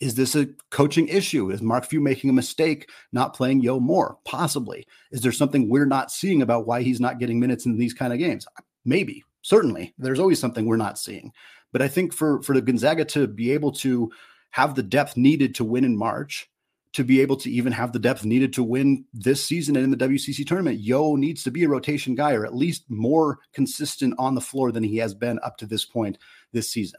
Is 0.00 0.14
this 0.14 0.36
a 0.36 0.48
coaching 0.70 1.08
issue? 1.08 1.50
Is 1.50 1.60
Mark 1.60 1.84
Few 1.84 2.00
making 2.00 2.30
a 2.30 2.34
mistake 2.34 2.88
not 3.12 3.34
playing 3.34 3.62
Yeo 3.62 3.80
more? 3.80 4.18
Possibly. 4.24 4.86
Is 5.10 5.22
there 5.22 5.32
something 5.32 5.68
we're 5.68 5.86
not 5.86 6.12
seeing 6.12 6.42
about 6.42 6.66
why 6.66 6.82
he's 6.82 7.00
not 7.00 7.18
getting 7.18 7.40
minutes 7.40 7.66
in 7.66 7.76
these 7.76 7.94
kind 7.94 8.12
of 8.12 8.18
games? 8.18 8.46
Maybe. 8.84 9.24
Certainly. 9.42 9.94
There's 9.98 10.20
always 10.20 10.38
something 10.38 10.66
we're 10.66 10.76
not 10.76 10.98
seeing. 10.98 11.32
But 11.72 11.82
I 11.82 11.88
think 11.88 12.12
for 12.12 12.42
for 12.42 12.54
the 12.54 12.62
Gonzaga 12.62 13.04
to 13.06 13.26
be 13.26 13.52
able 13.52 13.72
to 13.72 14.10
have 14.50 14.74
the 14.74 14.82
depth 14.82 15.16
needed 15.16 15.54
to 15.56 15.64
win 15.64 15.84
in 15.84 15.96
March, 15.96 16.48
to 16.92 17.04
be 17.04 17.20
able 17.20 17.36
to 17.36 17.50
even 17.50 17.72
have 17.72 17.92
the 17.92 17.98
depth 17.98 18.24
needed 18.24 18.52
to 18.54 18.62
win 18.62 19.04
this 19.12 19.44
season 19.44 19.76
and 19.76 19.84
in 19.84 19.90
the 19.90 20.08
WCC 20.08 20.46
tournament, 20.46 20.80
Yeo 20.80 21.16
needs 21.16 21.42
to 21.44 21.50
be 21.50 21.64
a 21.64 21.68
rotation 21.68 22.14
guy 22.14 22.32
or 22.32 22.46
at 22.46 22.54
least 22.54 22.84
more 22.88 23.38
consistent 23.52 24.14
on 24.18 24.34
the 24.34 24.40
floor 24.40 24.72
than 24.72 24.82
he 24.82 24.96
has 24.96 25.14
been 25.14 25.38
up 25.42 25.56
to 25.58 25.66
this 25.66 25.84
point 25.84 26.18
this 26.52 26.68
season. 26.70 26.98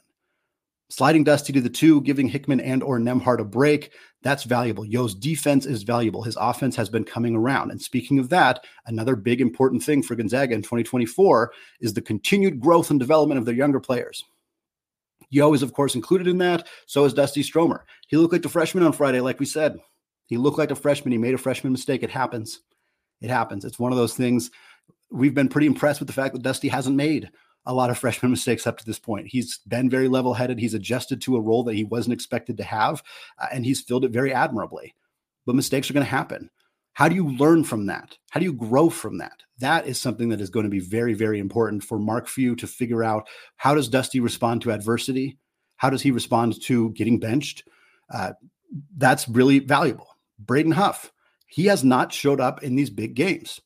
Sliding 0.91 1.23
Dusty 1.23 1.53
to 1.53 1.61
the 1.61 1.69
two, 1.69 2.01
giving 2.01 2.27
Hickman 2.27 2.59
and 2.59 2.81
or 2.81 2.97
Nembhard 2.97 3.39
a 3.39 3.43
break, 3.43 3.91
that's 4.23 4.43
valuable. 4.43 4.83
Yeo's 4.83 5.13
defense 5.13 5.67
is 5.67 5.83
valuable. 5.83 6.23
His 6.23 6.37
offense 6.39 6.75
has 6.75 6.89
been 6.89 7.03
coming 7.03 7.35
around. 7.35 7.69
And 7.69 7.79
speaking 7.79 8.17
of 8.17 8.29
that, 8.29 8.65
another 8.87 9.15
big 9.15 9.39
important 9.39 9.83
thing 9.83 10.01
for 10.01 10.15
Gonzaga 10.15 10.55
in 10.55 10.61
2024 10.61 11.51
is 11.79 11.93
the 11.93 12.01
continued 12.01 12.59
growth 12.59 12.89
and 12.89 12.99
development 12.99 13.37
of 13.37 13.45
their 13.45 13.53
younger 13.53 13.79
players. 13.79 14.23
Yeo 15.29 15.53
is, 15.53 15.63
of 15.63 15.73
course, 15.73 15.95
included 15.95 16.27
in 16.27 16.39
that. 16.39 16.67
So 16.87 17.05
is 17.05 17.13
Dusty 17.13 17.43
Stromer. 17.43 17.85
He 18.07 18.17
looked 18.17 18.33
like 18.33 18.41
the 18.41 18.49
freshman 18.49 18.83
on 18.83 18.93
Friday, 18.93 19.21
like 19.21 19.39
we 19.39 19.45
said. 19.45 19.77
He 20.25 20.37
looked 20.37 20.57
like 20.57 20.71
a 20.71 20.75
freshman. 20.75 21.11
He 21.11 21.17
made 21.17 21.33
a 21.33 21.39
freshman 21.39 21.71
mistake. 21.71 22.03
It 22.03 22.11
happens. 22.11 22.61
It 23.21 23.29
happens. 23.29 23.65
It's 23.65 23.79
one 23.79 23.91
of 23.91 23.97
those 23.97 24.15
things. 24.15 24.51
We've 25.11 25.33
been 25.33 25.49
pretty 25.49 25.67
impressed 25.67 25.99
with 25.99 26.07
the 26.07 26.13
fact 26.13 26.33
that 26.33 26.43
Dusty 26.43 26.67
hasn't 26.67 26.95
made 26.95 27.29
a 27.65 27.73
lot 27.73 27.89
of 27.89 27.97
freshman 27.97 28.31
mistakes 28.31 28.67
up 28.67 28.77
to 28.77 28.85
this 28.85 28.99
point. 28.99 29.27
He's 29.27 29.59
been 29.67 29.89
very 29.89 30.07
level 30.07 30.33
headed. 30.33 30.59
He's 30.59 30.73
adjusted 30.73 31.21
to 31.21 31.35
a 31.35 31.41
role 31.41 31.63
that 31.63 31.75
he 31.75 31.83
wasn't 31.83 32.13
expected 32.13 32.57
to 32.57 32.63
have, 32.63 33.03
uh, 33.39 33.47
and 33.51 33.65
he's 33.65 33.81
filled 33.81 34.05
it 34.05 34.11
very 34.11 34.33
admirably. 34.33 34.95
But 35.45 35.55
mistakes 35.55 35.89
are 35.89 35.93
going 35.93 36.05
to 36.05 36.09
happen. 36.11 36.49
How 36.99 37.07
do 37.07 37.15
you 37.15 37.29
learn 37.29 37.63
from 37.63 37.85
that? 37.85 38.17
How 38.29 38.41
do 38.41 38.45
you 38.45 38.51
grow 38.51 38.89
from 38.89 39.19
that? 39.19 39.41
That 39.59 39.87
is 39.87 40.01
something 40.01 40.27
that 40.27 40.41
is 40.41 40.49
going 40.49 40.65
to 40.65 40.69
be 40.69 40.81
very, 40.81 41.13
very 41.13 41.39
important 41.39 41.81
for 41.81 41.97
Mark 41.97 42.27
Few 42.27 42.57
to 42.57 42.67
figure 42.67 43.05
out. 43.05 43.25
How 43.55 43.73
does 43.73 43.87
Dusty 43.87 44.19
respond 44.19 44.63
to 44.63 44.71
adversity? 44.73 45.37
How 45.77 45.89
does 45.89 46.01
he 46.01 46.11
respond 46.11 46.61
to 46.63 46.89
getting 46.89 47.17
benched? 47.17 47.63
Uh, 48.13 48.33
that's 48.97 49.29
really 49.29 49.59
valuable. 49.59 50.07
Braden 50.39 50.73
Huff, 50.73 51.13
he 51.47 51.67
has 51.67 51.85
not 51.85 52.11
showed 52.11 52.41
up 52.41 52.63
in 52.63 52.75
these 52.75 52.89
big 52.89 53.13
games. 53.13 53.61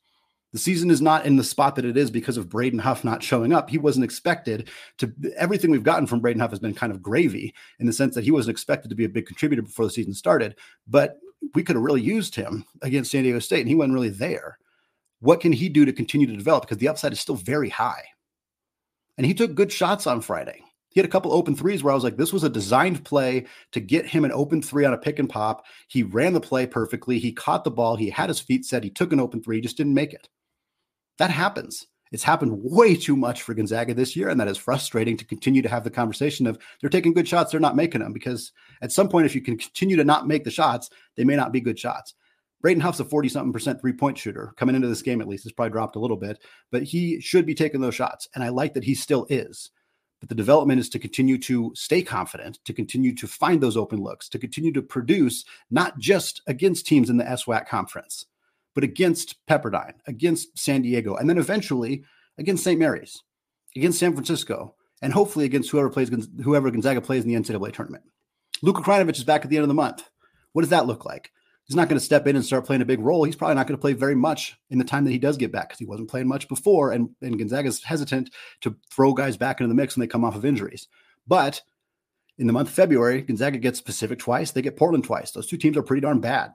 The 0.51 0.59
season 0.59 0.91
is 0.91 1.01
not 1.01 1.25
in 1.25 1.35
the 1.35 1.43
spot 1.43 1.75
that 1.77 1.85
it 1.85 1.97
is 1.97 2.11
because 2.11 2.37
of 2.37 2.49
Braden 2.49 2.77
Huff 2.77 3.03
not 3.03 3.23
showing 3.23 3.51
up. 3.51 3.67
He 3.67 3.79
wasn't 3.79 4.05
expected 4.05 4.69
to. 4.99 5.11
Everything 5.37 5.71
we've 5.71 5.81
gotten 5.81 6.05
from 6.05 6.19
Braden 6.19 6.39
Huff 6.39 6.51
has 6.51 6.59
been 6.59 6.75
kind 6.75 6.91
of 6.91 7.01
gravy 7.01 7.55
in 7.79 7.87
the 7.87 7.93
sense 7.93 8.13
that 8.13 8.25
he 8.25 8.29
wasn't 8.29 8.51
expected 8.51 8.89
to 8.89 8.95
be 8.95 9.05
a 9.05 9.09
big 9.09 9.25
contributor 9.25 9.63
before 9.63 9.85
the 9.85 9.91
season 9.91 10.13
started. 10.13 10.55
But 10.87 11.17
we 11.53 11.63
could 11.63 11.75
have 11.75 11.83
really 11.83 12.01
used 12.01 12.35
him 12.35 12.65
against 12.81 13.11
San 13.11 13.23
Diego 13.23 13.39
State, 13.39 13.61
and 13.61 13.69
he 13.69 13.75
wasn't 13.75 13.93
really 13.93 14.09
there. 14.09 14.57
What 15.19 15.39
can 15.39 15.53
he 15.53 15.69
do 15.69 15.85
to 15.85 15.93
continue 15.93 16.27
to 16.27 16.35
develop? 16.35 16.63
Because 16.63 16.77
the 16.77 16.87
upside 16.89 17.13
is 17.13 17.19
still 17.19 17.35
very 17.35 17.69
high. 17.69 18.03
And 19.17 19.25
he 19.25 19.33
took 19.33 19.55
good 19.55 19.71
shots 19.71 20.07
on 20.07 20.21
Friday. 20.21 20.61
He 20.89 20.99
had 20.99 21.05
a 21.05 21.11
couple 21.11 21.33
open 21.33 21.55
threes 21.55 21.83
where 21.83 21.91
I 21.91 21.95
was 21.95 22.03
like, 22.03 22.17
this 22.17 22.33
was 22.33 22.43
a 22.43 22.49
designed 22.49 23.03
play 23.03 23.45
to 23.71 23.79
get 23.79 24.05
him 24.05 24.25
an 24.25 24.31
open 24.31 24.61
three 24.61 24.85
on 24.85 24.93
a 24.93 24.97
pick 24.97 25.17
and 25.17 25.29
pop. 25.29 25.65
He 25.87 26.03
ran 26.03 26.33
the 26.33 26.39
play 26.39 26.67
perfectly. 26.67 27.17
He 27.17 27.31
caught 27.31 27.63
the 27.63 27.71
ball. 27.71 27.95
He 27.95 28.09
had 28.09 28.29
his 28.29 28.39
feet 28.39 28.63
set. 28.65 28.83
He 28.83 28.91
took 28.91 29.11
an 29.11 29.19
open 29.19 29.41
three, 29.41 29.59
just 29.59 29.77
didn't 29.77 29.95
make 29.95 30.13
it. 30.13 30.29
That 31.17 31.31
happens. 31.31 31.87
It's 32.13 32.23
happened 32.23 32.53
way 32.63 32.95
too 32.95 33.17
much 33.17 33.41
for 33.41 33.55
Gonzaga 33.55 33.95
this 33.95 34.15
year, 34.15 34.29
and 34.29 34.39
that 34.39 34.47
is 34.47 34.55
frustrating 34.55 35.17
to 35.17 35.25
continue 35.25 35.63
to 35.63 35.67
have 35.67 35.83
the 35.83 35.89
conversation 35.89 36.45
of 36.45 36.59
they're 36.79 36.89
taking 36.89 37.11
good 37.11 37.27
shots, 37.27 37.51
they're 37.51 37.59
not 37.59 37.75
making 37.75 38.01
them. 38.01 38.13
Because 38.13 38.51
at 38.83 38.91
some 38.91 39.09
point, 39.09 39.25
if 39.25 39.33
you 39.33 39.41
can 39.41 39.57
continue 39.57 39.97
to 39.97 40.03
not 40.03 40.27
make 40.27 40.43
the 40.43 40.51
shots, 40.51 40.91
they 41.17 41.23
may 41.23 41.35
not 41.35 41.51
be 41.51 41.59
good 41.59 41.77
shots. 41.77 42.13
Braden 42.61 42.81
Huff's 42.81 42.99
a 42.99 43.05
40 43.05 43.29
something 43.29 43.51
percent 43.51 43.81
three 43.81 43.93
point 43.93 44.17
shooter 44.17 44.53
coming 44.57 44.75
into 44.75 44.87
this 44.87 45.01
game, 45.01 45.21
at 45.21 45.27
least. 45.27 45.45
It's 45.45 45.53
probably 45.53 45.71
dropped 45.71 45.95
a 45.95 45.99
little 45.99 46.15
bit, 46.15 46.39
but 46.71 46.83
he 46.83 47.19
should 47.19 47.47
be 47.47 47.55
taking 47.55 47.81
those 47.81 47.95
shots. 47.95 48.29
And 48.35 48.43
I 48.43 48.49
like 48.49 48.73
that 48.75 48.85
he 48.85 48.93
still 48.93 49.25
is. 49.31 49.71
But 50.19 50.29
the 50.29 50.35
development 50.35 50.79
is 50.79 50.89
to 50.89 50.99
continue 50.99 51.39
to 51.39 51.73
stay 51.75 52.03
confident, 52.03 52.59
to 52.63 52.73
continue 52.73 53.13
to 53.15 53.27
find 53.27 53.59
those 53.59 53.75
open 53.75 54.01
looks, 54.01 54.29
to 54.29 54.39
continue 54.39 54.71
to 54.71 54.81
produce 54.83 55.43
not 55.71 55.97
just 55.97 56.43
against 56.47 56.85
teams 56.85 57.09
in 57.09 57.17
the 57.17 57.25
SWAC 57.25 57.67
conference, 57.67 58.27
but 58.75 58.83
against 58.83 59.35
Pepperdine, 59.47 59.93
against 60.07 60.57
San 60.57 60.81
Diego, 60.81 61.15
and 61.15 61.29
then 61.29 61.37
eventually 61.37 62.03
against 62.37 62.63
St. 62.63 62.79
Mary's, 62.79 63.21
against 63.75 63.99
San 63.99 64.13
Francisco, 64.13 64.75
and 65.01 65.13
hopefully 65.13 65.45
against 65.45 65.69
whoever 65.69 65.89
plays 65.89 66.09
whoever 66.43 66.71
Gonzaga 66.71 67.01
plays 67.01 67.23
in 67.23 67.29
the 67.29 67.39
NCAA 67.39 67.73
tournament. 67.73 68.03
Luka 68.61 68.81
Krajnovic 68.81 69.17
is 69.17 69.23
back 69.23 69.43
at 69.43 69.49
the 69.49 69.57
end 69.57 69.63
of 69.63 69.67
the 69.67 69.73
month. 69.73 70.09
What 70.53 70.61
does 70.61 70.69
that 70.69 70.87
look 70.87 71.05
like? 71.05 71.31
He's 71.65 71.75
not 71.75 71.87
going 71.87 71.99
to 71.99 72.05
step 72.05 72.27
in 72.27 72.35
and 72.35 72.43
start 72.43 72.65
playing 72.65 72.81
a 72.81 72.85
big 72.85 72.99
role. 72.99 73.23
He's 73.23 73.35
probably 73.35 73.55
not 73.55 73.67
going 73.67 73.77
to 73.77 73.81
play 73.81 73.93
very 73.93 74.15
much 74.15 74.57
in 74.69 74.77
the 74.77 74.83
time 74.83 75.05
that 75.05 75.11
he 75.11 75.17
does 75.17 75.37
get 75.37 75.51
back 75.51 75.69
because 75.69 75.79
he 75.79 75.85
wasn't 75.85 76.09
playing 76.09 76.27
much 76.27 76.49
before. 76.49 76.91
And, 76.91 77.09
and 77.21 77.37
Gonzaga's 77.37 77.81
hesitant 77.81 78.31
to 78.61 78.75
throw 78.91 79.13
guys 79.13 79.37
back 79.37 79.59
into 79.59 79.69
the 79.69 79.73
mix 79.73 79.95
when 79.95 80.01
they 80.01 80.07
come 80.07 80.25
off 80.25 80.35
of 80.35 80.43
injuries. 80.43 80.87
But 81.25 81.61
in 82.37 82.47
the 82.47 82.53
month 82.53 82.67
of 82.67 82.73
February, 82.73 83.21
Gonzaga 83.21 83.57
gets 83.59 83.79
Pacific 83.79 84.19
twice. 84.19 84.51
They 84.51 84.61
get 84.61 84.75
Portland 84.75 85.05
twice. 85.05 85.31
Those 85.31 85.47
two 85.47 85.57
teams 85.57 85.77
are 85.77 85.83
pretty 85.83 86.01
darn 86.01 86.19
bad. 86.19 86.51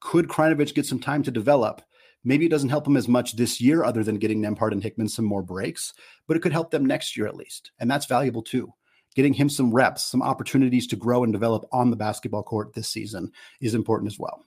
Could 0.00 0.28
Krajnovic 0.28 0.74
get 0.74 0.86
some 0.86 0.98
time 0.98 1.22
to 1.22 1.30
develop? 1.30 1.82
Maybe 2.24 2.46
it 2.46 2.50
doesn't 2.50 2.68
help 2.68 2.86
him 2.86 2.96
as 2.96 3.08
much 3.08 3.36
this 3.36 3.60
year, 3.60 3.82
other 3.82 4.04
than 4.04 4.18
getting 4.18 4.42
Nembhard 4.42 4.72
and 4.72 4.82
Hickman 4.82 5.08
some 5.08 5.24
more 5.24 5.42
breaks, 5.42 5.94
but 6.26 6.36
it 6.36 6.40
could 6.40 6.52
help 6.52 6.70
them 6.70 6.84
next 6.84 7.16
year 7.16 7.26
at 7.26 7.36
least. 7.36 7.70
And 7.78 7.90
that's 7.90 8.06
valuable 8.06 8.42
too. 8.42 8.72
Getting 9.14 9.32
him 9.32 9.48
some 9.48 9.72
reps, 9.72 10.04
some 10.04 10.22
opportunities 10.22 10.86
to 10.88 10.96
grow 10.96 11.24
and 11.24 11.32
develop 11.32 11.64
on 11.72 11.90
the 11.90 11.96
basketball 11.96 12.42
court 12.42 12.74
this 12.74 12.88
season 12.88 13.32
is 13.60 13.74
important 13.74 14.12
as 14.12 14.18
well. 14.18 14.44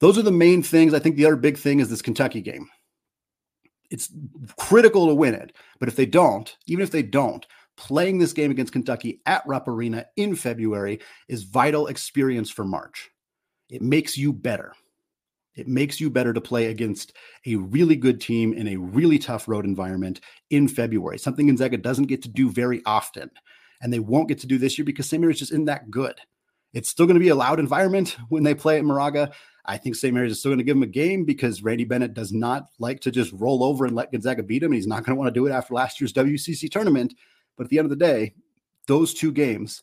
Those 0.00 0.18
are 0.18 0.22
the 0.22 0.32
main 0.32 0.62
things. 0.62 0.92
I 0.92 0.98
think 0.98 1.14
the 1.14 1.26
other 1.26 1.36
big 1.36 1.56
thing 1.56 1.78
is 1.78 1.88
this 1.88 2.02
Kentucky 2.02 2.40
game. 2.40 2.68
It's 3.90 4.10
critical 4.56 5.06
to 5.06 5.14
win 5.14 5.34
it, 5.34 5.54
but 5.78 5.88
if 5.88 5.96
they 5.96 6.06
don't, 6.06 6.54
even 6.66 6.82
if 6.82 6.90
they 6.90 7.02
don't, 7.02 7.46
playing 7.76 8.18
this 8.18 8.32
game 8.32 8.50
against 8.50 8.72
Kentucky 8.72 9.20
at 9.26 9.46
Rupp 9.46 9.68
Arena 9.68 10.06
in 10.16 10.34
February 10.34 11.00
is 11.28 11.44
vital 11.44 11.86
experience 11.86 12.50
for 12.50 12.64
March. 12.64 13.11
It 13.72 13.80
makes 13.80 14.18
you 14.18 14.34
better. 14.34 14.74
It 15.54 15.66
makes 15.66 15.98
you 15.98 16.10
better 16.10 16.34
to 16.34 16.42
play 16.42 16.66
against 16.66 17.14
a 17.46 17.56
really 17.56 17.96
good 17.96 18.20
team 18.20 18.52
in 18.52 18.68
a 18.68 18.76
really 18.76 19.18
tough 19.18 19.48
road 19.48 19.64
environment 19.64 20.20
in 20.50 20.68
February, 20.68 21.18
something 21.18 21.46
Gonzaga 21.46 21.78
doesn't 21.78 22.06
get 22.06 22.20
to 22.22 22.28
do 22.28 22.50
very 22.50 22.82
often. 22.84 23.30
And 23.80 23.90
they 23.90 23.98
won't 23.98 24.28
get 24.28 24.38
to 24.40 24.46
do 24.46 24.58
this 24.58 24.76
year 24.76 24.84
because 24.84 25.08
St. 25.08 25.20
Mary's 25.20 25.38
just 25.38 25.52
isn't 25.52 25.64
that 25.64 25.90
good. 25.90 26.14
It's 26.74 26.90
still 26.90 27.06
going 27.06 27.14
to 27.14 27.20
be 27.20 27.30
a 27.30 27.34
loud 27.34 27.58
environment 27.58 28.16
when 28.28 28.42
they 28.42 28.54
play 28.54 28.76
at 28.76 28.84
Moraga. 28.84 29.32
I 29.64 29.78
think 29.78 29.96
St. 29.96 30.12
Mary's 30.12 30.32
is 30.32 30.40
still 30.40 30.50
going 30.50 30.58
to 30.58 30.64
give 30.64 30.76
him 30.76 30.82
a 30.82 30.86
game 30.86 31.24
because 31.24 31.62
Randy 31.62 31.84
Bennett 31.84 32.12
does 32.12 32.30
not 32.30 32.66
like 32.78 33.00
to 33.00 33.10
just 33.10 33.32
roll 33.32 33.64
over 33.64 33.86
and 33.86 33.96
let 33.96 34.12
Gonzaga 34.12 34.42
beat 34.42 34.62
him. 34.62 34.72
He's 34.72 34.86
not 34.86 35.04
going 35.04 35.16
to 35.16 35.18
want 35.18 35.32
to 35.32 35.40
do 35.40 35.46
it 35.46 35.52
after 35.52 35.72
last 35.72 35.98
year's 35.98 36.12
WCC 36.12 36.70
tournament. 36.70 37.14
But 37.56 37.64
at 37.64 37.70
the 37.70 37.78
end 37.78 37.86
of 37.86 37.90
the 37.90 37.96
day, 37.96 38.34
those 38.86 39.14
two 39.14 39.32
games 39.32 39.82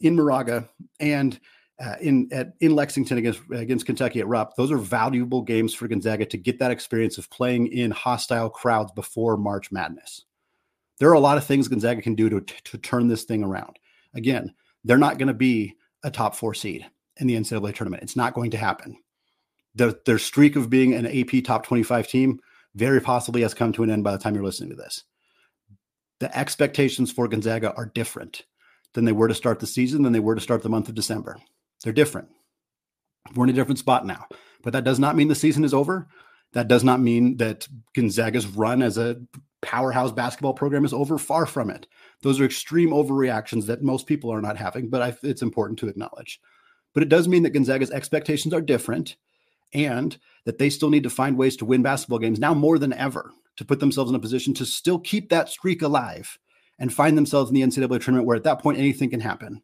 in 0.00 0.14
Moraga 0.14 0.68
and 0.98 1.40
uh, 1.80 1.96
in 2.00 2.28
at 2.30 2.52
in 2.60 2.74
Lexington 2.74 3.18
against 3.18 3.40
against 3.52 3.86
Kentucky 3.86 4.20
at 4.20 4.28
Rupp, 4.28 4.54
those 4.56 4.70
are 4.70 4.78
valuable 4.78 5.42
games 5.42 5.72
for 5.72 5.88
Gonzaga 5.88 6.26
to 6.26 6.36
get 6.36 6.58
that 6.58 6.70
experience 6.70 7.16
of 7.16 7.30
playing 7.30 7.68
in 7.68 7.90
hostile 7.90 8.50
crowds 8.50 8.92
before 8.92 9.36
March 9.36 9.72
Madness. 9.72 10.24
There 10.98 11.08
are 11.08 11.14
a 11.14 11.20
lot 11.20 11.38
of 11.38 11.44
things 11.44 11.68
Gonzaga 11.68 12.02
can 12.02 12.14
do 12.14 12.28
to 12.28 12.40
to 12.40 12.78
turn 12.78 13.08
this 13.08 13.24
thing 13.24 13.42
around. 13.42 13.78
Again, 14.14 14.54
they're 14.84 14.98
not 14.98 15.18
going 15.18 15.28
to 15.28 15.34
be 15.34 15.76
a 16.02 16.10
top 16.10 16.34
four 16.34 16.54
seed 16.54 16.86
in 17.16 17.26
the 17.26 17.34
NCAA 17.34 17.74
tournament. 17.74 18.02
It's 18.02 18.16
not 18.16 18.34
going 18.34 18.50
to 18.52 18.56
happen. 18.56 18.96
The, 19.74 20.00
their 20.04 20.18
streak 20.18 20.56
of 20.56 20.70
being 20.70 20.94
an 20.94 21.06
AP 21.06 21.44
top 21.44 21.64
25 21.64 22.08
team 22.08 22.40
very 22.74 23.00
possibly 23.00 23.42
has 23.42 23.54
come 23.54 23.72
to 23.72 23.82
an 23.82 23.90
end 23.90 24.02
by 24.02 24.12
the 24.12 24.18
time 24.18 24.34
you're 24.34 24.44
listening 24.44 24.70
to 24.70 24.76
this. 24.76 25.04
The 26.18 26.36
expectations 26.36 27.12
for 27.12 27.28
Gonzaga 27.28 27.72
are 27.74 27.86
different 27.86 28.42
than 28.94 29.04
they 29.04 29.12
were 29.12 29.28
to 29.28 29.34
start 29.34 29.60
the 29.60 29.66
season, 29.66 30.02
than 30.02 30.12
they 30.12 30.20
were 30.20 30.34
to 30.34 30.40
start 30.40 30.62
the 30.62 30.68
month 30.68 30.88
of 30.88 30.94
December. 30.94 31.38
They're 31.82 31.92
different. 31.92 32.28
We're 33.34 33.44
in 33.44 33.50
a 33.50 33.54
different 33.54 33.78
spot 33.78 34.06
now, 34.06 34.26
but 34.62 34.72
that 34.72 34.84
does 34.84 34.98
not 34.98 35.16
mean 35.16 35.28
the 35.28 35.34
season 35.34 35.64
is 35.64 35.74
over. 35.74 36.08
That 36.52 36.68
does 36.68 36.82
not 36.82 37.00
mean 37.00 37.36
that 37.36 37.68
Gonzaga's 37.94 38.46
run 38.46 38.82
as 38.82 38.98
a 38.98 39.20
powerhouse 39.62 40.10
basketball 40.10 40.54
program 40.54 40.84
is 40.84 40.92
over. 40.92 41.18
Far 41.18 41.46
from 41.46 41.70
it. 41.70 41.86
Those 42.22 42.40
are 42.40 42.44
extreme 42.44 42.90
overreactions 42.90 43.66
that 43.66 43.82
most 43.82 44.06
people 44.06 44.32
are 44.32 44.42
not 44.42 44.56
having, 44.56 44.88
but 44.88 45.02
I, 45.02 45.16
it's 45.22 45.42
important 45.42 45.78
to 45.80 45.88
acknowledge. 45.88 46.40
But 46.92 47.02
it 47.02 47.08
does 47.08 47.28
mean 47.28 47.42
that 47.44 47.52
Gonzaga's 47.52 47.90
expectations 47.90 48.52
are 48.52 48.60
different 48.60 49.16
and 49.72 50.18
that 50.44 50.58
they 50.58 50.70
still 50.70 50.90
need 50.90 51.04
to 51.04 51.10
find 51.10 51.36
ways 51.36 51.56
to 51.58 51.64
win 51.64 51.82
basketball 51.82 52.18
games 52.18 52.40
now 52.40 52.54
more 52.54 52.78
than 52.78 52.92
ever 52.92 53.30
to 53.56 53.64
put 53.64 53.78
themselves 53.78 54.10
in 54.10 54.16
a 54.16 54.20
position 54.20 54.54
to 54.54 54.66
still 54.66 54.98
keep 54.98 55.28
that 55.28 55.48
streak 55.48 55.82
alive 55.82 56.38
and 56.78 56.92
find 56.92 57.16
themselves 57.16 57.50
in 57.50 57.54
the 57.54 57.62
NCAA 57.62 58.02
tournament 58.02 58.26
where 58.26 58.36
at 58.36 58.44
that 58.44 58.60
point 58.60 58.78
anything 58.78 59.10
can 59.10 59.20
happen. 59.20 59.62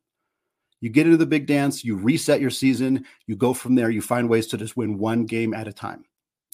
You 0.80 0.90
get 0.90 1.06
into 1.06 1.16
the 1.16 1.26
big 1.26 1.46
dance, 1.46 1.84
you 1.84 1.96
reset 1.96 2.40
your 2.40 2.50
season, 2.50 3.04
you 3.26 3.36
go 3.36 3.54
from 3.54 3.74
there, 3.74 3.90
you 3.90 4.02
find 4.02 4.28
ways 4.28 4.46
to 4.48 4.58
just 4.58 4.76
win 4.76 4.98
one 4.98 5.24
game 5.24 5.54
at 5.54 5.68
a 5.68 5.72
time, 5.72 6.04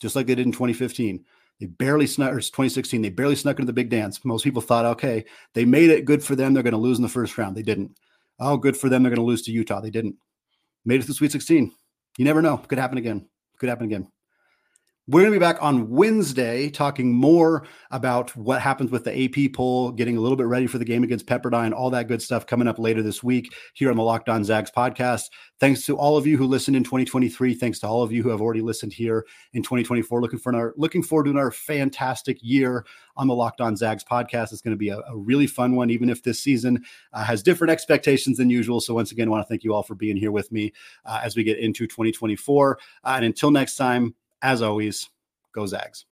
just 0.01 0.15
like 0.15 0.27
they 0.27 0.35
did 0.35 0.47
in 0.47 0.53
2015. 0.53 1.25
They 1.61 1.67
barely 1.67 2.07
snuck, 2.07 2.33
or 2.33 2.37
2016, 2.37 3.03
they 3.03 3.11
barely 3.11 3.37
snuck 3.37 3.59
into 3.59 3.67
the 3.67 3.73
big 3.73 3.91
dance. 3.91 4.25
Most 4.25 4.43
people 4.43 4.63
thought, 4.63 4.85
okay, 4.85 5.25
they 5.55 5.65
made 5.65 5.91
it 5.91 6.05
good 6.05 6.23
for 6.23 6.35
them. 6.35 6.55
They're 6.55 6.63
going 6.63 6.73
to 6.73 6.79
lose 6.79 6.99
in 6.99 7.03
the 7.03 7.09
first 7.09 7.39
round. 7.39 7.57
They 7.57 7.63
didn't. 7.63 7.97
Oh, 8.41 8.57
good 8.57 8.77
for 8.77 8.89
them. 8.89 9.03
They're 9.03 9.11
going 9.11 9.17
to 9.17 9.23
lose 9.23 9.43
to 9.43 9.53
Utah. 9.53 9.81
They 9.81 9.91
didn't. 9.91 10.17
Made 10.85 10.97
it 10.97 11.03
to 11.03 11.09
the 11.09 11.15
Sweet 11.15 11.31
16. 11.31 11.73
You 12.19 12.25
never 12.25 12.43
know. 12.43 12.57
Could 12.57 12.79
happen 12.79 12.99
again. 12.99 13.27
Could 13.59 13.69
happen 13.69 13.87
again. 13.87 14.09
We're 15.13 15.21
going 15.21 15.35
to 15.35 15.39
be 15.39 15.45
back 15.45 15.59
on 15.61 15.91
Wednesday 15.91 16.71
talking 16.71 17.13
more 17.13 17.67
about 17.91 18.35
what 18.35 18.63
happens 18.63 18.91
with 18.91 19.05
the 19.05 19.25
AP 19.25 19.53
poll, 19.53 19.91
getting 19.91 20.17
a 20.17 20.21
little 20.21 20.39
bit 20.39 20.47
ready 20.47 20.67
for 20.67 20.79
the 20.79 20.87
game 20.87 21.05
against 21.05 21.27
Pepperdine, 21.27 21.75
all 21.75 21.91
that 21.91 22.09
good 22.09 22.23
stuff 22.23 22.47
coming 22.47 22.67
up 22.67 22.79
later 22.79 23.03
this 23.03 23.23
week 23.23 23.55
here 23.75 23.91
on 23.91 23.99
the 23.99 24.03
Locked 24.03 24.31
On 24.31 24.43
Zags 24.43 24.71
podcast. 24.75 25.25
Thanks 25.61 25.85
to 25.85 25.99
all 25.99 26.17
of 26.17 26.27
you 26.27 26.39
who 26.39 26.47
listened 26.47 26.79
in 26.79 26.83
2023. 26.83 27.53
Thanks 27.53 27.79
to 27.81 27.87
all 27.87 28.03
of 28.03 28.11
you 28.11 28.23
who 28.23 28.31
have 28.31 28.41
already 28.41 28.63
listened 28.63 28.95
here 28.95 29.27
in 29.53 29.63
2024. 29.63 30.19
Looking 30.19 30.39
for 30.39 30.57
our 30.57 30.73
looking 30.79 31.03
forward 31.03 31.25
to 31.25 31.31
another 31.31 31.51
fantastic 31.51 32.39
year 32.41 32.87
on 33.15 33.29
the 33.29 33.35
Locked 33.35 33.61
On 33.61 33.77
Zags 33.77 34.03
podcast. 34.11 34.51
It's 34.51 34.63
going 34.63 34.75
to 34.75 34.79
be 34.79 34.89
a, 34.89 34.97
a 34.97 35.15
really 35.15 35.47
fun 35.47 35.77
one, 35.77 35.91
even 35.91 36.09
if 36.09 36.23
this 36.23 36.43
season 36.43 36.83
uh, 37.13 37.23
has 37.23 37.43
different 37.43 37.71
expectations 37.71 38.39
than 38.39 38.49
usual. 38.49 38.81
So 38.81 38.95
once 38.95 39.13
again, 39.13 39.29
I 39.29 39.33
want 39.33 39.45
to 39.45 39.49
thank 39.49 39.63
you 39.63 39.75
all 39.75 39.83
for 39.83 39.95
being 39.95 40.17
here 40.17 40.33
with 40.33 40.51
me 40.51 40.73
uh, 41.05 41.21
as 41.23 41.37
we 41.37 41.45
get 41.45 41.59
into 41.59 41.87
2024. 41.87 42.79
Uh, 43.05 43.13
and 43.17 43.27
until 43.27 43.51
next 43.51 43.77
time 43.77 44.15
as 44.43 44.63
always, 44.63 45.09
go 45.55 45.67
Zags. 45.67 46.01